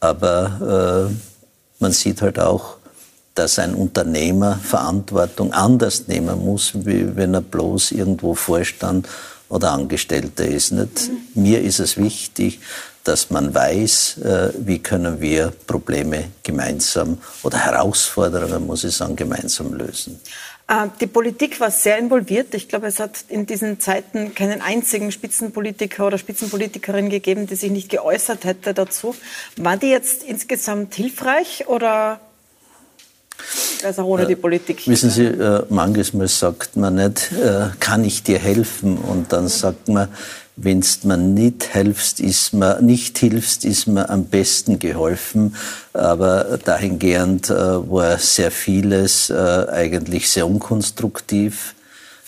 Aber 0.00 1.10
äh, 1.10 1.14
man 1.80 1.92
sieht 1.92 2.22
halt 2.22 2.38
auch, 2.38 2.76
dass 3.34 3.58
ein 3.58 3.74
Unternehmer 3.74 4.58
Verantwortung 4.62 5.52
anders 5.52 6.08
nehmen 6.08 6.44
muss, 6.44 6.72
wie 6.74 7.14
wenn 7.14 7.34
er 7.34 7.42
bloß 7.42 7.92
irgendwo 7.92 8.34
Vorstand 8.34 9.06
oder 9.48 9.72
Angestellter 9.72 10.44
ist. 10.44 10.72
Nicht? 10.72 11.10
Mhm. 11.10 11.42
Mir 11.42 11.62
ist 11.62 11.78
es 11.78 11.96
wichtig, 11.96 12.60
dass 13.04 13.30
man 13.30 13.54
weiß, 13.54 14.18
äh, 14.18 14.52
wie 14.58 14.80
können 14.80 15.20
wir 15.20 15.52
Probleme 15.66 16.24
gemeinsam 16.42 17.18
oder 17.42 17.58
Herausforderungen, 17.58 18.66
muss 18.66 18.84
ich 18.84 18.96
sagen, 18.96 19.14
gemeinsam 19.14 19.74
lösen. 19.74 20.20
Äh, 20.68 20.88
die 21.00 21.06
Politik 21.06 21.60
war 21.60 21.70
sehr 21.70 21.98
involviert. 21.98 22.54
Ich 22.54 22.68
glaube, 22.68 22.88
es 22.88 22.98
hat 22.98 23.24
in 23.28 23.46
diesen 23.46 23.78
Zeiten 23.78 24.34
keinen 24.34 24.60
einzigen 24.60 25.12
Spitzenpolitiker 25.12 26.06
oder 26.06 26.18
Spitzenpolitikerin 26.18 27.08
gegeben, 27.08 27.46
die 27.46 27.54
sich 27.54 27.70
nicht 27.70 27.90
geäußert 27.90 28.44
hätte 28.44 28.74
dazu. 28.74 29.14
War 29.56 29.76
die 29.76 29.90
jetzt 29.90 30.24
insgesamt 30.24 30.94
hilfreich 30.94 31.68
oder 31.68 32.20
also 33.84 34.04
ohne 34.04 34.24
äh, 34.24 34.26
die 34.26 34.36
Politik. 34.36 34.86
Wissen 34.86 35.10
Sie, 35.10 35.24
äh, 35.24 35.62
manchmal 35.68 36.28
sagt 36.28 36.76
man 36.76 36.96
nicht, 36.96 37.32
äh, 37.32 37.68
kann 37.80 38.04
ich 38.04 38.22
dir 38.22 38.38
helfen? 38.38 38.98
Und 38.98 39.32
dann 39.32 39.48
sagt 39.48 39.88
man, 39.88 40.08
wenn 40.56 40.82
mir 41.02 41.16
nicht 41.18 41.64
hilfst, 41.64 42.18
ist 42.18 42.54
mir, 42.54 42.80
nicht 42.80 43.18
hilfst, 43.18 43.64
ist 43.64 43.86
mir 43.86 44.08
am 44.08 44.24
besten 44.24 44.78
geholfen. 44.78 45.54
Aber 45.92 46.58
dahingehend 46.64 47.50
äh, 47.50 47.54
war 47.54 48.18
sehr 48.18 48.50
vieles 48.50 49.28
äh, 49.28 49.34
eigentlich 49.34 50.30
sehr 50.30 50.46
unkonstruktiv. 50.46 51.74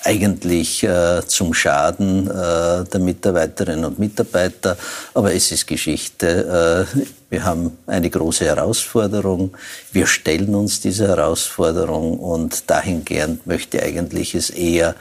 Eigentlich 0.04 0.84
äh, 0.84 1.22
zum 1.26 1.54
Schaden 1.54 2.28
äh, 2.28 2.84
der 2.84 3.00
Mitarbeiterinnen 3.00 3.84
und 3.84 3.98
Mitarbeiter. 3.98 4.76
Aber 5.14 5.34
es 5.34 5.50
ist 5.52 5.66
Geschichte. 5.66 6.86
Äh, 6.96 7.04
wir 7.30 7.44
haben 7.44 7.76
eine 7.86 8.08
große 8.08 8.44
Herausforderung. 8.44 9.56
Wir 9.92 10.06
stellen 10.06 10.54
uns 10.54 10.80
diese 10.80 11.08
Herausforderung 11.08 12.18
und 12.18 12.70
dahingehend 12.70 13.46
möchte 13.46 13.82
eigentlich 13.82 14.34
es 14.34 14.50
eher 14.50 14.94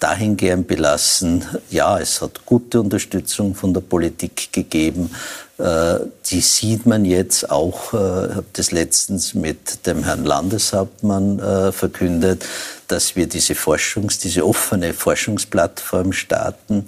dahingehend 0.00 0.66
belassen, 0.66 1.44
ja, 1.70 1.98
es 1.98 2.20
hat 2.20 2.46
gute 2.46 2.80
Unterstützung 2.80 3.54
von 3.54 3.74
der 3.74 3.80
Politik 3.80 4.52
gegeben. 4.52 5.10
Äh, 5.58 5.98
die 6.26 6.40
sieht 6.40 6.86
man 6.86 7.04
jetzt 7.04 7.50
auch, 7.50 7.92
ich 7.92 7.98
äh, 7.98 8.34
habe 8.34 8.46
das 8.52 8.70
letztens 8.70 9.34
mit 9.34 9.86
dem 9.86 10.04
Herrn 10.04 10.24
Landeshauptmann 10.24 11.40
äh, 11.40 11.72
verkündet, 11.72 12.44
dass 12.86 13.16
wir 13.16 13.26
diese 13.26 13.54
Forschungs-, 13.54 14.20
diese 14.20 14.46
offene 14.46 14.94
Forschungsplattform 14.94 16.12
starten. 16.12 16.86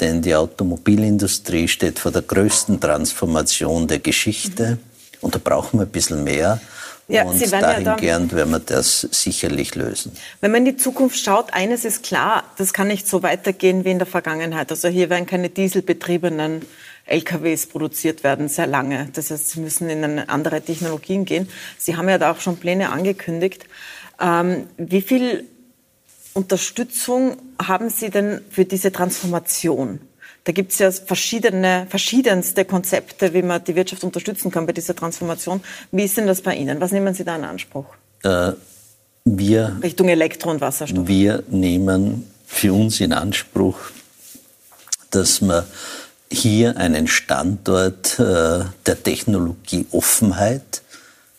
Denn 0.00 0.22
die 0.22 0.34
Automobilindustrie 0.34 1.66
steht 1.66 1.98
vor 1.98 2.12
der 2.12 2.22
größten 2.22 2.80
Transformation 2.80 3.88
der 3.88 3.98
Geschichte. 3.98 4.78
Und 5.20 5.34
da 5.34 5.40
brauchen 5.42 5.80
wir 5.80 5.86
ein 5.86 5.92
bisschen 5.92 6.22
mehr. 6.22 6.60
Ja, 7.08 7.24
und 7.24 7.52
dahingehend 7.52 8.32
ja 8.32 8.38
werden 8.38 8.50
wir 8.50 8.58
das 8.60 9.00
sicherlich 9.10 9.74
lösen. 9.74 10.12
Wenn 10.40 10.52
man 10.52 10.64
in 10.64 10.76
die 10.76 10.76
Zukunft 10.76 11.18
schaut, 11.18 11.52
eines 11.52 11.84
ist 11.84 12.02
klar, 12.02 12.44
das 12.58 12.72
kann 12.72 12.88
nicht 12.88 13.08
so 13.08 13.22
weitergehen 13.22 13.84
wie 13.84 13.90
in 13.90 13.98
der 13.98 14.06
Vergangenheit. 14.06 14.70
Also 14.70 14.88
hier 14.88 15.10
werden 15.10 15.26
keine 15.26 15.48
dieselbetriebenen 15.48 16.62
LKWs 17.06 17.66
produziert 17.66 18.22
werden, 18.22 18.48
sehr 18.48 18.66
lange. 18.66 19.08
Das 19.12 19.30
heißt, 19.30 19.50
sie 19.50 19.60
müssen 19.60 19.90
in 19.90 20.18
andere 20.20 20.62
Technologien 20.62 21.24
gehen. 21.24 21.48
Sie 21.76 21.96
haben 21.96 22.08
ja 22.08 22.18
da 22.18 22.30
auch 22.30 22.40
schon 22.40 22.56
Pläne 22.56 22.90
angekündigt. 22.90 23.66
Ähm, 24.20 24.68
wie 24.76 25.02
viel 25.02 25.44
Unterstützung 26.34 27.36
haben 27.60 27.90
Sie 27.90 28.10
denn 28.10 28.40
für 28.50 28.64
diese 28.64 28.92
Transformation? 28.92 30.00
Da 30.44 30.52
gibt 30.52 30.72
es 30.72 30.78
ja 30.78 30.90
verschiedene, 30.90 31.86
verschiedenste 31.88 32.64
Konzepte, 32.64 33.32
wie 33.32 33.42
man 33.42 33.62
die 33.62 33.76
Wirtschaft 33.76 34.02
unterstützen 34.02 34.50
kann 34.50 34.66
bei 34.66 34.72
dieser 34.72 34.96
Transformation. 34.96 35.62
Wie 35.92 36.04
ist 36.04 36.16
denn 36.16 36.26
das 36.26 36.42
bei 36.42 36.56
Ihnen? 36.56 36.80
Was 36.80 36.90
nehmen 36.90 37.14
Sie 37.14 37.24
da 37.24 37.36
in 37.36 37.44
Anspruch? 37.44 37.86
Äh, 38.24 38.52
wir, 39.24 39.78
Richtung 39.82 40.08
Elektro- 40.08 40.50
und 40.50 40.60
Wasserstoff. 40.60 41.06
Wir 41.06 41.44
nehmen 41.48 42.26
für 42.46 42.72
uns 42.72 43.00
in 43.00 43.12
Anspruch, 43.12 43.78
dass 45.10 45.40
wir 45.42 45.66
hier 46.30 46.76
einen 46.76 47.06
Standort 47.06 48.18
äh, 48.18 48.64
der 48.86 49.02
Technologieoffenheit 49.02 50.81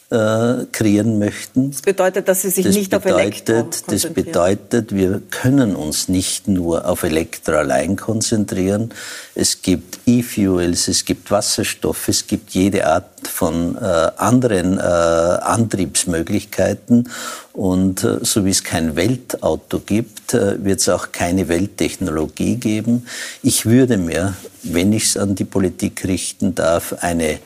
äh, 0.10 0.66
kreieren 0.72 1.20
möchten. 1.20 1.72
Das 1.72 1.82
bedeutet, 1.82 2.28
dass 2.28 2.44
Sie 2.44 2.50
sich 2.50 2.66
das 2.66 2.76
nicht 2.76 2.92
bedeutet, 2.92 3.14
auf 3.14 3.20
Elektro 3.20 3.70
Das 3.88 4.06
bedeutet, 4.06 4.96
wir 4.96 5.22
können 5.32 5.76
uns 5.76 6.08
nicht 6.08 6.48
nur 6.48 6.88
auf 6.88 7.04
Elektro 7.04 7.54
allein 7.54 7.96
konzentrieren. 7.96 8.92
Es 9.36 9.62
gibt 9.62 10.00
E-Fuels, 10.06 10.88
es 10.88 11.06
gibt 11.06 11.32
Wasserstoff, 11.32 12.08
es 12.08 12.28
gibt 12.28 12.52
jede 12.52 12.88
Art 12.88 13.28
von 13.28 13.76
äh, 13.76 13.80
anderen 13.80 14.78
äh, 14.78 14.82
Antriebsmöglichkeiten. 14.82 17.10
Und 17.54 18.04
äh, 18.04 18.20
so 18.22 18.46
wie 18.46 18.52
es 18.52 18.64
kein 18.64 18.96
Weltauto 18.96 19.80
gibt, 19.80 20.34
äh, 20.34 20.64
wird 20.64 20.80
es 20.80 20.90
auch 20.90 21.12
keine 21.12 21.48
Welttechnologie 21.48 22.58
geben. 22.58 23.06
Ich 23.42 23.66
würde 23.66 23.98
mir, 23.98 24.36
wenn 24.64 24.94
ich 24.94 25.06
es 25.06 25.18
an 25.18 25.36
die 25.36 25.46
Politik 25.46 26.06
richten 26.06 26.56
darf, 26.56 26.96
eine 27.02 27.40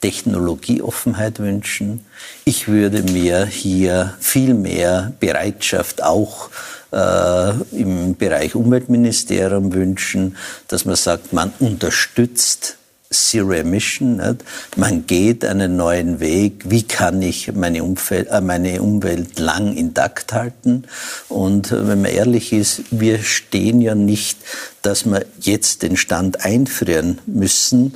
Technologieoffenheit 0.00 1.38
wünschen. 1.38 2.04
Ich 2.44 2.68
würde 2.68 3.02
mir 3.02 3.46
hier 3.46 4.14
viel 4.20 4.54
mehr 4.54 5.12
Bereitschaft 5.20 6.02
auch 6.02 6.50
äh, 6.92 7.50
im 7.72 8.16
Bereich 8.16 8.54
Umweltministerium 8.54 9.72
wünschen, 9.72 10.36
dass 10.68 10.84
man 10.84 10.96
sagt, 10.96 11.32
man 11.32 11.52
unterstützt 11.58 12.76
Zero 13.10 13.52
Emission. 13.52 14.16
Nicht? 14.16 14.44
Man 14.76 15.06
geht 15.06 15.44
einen 15.44 15.76
neuen 15.76 16.20
Weg. 16.20 16.64
Wie 16.66 16.82
kann 16.82 17.22
ich 17.22 17.52
meine, 17.54 17.82
Umfeld, 17.84 18.28
äh, 18.28 18.40
meine 18.40 18.82
Umwelt 18.82 19.38
lang 19.38 19.76
intakt 19.76 20.32
halten? 20.32 20.84
Und 21.28 21.70
äh, 21.70 21.86
wenn 21.88 22.02
man 22.02 22.10
ehrlich 22.10 22.52
ist, 22.52 22.82
wir 22.90 23.22
stehen 23.22 23.80
ja 23.80 23.94
nicht, 23.94 24.38
dass 24.82 25.04
wir 25.04 25.24
jetzt 25.40 25.82
den 25.82 25.96
Stand 25.96 26.44
einfrieren 26.44 27.18
müssen, 27.26 27.94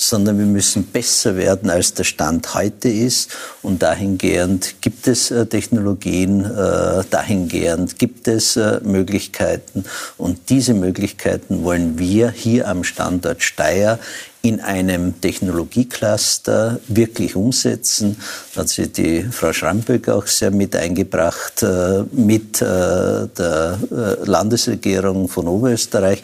sondern 0.00 0.38
wir 0.38 0.46
müssen 0.46 0.86
besser 0.86 1.36
werden, 1.36 1.68
als 1.68 1.92
der 1.92 2.04
Stand 2.04 2.54
heute 2.54 2.88
ist. 2.88 3.30
Und 3.60 3.82
dahingehend 3.82 4.76
gibt 4.80 5.06
es 5.06 5.30
äh, 5.30 5.44
Technologien, 5.44 6.42
äh, 6.44 7.04
dahingehend 7.10 7.98
gibt 7.98 8.26
es 8.26 8.56
äh, 8.56 8.80
Möglichkeiten. 8.82 9.84
Und 10.16 10.48
diese 10.48 10.72
Möglichkeiten 10.72 11.64
wollen 11.64 11.98
wir 11.98 12.30
hier 12.30 12.66
am 12.68 12.82
Standort 12.82 13.42
Steyr 13.42 13.98
in 14.42 14.60
einem 14.60 15.20
Technologiecluster 15.20 16.80
wirklich 16.88 17.36
umsetzen. 17.36 18.16
Da 18.54 18.62
hat 18.62 18.70
sich 18.70 18.90
die 18.92 19.22
Frau 19.24 19.52
Schramböck 19.52 20.08
auch 20.08 20.26
sehr 20.26 20.50
mit 20.50 20.74
eingebracht, 20.74 21.62
mit 22.12 22.62
der 22.62 23.78
Landesregierung 24.24 25.28
von 25.28 25.46
Oberösterreich. 25.46 26.22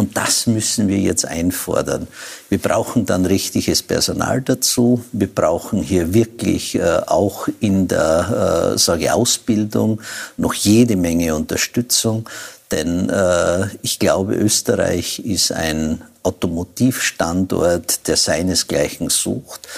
Und 0.00 0.16
das 0.16 0.46
müssen 0.46 0.88
wir 0.88 0.96
jetzt 0.96 1.26
einfordern. 1.26 2.08
Wir 2.48 2.56
brauchen 2.56 3.04
dann 3.04 3.26
richtiges 3.26 3.82
Personal 3.82 4.40
dazu. 4.40 5.04
Wir 5.12 5.26
brauchen 5.26 5.82
hier 5.82 6.14
wirklich 6.14 6.74
äh, 6.74 7.02
auch 7.06 7.48
in 7.60 7.86
der 7.86 8.72
äh, 8.72 8.78
sage 8.78 9.12
Ausbildung 9.12 10.00
noch 10.38 10.54
jede 10.54 10.96
Menge 10.96 11.34
Unterstützung. 11.34 12.26
Denn 12.70 13.10
äh, 13.10 13.66
ich 13.82 13.98
glaube, 13.98 14.36
Österreich 14.36 15.18
ist 15.18 15.52
ein 15.52 16.00
Automotivstandort, 16.22 18.08
der 18.08 18.16
seinesgleichen 18.16 19.10
sucht. 19.10 19.68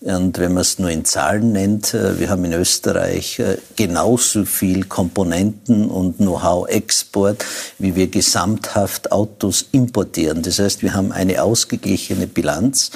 Und 0.00 0.38
wenn 0.38 0.54
man 0.54 0.62
es 0.62 0.78
nur 0.78 0.88
in 0.88 1.04
Zahlen 1.04 1.52
nennt, 1.52 1.92
äh, 1.92 2.18
wir 2.18 2.30
haben 2.30 2.44
in 2.46 2.54
Österreich 2.54 3.38
äh, 3.38 3.58
genauso 3.76 4.46
viel 4.46 4.84
Komponenten 4.84 5.90
und 5.90 6.16
Know-how-Export, 6.16 7.44
wie 7.78 7.94
wir 7.94 8.06
gesamthaft 8.06 9.12
Autos 9.12 9.66
importieren. 9.72 10.42
Das 10.42 10.58
heißt, 10.58 10.82
wir 10.82 10.94
haben 10.94 11.12
eine 11.12 11.42
ausgeglichene 11.42 12.26
Bilanz 12.26 12.92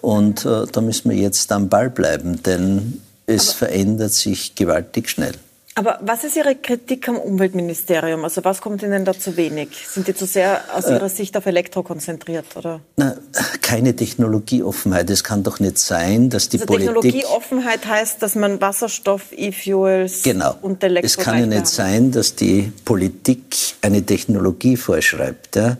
und 0.00 0.46
äh, 0.46 0.64
da 0.70 0.80
müssen 0.80 1.10
wir 1.10 1.16
jetzt 1.16 1.52
am 1.52 1.68
Ball 1.68 1.90
bleiben, 1.90 2.42
denn 2.42 3.02
es 3.26 3.50
Aber 3.50 3.58
verändert 3.58 4.12
sich 4.12 4.54
gewaltig 4.54 5.10
schnell. 5.10 5.34
Aber 5.78 5.98
was 6.00 6.24
ist 6.24 6.36
Ihre 6.36 6.54
Kritik 6.54 7.06
am 7.06 7.18
Umweltministerium? 7.18 8.24
Also 8.24 8.42
was 8.42 8.62
kommt 8.62 8.82
Ihnen 8.82 9.04
da 9.04 9.12
zu 9.12 9.36
wenig? 9.36 9.68
Sind 9.86 10.08
die 10.08 10.14
zu 10.14 10.24
sehr 10.24 10.62
aus 10.74 10.88
Ihrer 10.88 11.02
äh, 11.02 11.10
Sicht 11.10 11.36
auf 11.36 11.44
Elektro 11.44 11.82
konzentriert? 11.82 12.46
Oder? 12.56 12.80
Na, 12.96 13.14
keine 13.60 13.94
Technologieoffenheit. 13.94 15.10
Es 15.10 15.22
kann 15.22 15.42
doch 15.42 15.60
nicht 15.60 15.76
sein, 15.76 16.30
dass 16.30 16.48
die 16.48 16.56
also 16.56 16.66
Politik... 16.66 16.94
Technologieoffenheit 16.94 17.86
heißt, 17.86 18.22
dass 18.22 18.34
man 18.36 18.58
Wasserstoff, 18.58 19.32
E-Fuels 19.32 20.22
genau. 20.22 20.54
und 20.62 20.82
Elektro... 20.82 21.06
Es 21.06 21.18
kann 21.18 21.40
ja 21.40 21.46
nicht 21.46 21.66
sein, 21.66 22.10
dass 22.10 22.34
die 22.34 22.72
Politik 22.86 23.42
eine 23.82 24.02
Technologie 24.02 24.78
vorschreibt. 24.78 25.56
Ja? 25.56 25.76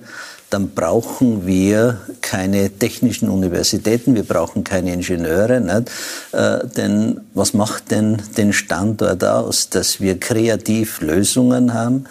Dann 0.56 0.70
brauchen 0.70 1.46
wir 1.46 2.00
keine 2.22 2.70
technischen 2.70 3.28
Universitäten, 3.28 4.14
wir 4.14 4.22
brauchen 4.22 4.64
keine 4.64 4.94
Ingenieure. 4.94 5.60
Nicht? 5.60 5.90
Äh, 6.32 6.66
denn 6.74 7.20
was 7.34 7.52
macht 7.52 7.90
denn 7.90 8.22
den 8.38 8.54
Standort 8.54 9.22
aus? 9.22 9.68
Dass 9.68 10.00
wir 10.00 10.18
kreativ 10.18 11.02
Lösungen 11.02 11.74
haben, 11.74 12.06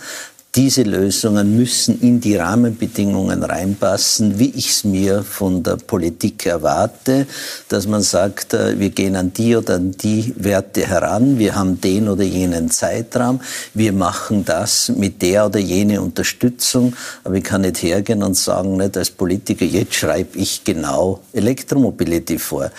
diese 0.55 0.83
Lösungen 0.83 1.57
müssen 1.57 1.99
in 1.99 2.21
die 2.21 2.37
Rahmenbedingungen 2.37 3.43
reinpassen, 3.43 4.39
wie 4.39 4.51
ich 4.51 4.69
es 4.69 4.83
mir 4.85 5.21
von 5.23 5.63
der 5.63 5.75
Politik 5.75 6.45
erwarte, 6.45 7.27
dass 7.67 7.87
man 7.87 8.01
sagt, 8.01 8.53
äh, 8.53 8.79
wir 8.79 8.89
gehen 8.91 9.17
an 9.17 9.33
die 9.33 9.55
oder 9.57 9.75
an 9.75 9.91
die 9.91 10.33
Werte 10.37 10.87
heran, 10.87 11.37
wir 11.39 11.55
haben 11.55 11.81
den 11.81 12.07
oder 12.07 12.23
jenen 12.23 12.71
Zeitraum, 12.71 13.41
wir 13.73 13.91
machen 13.91 14.45
das 14.45 14.89
mit 14.89 15.21
der 15.21 15.47
oder 15.47 15.59
jene 15.59 16.01
Unterstützung, 16.01 16.95
aber 17.25 17.35
ich 17.35 17.43
kann 17.43 17.61
nicht 17.61 17.83
hergehen 17.83 18.23
und 18.23 18.37
sagen, 18.37 18.77
nicht 18.77 18.95
als 18.95 19.11
Politiker, 19.11 19.65
jetzt 19.65 19.95
schreibe 19.95 20.37
ich 20.37 20.63
genau 20.63 21.21
Elektromobility 21.33 22.39
vor. 22.39 22.71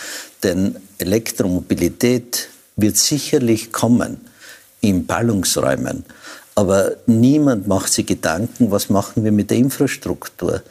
Denn 0.42 0.76
Elektromobilität 0.96 2.48
wird 2.76 2.96
sicherlich 2.96 3.70
kommen 3.70 4.18
in 4.80 5.06
Ballungsräumen. 5.06 6.04
Aber 6.56 6.96
niemand 7.06 7.68
macht 7.68 7.92
sich 7.92 8.06
Gedanken, 8.06 8.70
was 8.70 8.90
machen 8.90 9.24
wir 9.24 9.30
mit 9.30 9.50
der 9.50 9.58
Infrastruktur? 9.58 10.62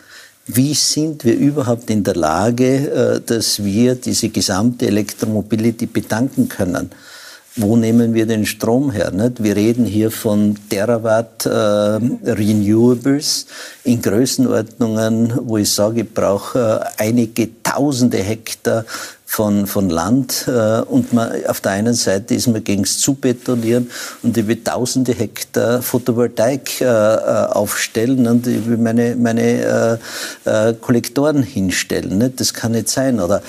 Wie 0.47 0.73
sind 0.73 1.23
wir 1.23 1.37
überhaupt 1.37 1.89
in 1.89 2.03
der 2.03 2.15
Lage, 2.15 2.91
äh, 2.91 3.21
dass 3.21 3.63
wir 3.63 3.95
diese 3.95 4.29
gesamte 4.29 4.87
Elektromobility 4.87 5.85
bedanken 5.85 6.49
können? 6.49 6.89
wo 7.57 7.77
nehmen 7.77 8.13
wir 8.13 8.25
den 8.25 8.45
Strom 8.45 8.91
her? 8.91 9.11
Wir 9.39 9.55
reden 9.55 9.85
hier 9.85 10.11
von 10.11 10.57
Terawatt 10.69 11.45
äh, 11.45 11.49
Renewables 11.49 13.45
in 13.85 14.01
Größenordnungen, 14.01 15.39
wo 15.43 15.57
ich 15.57 15.71
sage, 15.71 16.01
ich 16.01 16.13
brauche 16.13 16.83
äh, 16.97 17.03
einige 17.03 17.49
tausende 17.63 18.17
Hektar 18.17 18.85
von, 19.35 19.67
von 19.67 19.89
Land 19.89 20.45
äh, 20.47 20.79
und 20.79 21.11
man, 21.11 21.29
auf 21.47 21.59
der 21.59 21.73
einen 21.73 21.93
Seite 21.93 22.35
ist 22.35 22.47
man 22.47 22.63
gegen 22.63 22.83
das 22.83 22.99
Zubetonieren 22.99 23.91
und 24.23 24.37
ich 24.37 24.47
will 24.47 24.63
tausende 24.63 25.11
Hektar 25.11 25.81
Photovoltaik 25.81 26.79
äh, 26.79 26.85
äh, 26.85 27.17
aufstellen 27.47 28.27
und 28.27 28.47
ich 28.47 28.65
will 28.65 28.77
meine, 28.77 29.17
meine 29.17 29.99
äh, 30.45 30.69
äh, 30.69 30.73
Kollektoren 30.79 31.43
hinstellen. 31.43 32.17
Nicht? 32.17 32.39
Das 32.39 32.53
kann 32.53 32.71
nicht 32.71 32.87
sein. 32.87 33.19
Oder 33.19 33.41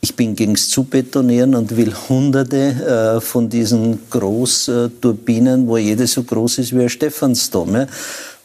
ich 0.00 0.16
bin 0.16 0.34
gegen 0.34 0.54
das 0.54 0.70
Zubetonieren 0.70 1.54
und 1.54 1.76
will 1.76 1.92
hunderte 2.08 3.18
äh, 3.18 3.20
von 3.20 3.50
diesen 3.50 3.98
Großturbinen, 4.08 5.68
wo 5.68 5.76
jede 5.76 6.06
so 6.06 6.22
groß 6.22 6.56
ist 6.58 6.74
wie 6.74 6.84
ein 6.84 6.88
Stephansdom. 6.88 7.74
Ja? 7.74 7.86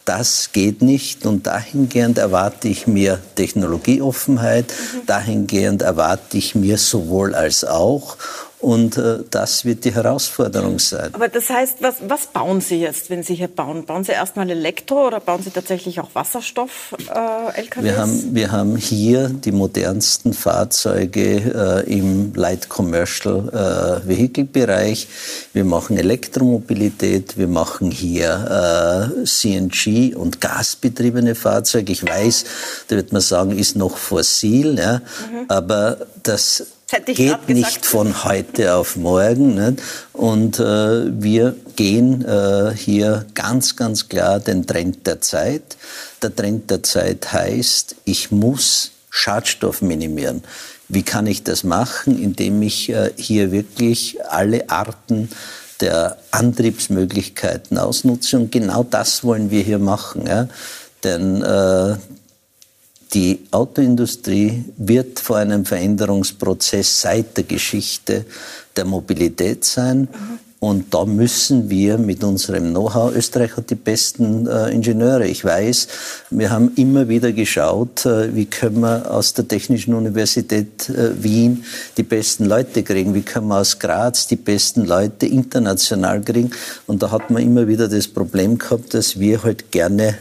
Das 0.10 0.54
geht 0.54 0.82
nicht. 0.82 1.28
Und 1.28 1.46
dahingehend 1.46 2.18
erwarte 2.18 2.68
ich 2.68 2.88
mir 2.88 3.20
Technologieoffenheit, 3.36 4.66
mhm. 4.66 5.06
dahingehend 5.06 5.84
erwarte 5.84 6.36
ich 6.36 6.56
mir 6.56 6.80
sowohl 6.80 7.36
als 7.36 7.64
auch 7.64 8.18
und 8.62 8.98
äh, 8.98 9.20
das 9.32 9.64
wird 9.64 9.86
die 9.86 9.94
Herausforderung 9.94 10.80
sein. 10.80 11.10
Aber 11.14 11.30
das 11.30 11.50
heißt, 11.50 11.78
was, 11.80 11.96
was 12.08 12.28
bauen 12.28 12.60
Sie 12.60 12.82
jetzt, 12.82 13.10
wenn 13.10 13.24
Sie 13.24 13.36
hier 13.36 13.48
bauen? 13.48 13.86
Bauen 13.86 14.04
Sie 14.04 14.12
erstmal 14.12 14.50
Elektro 14.50 15.08
oder 15.08 15.22
bauen 15.22 15.42
Sie 15.42 15.50
tatsächlich 15.50 16.02
auch 16.02 16.10
Wasserstoff-LKWs? 16.14 17.78
Äh, 17.78 17.84
wir, 17.84 17.98
haben, 17.98 18.36
wir 18.36 18.52
haben 18.52 18.76
hier 18.76 19.30
die 19.30 19.54
modernsten 19.54 20.34
Fahrzeuge 20.34 21.86
äh, 21.88 21.94
im 21.94 22.34
Light 22.36 22.68
Commercial 22.68 23.48
äh, 24.04 24.08
Vehicle 24.08 24.44
Bereich. 24.44 25.08
Wir 25.54 25.64
machen 25.64 25.98
Elektromobilität, 25.98 27.38
wir 27.38 27.48
machen 27.48 27.92
hier 27.92 29.14
äh, 29.22 29.24
CNG 29.24 30.16
und 30.16 30.42
gasbetriebene 30.42 31.36
Fahrzeuge. 31.36 31.94
Ich 31.94 32.06
weiß, 32.06 32.44
da 32.90 32.98
wird 32.98 33.14
man 33.14 33.22
sagen, 33.22 33.58
ist 33.58 33.78
noch 33.78 33.96
fossil, 33.96 34.78
ja, 34.78 34.96
mhm. 34.96 35.46
aber 35.48 35.98
das 36.24 36.66
geht 37.06 37.50
nicht 37.50 37.86
von 37.86 38.24
heute 38.24 38.76
auf 38.76 38.96
morgen. 38.96 39.56
Nicht? 39.56 39.82
Und 40.14 40.60
äh, 40.60 41.22
wir 41.22 41.56
gehen 41.76 42.26
äh, 42.26 42.74
hier 42.76 43.26
ganz, 43.34 43.76
ganz 43.76 44.10
klar 44.10 44.40
den 44.40 44.66
Trend 44.66 45.06
der 45.06 45.22
Zeit. 45.22 45.78
Der 46.22 46.36
Trend 46.36 46.70
der 46.70 46.84
Zeit 46.84 47.32
heißt, 47.32 47.96
ich 48.06 48.32
muss 48.32 48.92
Schadstoff 49.10 49.82
minimieren. 49.82 50.44
Wie 50.88 51.04
kann 51.04 51.28
ich 51.28 51.44
das 51.44 51.64
machen? 51.64 52.22
Indem 52.22 52.62
ich 52.62 52.90
äh, 52.90 53.12
hier 53.16 53.52
wirklich 53.52 54.18
alle 54.28 54.70
Arten 54.70 55.30
der 55.82 56.18
Antriebsmöglichkeiten 56.32 57.78
ausnutze. 57.78 58.38
Und 58.38 58.52
genau 58.52 58.84
das 58.84 59.24
wollen 59.24 59.52
wir 59.52 59.62
hier 59.62 59.80
machen. 59.80 60.26
Ja? 60.28 60.48
Denn 61.04 61.42
äh, 61.42 61.96
die 63.14 63.40
Autoindustrie 63.52 64.66
wird 64.78 65.20
vor 65.20 65.38
einem 65.38 65.66
Veränderungsprozess 65.66 67.02
seit 67.02 67.38
der 67.38 67.44
Geschichte 67.44 68.26
der 68.76 68.86
Mobilität 68.86 69.66
sein. 69.66 70.08
Und 70.60 70.94
da 70.94 71.06
müssen 71.06 71.70
wir 71.70 71.98
mit 71.98 72.22
unserem 72.22 72.72
Know-how, 72.72 73.16
Österreich 73.16 73.56
hat 73.56 73.70
die 73.70 73.76
besten 73.76 74.46
äh, 74.46 74.70
Ingenieure. 74.72 75.26
Ich 75.26 75.46
weiß, 75.46 75.88
wir 76.32 76.50
haben 76.50 76.74
immer 76.76 77.08
wieder 77.08 77.32
geschaut, 77.32 78.06
äh, 78.06 78.36
wie 78.36 78.46
können 78.46 78.82
wir 78.82 79.10
aus 79.10 79.34
der 79.34 79.48
Technischen 79.48 79.94
Universität 79.94 80.90
äh, 80.90 81.24
Wien 81.24 81.64
die 81.96 82.04
besten 82.04 82.44
Leute 82.44 82.84
kriegen, 82.84 83.14
wie 83.14 83.22
können 83.22 83.48
wir 83.48 83.60
aus 83.60 83.80
Graz 83.80 84.28
die 84.28 84.36
besten 84.36 84.84
Leute 84.86 85.28
international 85.28 86.20
kriegen. 86.22 86.52
Und 86.88 87.04
da 87.04 87.12
hat 87.12 87.30
man 87.30 87.42
immer 87.42 87.70
wieder 87.70 87.88
das 87.88 88.10
Problem 88.10 88.58
gehabt, 88.58 88.94
dass 88.94 89.18
wir 89.18 89.44
halt 89.44 89.72
gerne 89.72 90.18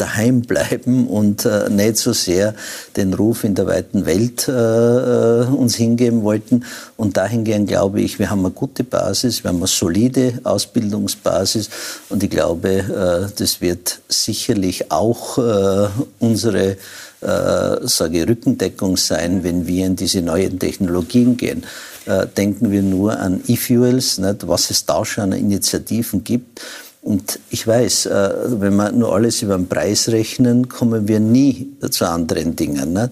daheim 0.00 0.42
bleiben 0.50 1.06
und 1.06 1.44
äh, 1.44 1.68
nicht 1.68 1.96
so 1.96 2.12
sehr 2.12 2.54
den 2.96 3.14
Ruf 3.14 3.44
in 3.44 3.54
der 3.54 3.66
weiten 3.66 4.06
Welt 4.06 4.48
äh, 4.48 4.52
äh, 4.52 5.46
uns 5.46 5.76
hingeben 5.76 6.22
wollten. 6.22 6.64
Und 6.96 7.16
dahingehend 7.16 7.68
glaube 7.68 8.00
ich, 8.00 8.18
wir 8.18 8.30
haben 8.30 8.40
eine 8.40 8.50
gute 8.50 8.84
Basis, 8.84 9.44
wir 9.44 9.50
haben 9.50 9.58
eine 9.58 9.66
solide 9.66 10.40
Ausbildungsbasis 10.44 11.70
und 12.08 12.22
ich 12.22 12.30
glaube, 12.30 12.70
äh, 12.70 13.32
das 13.36 13.60
wird 13.60 14.00
sicherlich 14.08 14.90
auch 14.90 15.38
äh, 15.38 15.88
unsere 16.18 16.76
äh, 17.20 17.86
sage 17.86 18.26
Rückendeckung 18.26 18.96
sein, 18.96 19.44
wenn 19.44 19.66
wir 19.66 19.86
in 19.86 19.96
diese 19.96 20.22
neuen 20.22 20.58
Technologien 20.58 21.36
gehen. 21.36 21.64
Äh, 22.06 22.26
denken 22.26 22.70
wir 22.70 22.82
nur 22.82 23.18
an 23.18 23.42
E-Fuels, 23.46 24.20
was 24.42 24.70
es 24.70 24.86
da 24.86 25.04
schon 25.04 25.24
an 25.24 25.38
Initiativen 25.38 26.24
gibt. 26.24 26.60
Und 27.02 27.40
ich 27.48 27.66
weiß, 27.66 28.06
äh, 28.06 28.30
wenn 28.60 28.76
wir 28.76 28.92
nur 28.92 29.14
alles 29.14 29.42
über 29.42 29.56
den 29.56 29.68
Preis 29.68 30.08
rechnen, 30.08 30.68
kommen 30.68 31.08
wir 31.08 31.20
nie 31.20 31.72
zu 31.90 32.06
anderen 32.06 32.56
Dingen. 32.56 32.92
Ne? 32.92 33.10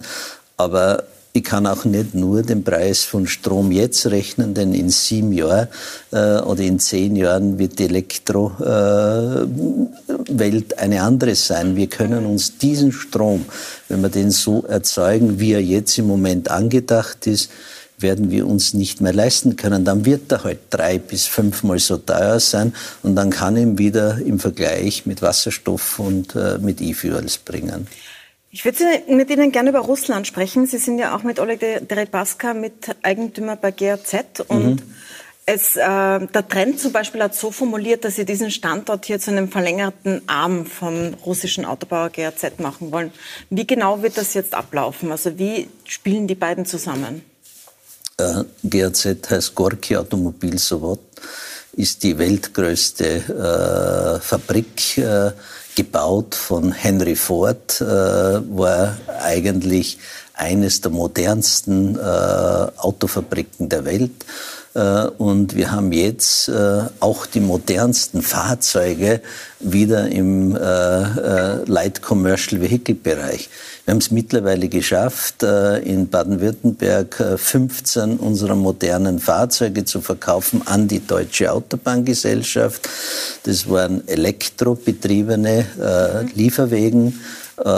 Aber 0.57 1.03
ich 1.31 1.43
kann 1.43 1.67
auch 1.67 1.85
nicht 1.85 2.15
nur 2.15 2.41
den 2.41 2.63
Preis 2.63 3.03
von 3.03 3.27
Strom 3.27 3.71
jetzt 3.71 4.07
rechnen, 4.07 4.53
denn 4.53 4.73
in 4.73 4.89
sieben 4.89 5.31
Jahren 5.31 5.67
äh, 6.11 6.39
oder 6.39 6.61
in 6.61 6.79
zehn 6.79 7.15
Jahren 7.15 7.59
wird 7.59 7.77
die 7.77 7.85
Elektrowelt 7.85 8.59
äh, 10.73 10.75
eine 10.77 11.01
andere 11.03 11.35
sein. 11.35 11.75
Wir 11.75 11.87
können 11.87 12.25
uns 12.25 12.57
diesen 12.57 12.91
Strom, 12.91 13.45
wenn 13.89 14.01
wir 14.01 14.09
den 14.09 14.31
so 14.31 14.63
erzeugen, 14.63 15.39
wie 15.39 15.53
er 15.53 15.61
jetzt 15.61 15.97
im 15.99 16.07
Moment 16.07 16.49
angedacht 16.49 17.27
ist, 17.27 17.51
werden 18.01 18.31
wir 18.31 18.47
uns 18.47 18.73
nicht 18.73 19.01
mehr 19.01 19.13
leisten 19.13 19.55
können. 19.55 19.85
Dann 19.85 20.05
wird 20.05 20.31
er 20.31 20.43
halt 20.43 20.59
drei 20.69 20.97
bis 20.97 21.25
fünfmal 21.25 21.79
so 21.79 21.97
teuer 21.97 22.39
sein 22.39 22.73
und 23.03 23.15
dann 23.15 23.29
kann 23.29 23.57
ihn 23.57 23.77
wieder 23.77 24.19
im 24.19 24.39
Vergleich 24.39 25.05
mit 25.05 25.21
Wasserstoff 25.21 25.99
und 25.99 26.35
äh, 26.35 26.57
mit 26.59 26.81
E-Fuels 26.81 27.37
bringen. 27.39 27.87
Ich 28.51 28.65
würde 28.65 28.83
mit 29.07 29.29
Ihnen 29.29 29.51
gerne 29.51 29.69
über 29.69 29.79
Russland 29.79 30.25
sprechen. 30.25 30.65
Sie 30.65 30.79
sind 30.79 30.97
ja 30.97 31.15
auch 31.15 31.21
mit 31.21 31.39
Oleg 31.39 31.59
Deripaska 31.87 32.55
mit 32.55 32.95
Eigentümer 33.03 33.55
bei 33.55 33.71
GAZ 33.71 34.41
und 34.47 34.65
mhm. 34.65 34.95
Es, 35.51 35.75
äh, 35.75 35.79
der 35.81 36.47
Trend 36.47 36.79
zum 36.79 36.91
Beispiel 36.91 37.23
hat 37.23 37.33
so 37.33 37.49
formuliert, 37.49 38.05
dass 38.05 38.17
sie 38.17 38.25
diesen 38.25 38.51
Standort 38.51 39.05
hier 39.05 39.19
zu 39.19 39.31
einem 39.31 39.49
verlängerten 39.49 40.21
Arm 40.27 40.67
vom 40.67 41.15
russischen 41.25 41.65
Autobauer 41.65 42.11
GAZ 42.11 42.59
machen 42.59 42.91
wollen. 42.91 43.11
Wie 43.49 43.65
genau 43.65 44.03
wird 44.03 44.19
das 44.19 44.35
jetzt 44.35 44.53
ablaufen? 44.53 45.11
Also 45.11 45.39
wie 45.39 45.67
spielen 45.85 46.27
die 46.27 46.35
beiden 46.35 46.67
zusammen? 46.67 47.23
Äh, 48.19 48.43
GAZ 48.63 49.07
heißt 49.29 49.55
Gorki 49.55 49.95
Automobilsowod, 49.95 50.99
ist 51.73 52.03
die 52.03 52.17
weltgrößte 52.17 53.05
äh, 53.05 54.19
Fabrik, 54.19 54.97
äh, 54.97 55.31
gebaut 55.75 56.35
von 56.35 56.73
Henry 56.73 57.15
Ford, 57.15 57.79
äh, 57.79 57.85
war 57.85 58.97
eigentlich 59.21 59.97
eines 60.33 60.81
der 60.81 60.91
modernsten 60.91 61.95
äh, 61.95 61.99
Autofabriken 61.99 63.69
der 63.69 63.85
Welt. 63.85 64.11
Äh, 64.73 65.07
und 65.17 65.55
wir 65.55 65.71
haben 65.71 65.91
jetzt 65.91 66.49
äh, 66.49 66.83
auch 66.99 67.25
die 67.25 67.39
modernsten 67.39 68.21
Fahrzeuge 68.21 69.21
wieder 69.59 70.07
im 70.09 70.55
äh, 70.55 71.63
Light 71.65 72.01
Commercial 72.01 72.61
Vehicle 72.61 72.95
Bereich. 72.95 73.49
Wir 73.85 73.93
haben 73.93 73.99
es 73.99 74.11
mittlerweile 74.11 74.67
geschafft, 74.69 75.41
in 75.41 76.09
Baden-Württemberg 76.09 77.23
15 77.37 78.17
unserer 78.17 78.53
modernen 78.53 79.17
Fahrzeuge 79.17 79.83
zu 79.83 80.01
verkaufen 80.01 80.61
an 80.65 80.87
die 80.87 81.05
Deutsche 81.05 81.51
Autobahngesellschaft. 81.51 82.87
Das 83.43 83.67
waren 83.67 84.07
elektrobetriebene 84.07 85.65
Lieferwegen 86.35 87.19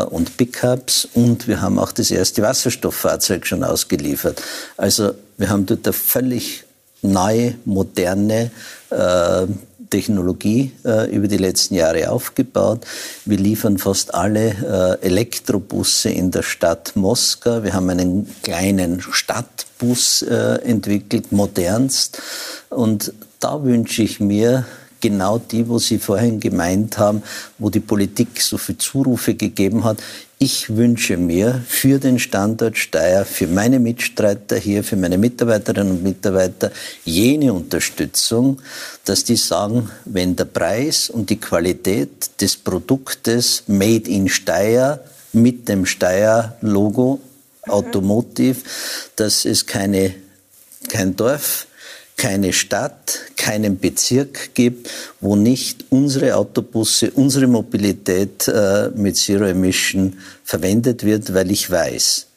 und 0.10 0.36
Pickups 0.36 1.08
und 1.14 1.48
wir 1.48 1.62
haben 1.62 1.80
auch 1.80 1.94
das 1.94 2.12
erste 2.12 2.42
Wasserstofffahrzeug 2.42 3.48
schon 3.48 3.64
ausgeliefert. 3.64 4.42
Also 4.76 5.14
wir 5.38 5.50
haben 5.50 5.66
dort 5.66 5.88
eine 5.88 5.94
völlig 5.94 6.66
neue, 7.02 7.56
moderne 7.66 8.52
äh, 8.90 9.48
Technologie 9.92 10.72
äh, 10.86 11.14
über 11.14 11.28
die 11.28 11.38
letzten 11.38 11.76
Jahre 11.76 12.10
aufgebaut. 12.10 12.86
Wir 13.26 13.38
liefern 13.38 13.78
fast 13.78 14.16
alle 14.16 15.00
äh, 15.02 15.06
Elektrobusse 15.06 16.10
in 16.10 16.32
der 16.32 16.42
Stadt 16.42 16.96
Moskau. 16.96 17.64
Wir 17.64 17.74
haben 17.74 17.90
einen 17.90 18.28
kleinen 18.42 19.02
Stadtbus 19.02 20.24
äh, 20.24 20.60
entwickelt, 20.64 21.32
modernst. 21.32 22.22
Und 22.70 23.14
da 23.40 23.64
wünsche 23.64 24.02
ich 24.02 24.20
mir 24.20 24.66
genau 25.02 25.40
die, 25.40 25.68
wo 25.68 25.80
Sie 25.80 26.00
vorhin 26.00 26.40
gemeint 26.40 26.98
haben, 26.98 27.24
wo 27.58 27.70
die 27.70 27.80
Politik 27.80 28.42
so 28.42 28.58
viele 28.58 28.78
Zurufe 28.78 29.34
gegeben 29.34 29.84
hat. 29.84 29.98
Ich 30.38 30.76
wünsche 30.76 31.18
mir 31.18 31.62
für 31.68 32.00
den 32.00 32.18
Standort 32.18 32.78
Steyr, 32.78 33.26
für 33.26 33.48
meine 33.48 33.80
Mitstreiter 33.80 34.58
hier, 34.58 34.84
für 34.84 34.96
meine 34.96 35.18
Mitarbeiterinnen 35.18 35.92
und 35.92 36.04
Mitarbeiter 36.04 36.72
jene 37.04 37.54
Unterstützung, 37.54 38.62
dass 39.06 39.24
die 39.24 39.36
sagen, 39.36 39.92
wenn 40.06 40.36
der 40.36 40.46
Preis 40.46 41.10
und 41.10 41.30
die 41.30 41.40
Qualität 41.40 42.42
des 42.42 42.56
Produktes 42.56 43.64
Made 43.68 44.10
in 44.10 44.30
Steyr 44.30 45.00
mit 45.34 45.68
dem 45.68 45.86
Steyr-Logo 45.86 47.20
mhm. 47.66 47.72
Automotive, 47.72 48.58
dass 49.16 49.46
es 49.46 49.66
keine, 49.66 50.16
kein 50.90 51.16
Dorf, 51.16 51.68
keine 52.22 52.54
Stadt, 52.54 53.20
keinen 53.36 53.80
Bezirk 53.80 54.54
gibt, 54.54 54.92
wo 55.22 55.36
nicht 55.36 55.86
unsere 55.90 56.36
Autobusse, 56.36 57.10
unsere 57.10 57.48
Mobilität 57.48 58.48
äh, 58.48 58.92
mit 58.94 59.18
Zero 59.18 59.46
Emission 59.46 60.20
verwendet 60.44 61.04
wird, 61.04 61.34
weil 61.34 61.50
ich 61.50 61.72
weiß, 61.72 62.28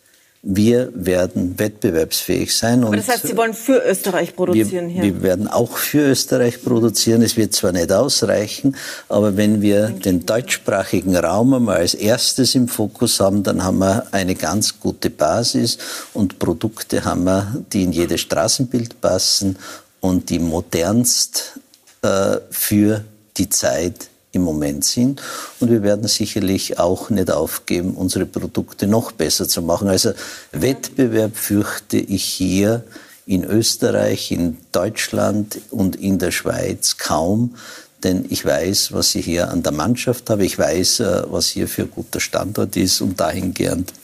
wir 0.46 0.90
werden 0.94 1.58
wettbewerbsfähig 1.58 2.54
sein. 2.54 2.84
Aber 2.84 2.96
das 2.96 3.08
heißt, 3.08 3.26
Sie 3.26 3.36
wollen 3.36 3.54
für 3.54 3.82
Österreich 3.82 4.36
produzieren 4.36 4.88
wir, 4.88 4.94
hier? 4.94 5.02
Wir 5.02 5.22
werden 5.22 5.48
auch 5.48 5.78
für 5.78 6.10
Österreich 6.10 6.62
produzieren. 6.62 7.22
Es 7.22 7.38
wird 7.38 7.54
zwar 7.54 7.72
nicht 7.72 7.90
ausreichen, 7.90 8.76
aber 9.08 9.38
wenn 9.38 9.62
wir 9.62 9.88
den 9.88 10.26
deutschsprachigen 10.26 11.16
Raum 11.16 11.54
einmal 11.54 11.78
als 11.78 11.94
erstes 11.94 12.54
im 12.54 12.68
Fokus 12.68 13.20
haben, 13.20 13.42
dann 13.42 13.64
haben 13.64 13.78
wir 13.78 14.06
eine 14.12 14.34
ganz 14.34 14.78
gute 14.80 15.08
Basis 15.08 15.78
und 16.12 16.38
Produkte 16.38 17.06
haben 17.06 17.24
wir, 17.24 17.64
die 17.72 17.84
in 17.84 17.92
jedes 17.92 18.20
Straßenbild 18.20 19.00
passen 19.00 19.56
und 20.00 20.28
die 20.28 20.38
modernst 20.38 21.58
äh, 22.02 22.36
für 22.50 23.02
die 23.38 23.48
Zeit 23.48 24.10
im 24.34 24.42
Moment 24.42 24.84
sind. 24.84 25.22
Und 25.60 25.70
wir 25.70 25.82
werden 25.82 26.08
sicherlich 26.08 26.78
auch 26.78 27.10
nicht 27.10 27.30
aufgeben, 27.30 27.94
unsere 27.94 28.26
Produkte 28.26 28.86
noch 28.86 29.12
besser 29.12 29.48
zu 29.48 29.62
machen. 29.62 29.88
Also 29.88 30.12
Wettbewerb 30.52 31.36
fürchte 31.36 31.96
ich 31.96 32.24
hier 32.24 32.84
in 33.26 33.44
Österreich, 33.44 34.30
in 34.30 34.58
Deutschland 34.72 35.60
und 35.70 35.96
in 35.96 36.18
der 36.18 36.30
Schweiz 36.30 36.98
kaum. 36.98 37.56
Denn 38.02 38.26
ich 38.28 38.44
weiß, 38.44 38.92
was 38.92 39.14
ich 39.14 39.24
hier 39.24 39.50
an 39.50 39.62
der 39.62 39.72
Mannschaft 39.72 40.28
habe. 40.28 40.44
Ich 40.44 40.58
weiß, 40.58 41.00
äh, 41.00 41.22
was 41.30 41.48
hier 41.48 41.68
für 41.68 41.82
ein 41.82 41.90
guter 41.90 42.20
Standort 42.20 42.76
ist. 42.76 43.00
Und 43.00 43.18
dahingehend 43.18 43.94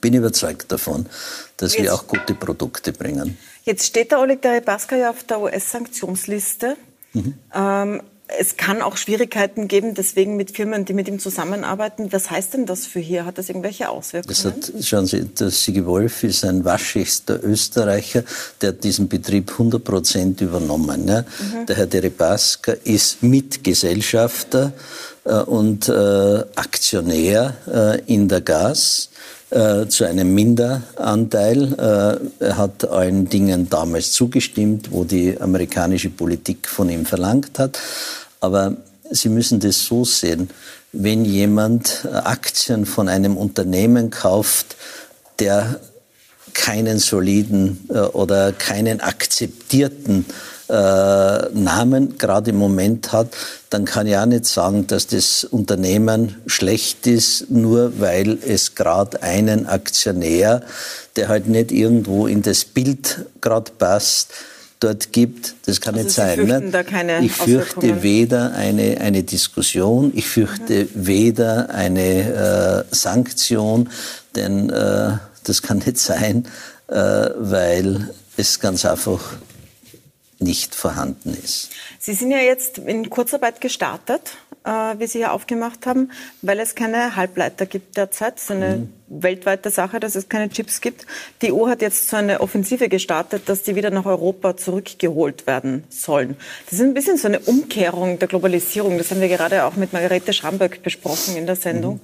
bin 0.00 0.12
ich 0.12 0.18
überzeugt 0.18 0.70
davon, 0.70 1.06
dass 1.56 1.72
jetzt, 1.72 1.82
wir 1.82 1.94
auch 1.94 2.06
gute 2.06 2.34
Produkte 2.34 2.92
bringen. 2.92 3.38
Jetzt 3.64 3.86
steht 3.86 4.12
der 4.12 4.20
Oleg 4.20 4.42
Deripaska 4.42 4.96
ja 4.96 5.10
auf 5.10 5.24
der 5.24 5.40
US-Sanktionsliste. 5.40 6.76
Mhm. 7.14 7.34
Ähm, 7.54 8.02
es 8.38 8.56
kann 8.58 8.82
auch 8.82 8.96
Schwierigkeiten 8.96 9.68
geben, 9.68 9.94
deswegen 9.94 10.36
mit 10.36 10.50
Firmen, 10.50 10.84
die 10.84 10.92
mit 10.92 11.08
ihm 11.08 11.18
zusammenarbeiten. 11.18 12.12
Was 12.12 12.30
heißt 12.30 12.54
denn 12.54 12.66
das 12.66 12.86
für 12.86 13.00
hier? 13.00 13.24
Hat 13.24 13.38
das 13.38 13.48
irgendwelche 13.48 13.88
Auswirkungen? 13.88 14.34
Das 14.34 14.44
hat, 14.44 14.84
schauen 14.84 15.06
Sie, 15.06 15.24
der 15.24 15.50
Sigi 15.50 15.84
Wolf 15.86 16.24
ist 16.24 16.44
ein 16.44 16.64
waschechter 16.64 17.42
Österreicher, 17.42 18.24
der 18.60 18.70
hat 18.70 18.84
diesen 18.84 19.08
Betrieb 19.08 19.52
100 19.52 19.82
Prozent 19.82 20.40
übernommen. 20.42 21.08
Ja. 21.08 21.22
Mhm. 21.22 21.66
Der 21.66 21.76
Herr 21.76 21.86
Deripaska 21.86 22.72
ist 22.84 23.22
Mitgesellschafter 23.22 24.72
äh, 25.24 25.34
und 25.34 25.88
äh, 25.88 25.92
Aktionär 26.54 27.56
äh, 27.66 28.00
in 28.12 28.28
der 28.28 28.42
Gas 28.42 29.08
äh, 29.50 29.86
zu 29.86 30.04
einem 30.04 30.34
Minderanteil. 30.34 31.72
Äh, 31.72 32.44
er 32.44 32.56
hat 32.58 32.86
allen 32.86 33.30
Dingen 33.30 33.70
damals 33.70 34.12
zugestimmt, 34.12 34.92
wo 34.92 35.04
die 35.04 35.40
amerikanische 35.40 36.10
Politik 36.10 36.68
von 36.68 36.90
ihm 36.90 37.06
verlangt 37.06 37.58
hat. 37.58 37.78
Aber 38.40 38.76
Sie 39.10 39.30
müssen 39.30 39.58
das 39.58 39.86
so 39.86 40.04
sehen, 40.04 40.50
wenn 40.92 41.24
jemand 41.24 42.04
äh, 42.04 42.08
Aktien 42.08 42.84
von 42.84 43.08
einem 43.08 43.38
Unternehmen 43.38 44.10
kauft, 44.10 44.76
der 45.38 45.80
keinen 46.52 46.98
soliden 46.98 47.88
oder 48.12 48.52
keinen 48.52 49.00
akzeptierten 49.00 50.24
Namen 50.68 52.18
gerade 52.18 52.50
im 52.50 52.56
Moment 52.56 53.12
hat, 53.12 53.28
dann 53.70 53.84
kann 53.84 54.06
ich 54.06 54.16
auch 54.16 54.26
nicht 54.26 54.44
sagen, 54.44 54.86
dass 54.86 55.06
das 55.06 55.44
Unternehmen 55.44 56.36
schlecht 56.46 57.06
ist, 57.06 57.50
nur 57.50 58.00
weil 58.00 58.38
es 58.46 58.74
gerade 58.74 59.22
einen 59.22 59.66
Aktionär, 59.66 60.62
der 61.16 61.28
halt 61.28 61.48
nicht 61.48 61.72
irgendwo 61.72 62.26
in 62.26 62.42
das 62.42 62.64
Bild 62.64 63.26
gerade 63.40 63.72
passt, 63.78 64.32
dort 64.80 65.12
gibt. 65.12 65.54
Das 65.66 65.80
kann 65.80 65.94
also 65.94 66.04
nicht 66.04 66.14
Sie 66.14 66.20
sein. 66.20 66.46
Ne? 66.46 66.70
Da 66.70 66.82
keine 66.82 67.24
ich 67.24 67.32
fürchte 67.32 68.02
weder 68.02 68.52
eine, 68.54 69.00
eine 69.00 69.22
Diskussion, 69.22 70.12
ich 70.14 70.28
fürchte 70.28 70.84
mhm. 70.84 70.88
weder 71.06 71.70
eine 71.70 72.84
äh, 72.90 72.94
Sanktion, 72.94 73.88
denn 74.36 74.70
äh, 74.70 75.12
das 75.44 75.62
kann 75.62 75.78
nicht 75.78 75.98
sein, 75.98 76.46
äh, 76.88 76.94
weil 76.94 78.10
es 78.36 78.60
ganz 78.60 78.84
einfach 78.84 79.20
nicht 80.38 80.74
vorhanden 80.74 81.30
ist. 81.30 81.70
Sie 81.98 82.14
sind 82.14 82.30
ja 82.30 82.38
jetzt 82.38 82.78
in 82.78 83.10
Kurzarbeit 83.10 83.60
gestartet, 83.60 84.36
äh, 84.64 84.70
wie 84.98 85.06
Sie 85.06 85.18
ja 85.18 85.32
aufgemacht 85.32 85.86
haben, 85.86 86.10
weil 86.42 86.60
es 86.60 86.74
keine 86.74 87.16
Halbleiter 87.16 87.66
gibt 87.66 87.96
derzeit. 87.96 88.36
Das 88.36 88.44
ist 88.44 88.50
eine 88.50 88.76
mhm. 88.76 88.92
weltweite 89.08 89.70
Sache, 89.70 89.98
dass 89.98 90.14
es 90.14 90.28
keine 90.28 90.48
Chips 90.48 90.80
gibt. 90.80 91.06
Die 91.42 91.52
EU 91.52 91.68
hat 91.68 91.82
jetzt 91.82 92.08
so 92.08 92.16
eine 92.16 92.40
Offensive 92.40 92.88
gestartet, 92.88 93.48
dass 93.48 93.62
die 93.62 93.74
wieder 93.74 93.90
nach 93.90 94.06
Europa 94.06 94.56
zurückgeholt 94.56 95.46
werden 95.46 95.84
sollen. 95.88 96.36
Das 96.66 96.74
ist 96.74 96.84
ein 96.84 96.94
bisschen 96.94 97.16
so 97.16 97.28
eine 97.28 97.40
Umkehrung 97.40 98.18
der 98.18 98.28
Globalisierung. 98.28 98.98
Das 98.98 99.10
haben 99.10 99.20
wir 99.20 99.28
gerade 99.28 99.64
auch 99.64 99.74
mit 99.74 99.92
Margarete 99.92 100.32
Schramböck 100.32 100.82
besprochen 100.82 101.36
in 101.36 101.46
der 101.46 101.56
Sendung. 101.56 101.94
Mhm 101.94 102.00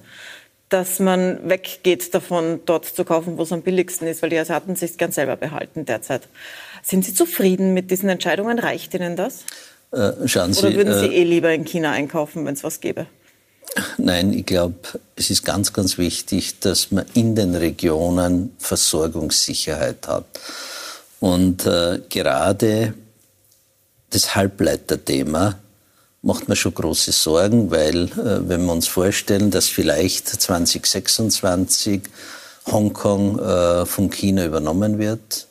dass 0.69 0.99
man 0.99 1.47
weggeht 1.47 2.13
davon, 2.13 2.61
dort 2.65 2.85
zu 2.85 3.05
kaufen, 3.05 3.37
wo 3.37 3.43
es 3.43 3.51
am 3.51 3.61
billigsten 3.61 4.07
ist, 4.07 4.21
weil 4.21 4.31
die 4.31 4.39
Asiaten 4.39 4.75
sich 4.75 4.97
gern 4.97 5.11
selber 5.11 5.35
behalten 5.35 5.85
derzeit. 5.85 6.27
Sind 6.85 7.03
Sie 7.03 7.15
zufrieden 7.15 7.73
mit 7.73 7.89
diesen 7.89 8.09
Entscheidungen? 8.09 8.59
Reicht 8.59 8.93
Ihnen 8.93 9.15
das? 9.15 9.39
Äh, 9.91 10.27
schauen 10.27 10.53
Sie, 10.53 10.59
Oder 10.59 10.75
würden 10.75 10.99
Sie 10.99 11.07
äh, 11.07 11.21
eh 11.21 11.23
lieber 11.23 11.51
in 11.51 11.65
China 11.65 11.91
einkaufen, 11.91 12.45
wenn 12.45 12.53
es 12.53 12.63
was 12.63 12.79
gäbe? 12.79 13.07
Nein, 13.97 14.31
ich 14.33 14.45
glaube, 14.45 14.75
es 15.15 15.31
ist 15.31 15.43
ganz, 15.43 15.73
ganz 15.73 15.97
wichtig, 15.97 16.59
dass 16.59 16.91
man 16.91 17.05
in 17.15 17.33
den 17.33 17.55
Regionen 17.55 18.53
Versorgungssicherheit 18.59 20.07
hat. 20.07 20.25
Und 21.19 21.65
äh, 21.65 22.01
gerade 22.07 22.93
das 24.11 24.35
Halbleiterthema 24.35 25.57
macht 26.21 26.47
mir 26.49 26.55
schon 26.55 26.75
große 26.75 27.13
Sorgen, 27.13 27.71
weil 27.71 28.03
äh, 28.03 28.47
wenn 28.47 28.63
wir 28.63 28.71
uns 28.71 28.87
vorstellen, 28.87 29.49
dass 29.49 29.69
vielleicht 29.69 30.27
2026 30.27 32.03
Hongkong 32.67 33.39
äh, 33.39 33.85
von 33.87 34.11
China 34.11 34.45
übernommen 34.45 34.99
wird, 34.99 35.47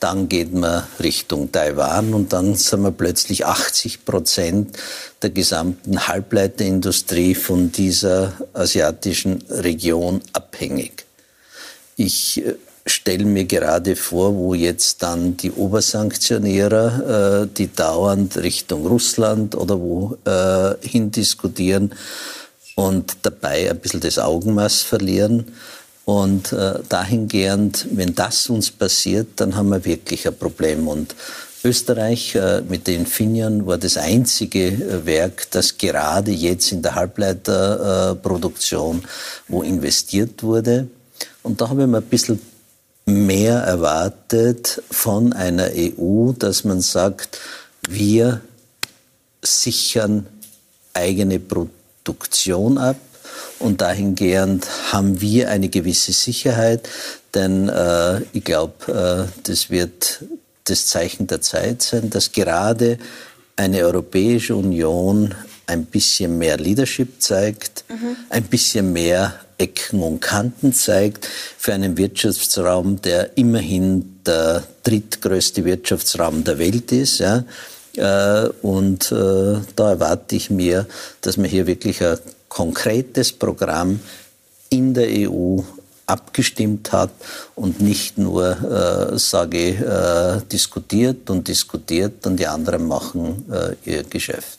dann 0.00 0.28
geht 0.28 0.52
man 0.54 0.84
Richtung 1.00 1.50
Taiwan 1.50 2.14
und 2.14 2.32
dann 2.32 2.54
sind 2.54 2.82
wir 2.82 2.92
plötzlich 2.92 3.46
80 3.46 4.04
Prozent 4.04 4.78
der 5.22 5.30
gesamten 5.30 6.06
Halbleiterindustrie 6.06 7.34
von 7.34 7.72
dieser 7.72 8.34
asiatischen 8.54 9.42
Region 9.48 10.20
abhängig. 10.32 11.04
Ich 11.96 12.44
äh, 12.46 12.54
stelle 12.86 13.24
mir 13.24 13.44
gerade 13.44 13.96
vor, 13.96 14.34
wo 14.36 14.54
jetzt 14.54 15.02
dann 15.02 15.36
die 15.36 15.50
Obersanktionierer, 15.50 17.42
äh, 17.42 17.48
die 17.48 17.72
dauernd 17.72 18.36
Richtung 18.38 18.86
Russland 18.86 19.54
oder 19.56 19.80
wo 19.80 20.16
äh, 20.24 20.74
hin 20.86 21.10
diskutieren 21.10 21.92
und 22.76 23.16
dabei 23.22 23.68
ein 23.68 23.80
bisschen 23.80 24.00
das 24.00 24.18
Augenmaß 24.18 24.82
verlieren. 24.82 25.52
Und 26.08 26.54
äh, 26.54 26.78
dahingehend, 26.88 27.86
wenn 27.92 28.14
das 28.14 28.48
uns 28.48 28.70
passiert, 28.70 29.28
dann 29.36 29.56
haben 29.56 29.68
wir 29.68 29.84
wirklich 29.84 30.26
ein 30.26 30.34
Problem. 30.34 30.88
Und 30.88 31.14
Österreich 31.62 32.34
äh, 32.34 32.62
mit 32.62 32.86
den 32.86 33.00
Infineon 33.00 33.66
war 33.66 33.76
das 33.76 33.98
einzige 33.98 34.68
äh, 34.68 35.04
Werk, 35.04 35.50
das 35.50 35.76
gerade 35.76 36.30
jetzt 36.30 36.72
in 36.72 36.80
der 36.80 36.94
Halbleiterproduktion, 36.94 39.02
wo 39.48 39.62
investiert 39.62 40.42
wurde. 40.42 40.88
Und 41.42 41.60
da 41.60 41.68
habe 41.68 41.82
ich 41.82 41.88
mir 41.88 41.98
ein 41.98 42.04
bisschen 42.04 42.40
mehr 43.04 43.58
erwartet 43.58 44.82
von 44.90 45.34
einer 45.34 45.68
EU, 45.76 46.32
dass 46.32 46.64
man 46.64 46.80
sagt, 46.80 47.38
wir 47.86 48.40
sichern 49.42 50.26
eigene 50.94 51.38
Produktion 51.38 52.78
ab 52.78 52.96
und 53.58 53.80
dahingehend 53.80 54.66
haben 54.92 55.20
wir 55.20 55.50
eine 55.50 55.68
gewisse 55.68 56.12
Sicherheit, 56.12 56.88
denn 57.34 57.68
äh, 57.68 58.20
ich 58.32 58.44
glaube, 58.44 59.28
äh, 59.28 59.40
das 59.44 59.70
wird 59.70 60.24
das 60.64 60.86
Zeichen 60.86 61.26
der 61.26 61.40
Zeit 61.40 61.82
sein, 61.82 62.10
dass 62.10 62.32
gerade 62.32 62.98
eine 63.56 63.84
Europäische 63.84 64.54
Union 64.54 65.34
ein 65.66 65.84
bisschen 65.84 66.38
mehr 66.38 66.56
Leadership 66.56 67.20
zeigt, 67.20 67.84
mhm. 67.88 68.16
ein 68.30 68.44
bisschen 68.44 68.92
mehr 68.92 69.34
Ecken 69.58 70.02
und 70.02 70.20
Kanten 70.20 70.72
zeigt 70.72 71.28
für 71.58 71.74
einen 71.74 71.96
Wirtschaftsraum, 71.98 73.02
der 73.02 73.36
immerhin 73.36 74.20
der 74.24 74.62
drittgrößte 74.84 75.64
Wirtschaftsraum 75.64 76.44
der 76.44 76.58
Welt 76.58 76.92
ist. 76.92 77.18
Ja. 77.18 77.44
Äh, 77.96 78.48
und 78.62 79.10
äh, 79.10 79.56
da 79.74 79.90
erwarte 79.90 80.36
ich 80.36 80.50
mir, 80.50 80.86
dass 81.20 81.36
man 81.36 81.46
hier 81.46 81.66
wirklich 81.66 82.02
ein 82.02 82.18
konkretes 82.48 83.32
Programm 83.32 84.00
in 84.70 84.94
der 84.94 85.08
EU 85.08 85.60
abgestimmt 86.06 86.92
hat 86.92 87.10
und 87.54 87.80
nicht 87.80 88.18
nur, 88.18 89.12
äh, 89.12 89.18
sage 89.18 89.58
ich, 89.58 89.80
äh, 89.80 90.40
diskutiert 90.50 91.28
und 91.30 91.46
diskutiert 91.46 92.26
und 92.26 92.38
die 92.38 92.46
anderen 92.46 92.88
machen 92.88 93.44
äh, 93.52 93.74
ihr 93.84 94.04
Geschäft. 94.04 94.58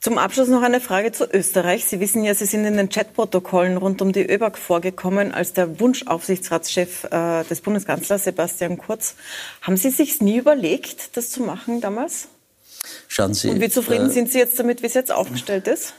Zum 0.00 0.18
Abschluss 0.18 0.48
noch 0.48 0.62
eine 0.62 0.80
Frage 0.80 1.12
zu 1.12 1.32
Österreich. 1.32 1.84
Sie 1.84 2.00
wissen 2.00 2.24
ja, 2.24 2.34
Sie 2.34 2.46
sind 2.46 2.64
in 2.64 2.76
den 2.76 2.88
Chatprotokollen 2.88 3.76
rund 3.76 4.02
um 4.02 4.10
die 4.10 4.28
ÖBAG 4.28 4.58
vorgekommen 4.58 5.32
als 5.32 5.52
der 5.52 5.78
Wunschaufsichtsratschef 5.78 7.04
äh, 7.04 7.44
des 7.44 7.60
Bundeskanzlers 7.60 8.24
Sebastian 8.24 8.78
Kurz. 8.78 9.14
Haben 9.60 9.76
Sie 9.76 9.90
sich 9.90 10.20
nie 10.20 10.38
überlegt, 10.38 11.16
das 11.16 11.30
zu 11.30 11.42
machen 11.42 11.80
damals? 11.80 12.26
Schauen 13.06 13.34
Sie. 13.34 13.50
Und 13.50 13.60
wie 13.60 13.70
zufrieden 13.70 14.10
äh, 14.10 14.12
sind 14.12 14.32
Sie 14.32 14.38
jetzt 14.38 14.58
damit, 14.58 14.82
wie 14.82 14.86
es 14.86 14.94
jetzt 14.94 15.12
aufgestellt 15.12 15.68
ist? 15.68 15.94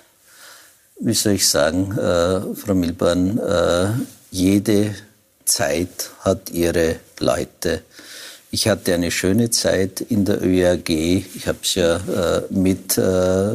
Wie 1.00 1.14
soll 1.14 1.34
ich 1.34 1.48
sagen, 1.48 1.92
äh, 1.98 2.56
Frau 2.56 2.74
Milborn, 2.74 3.38
äh, 3.40 3.88
jede 4.32 4.96
Zeit 5.46 6.12
hat 6.22 6.52
ihre 6.52 6.98
Leute. 7.20 7.82
Ich 8.52 8.68
hatte 8.68 8.94
eine 8.94 9.10
schöne 9.10 9.50
Zeit 9.50 10.02
in 10.02 10.26
der 10.26 10.44
ÖAG. 10.44 10.90
Ich 10.90 11.48
habe 11.48 11.58
es 11.64 11.74
ja 11.74 11.96
äh, 11.96 12.44
mit 12.52 12.98
äh, 13.00 13.52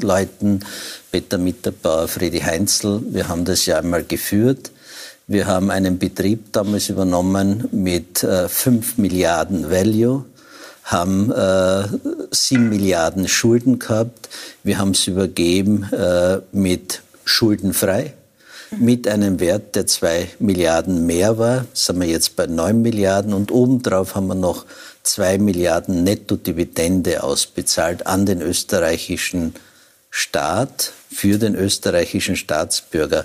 Leuten, 0.00 0.60
Peter 1.10 1.38
Mitterbauer, 1.38 2.06
Friedi 2.06 2.38
Heinzel, 2.38 3.02
wir 3.10 3.26
haben 3.28 3.44
das 3.44 3.66
ja 3.66 3.78
einmal 3.78 4.04
geführt. 4.04 4.70
Wir 5.26 5.48
haben 5.48 5.72
einen 5.72 5.98
Betrieb 5.98 6.52
damals 6.52 6.88
übernommen 6.88 7.66
mit 7.72 8.22
äh, 8.22 8.48
5 8.48 8.98
Milliarden 8.98 9.72
Value, 9.72 10.24
haben 10.86 11.30
äh, 11.30 11.84
7 12.30 12.68
Milliarden 12.68 13.28
Schulden 13.28 13.78
gehabt. 13.78 14.28
Wir 14.64 14.78
haben 14.78 14.90
es 14.92 15.06
übergeben 15.06 15.84
äh, 15.92 16.40
mit 16.52 17.02
schuldenfrei 17.24 18.14
mit 18.70 19.06
einem 19.08 19.40
Wert, 19.40 19.74
der 19.76 19.86
zwei 19.86 20.28
Milliarden 20.38 21.06
mehr 21.06 21.38
war. 21.38 21.66
Sind 21.72 22.00
wir 22.00 22.08
jetzt 22.08 22.36
bei 22.36 22.46
neun 22.46 22.82
Milliarden 22.82 23.32
und 23.32 23.50
obendrauf 23.52 24.14
haben 24.14 24.26
wir 24.26 24.34
noch 24.34 24.66
zwei 25.02 25.38
Milliarden 25.38 26.02
Netto-Dividende 26.04 27.22
ausbezahlt 27.22 28.06
an 28.06 28.26
den 28.26 28.40
österreichischen 28.42 29.54
Staat 30.10 30.92
für 31.16 31.38
den 31.38 31.54
österreichischen 31.54 32.36
Staatsbürger. 32.36 33.24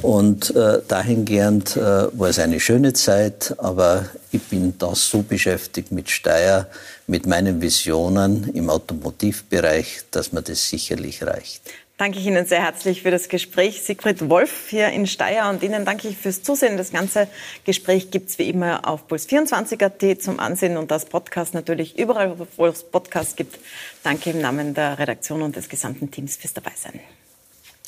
Und 0.00 0.56
äh, 0.56 0.80
dahingehend 0.88 1.76
äh, 1.76 1.80
war 1.80 2.28
es 2.30 2.38
eine 2.38 2.58
schöne 2.58 2.94
Zeit, 2.94 3.54
aber 3.58 4.06
ich 4.32 4.42
bin 4.42 4.74
da 4.78 4.94
so 4.94 5.22
beschäftigt 5.22 5.92
mit 5.92 6.08
Steyr, 6.08 6.66
mit 7.06 7.26
meinen 7.26 7.60
Visionen 7.60 8.50
im 8.54 8.70
Automotivbereich, 8.70 10.04
dass 10.10 10.32
mir 10.32 10.42
das 10.42 10.68
sicherlich 10.68 11.22
reicht 11.22 11.62
danke 11.98 12.20
ich 12.20 12.26
Ihnen 12.26 12.46
sehr 12.46 12.62
herzlich 12.62 13.02
für 13.02 13.10
das 13.10 13.28
Gespräch. 13.28 13.82
Siegfried 13.82 14.30
Wolf 14.30 14.68
hier 14.70 14.88
in 14.88 15.06
Steyr 15.06 15.48
und 15.50 15.62
Ihnen 15.62 15.84
danke 15.84 16.08
ich 16.08 16.16
fürs 16.16 16.42
Zusehen. 16.42 16.76
Das 16.78 16.92
ganze 16.92 17.28
Gespräch 17.64 18.10
gibt 18.10 18.30
es 18.30 18.38
wie 18.38 18.48
immer 18.48 18.88
auf 18.88 19.06
puls24.at 19.08 20.22
zum 20.22 20.40
Ansehen 20.40 20.76
und 20.76 20.90
das 20.90 21.04
Podcast 21.04 21.54
natürlich 21.54 21.98
überall, 21.98 22.36
wo 22.56 22.66
es 22.66 22.84
Podcasts 22.84 23.36
gibt. 23.36 23.58
Danke 24.02 24.30
im 24.30 24.40
Namen 24.40 24.74
der 24.74 24.98
Redaktion 24.98 25.42
und 25.42 25.56
des 25.56 25.68
gesamten 25.68 26.10
Teams 26.10 26.36
fürs 26.36 26.54
Dabeisein. 26.54 27.00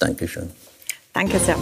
Dankeschön. 0.00 0.50
Danke 1.12 1.38
sehr. 1.38 1.56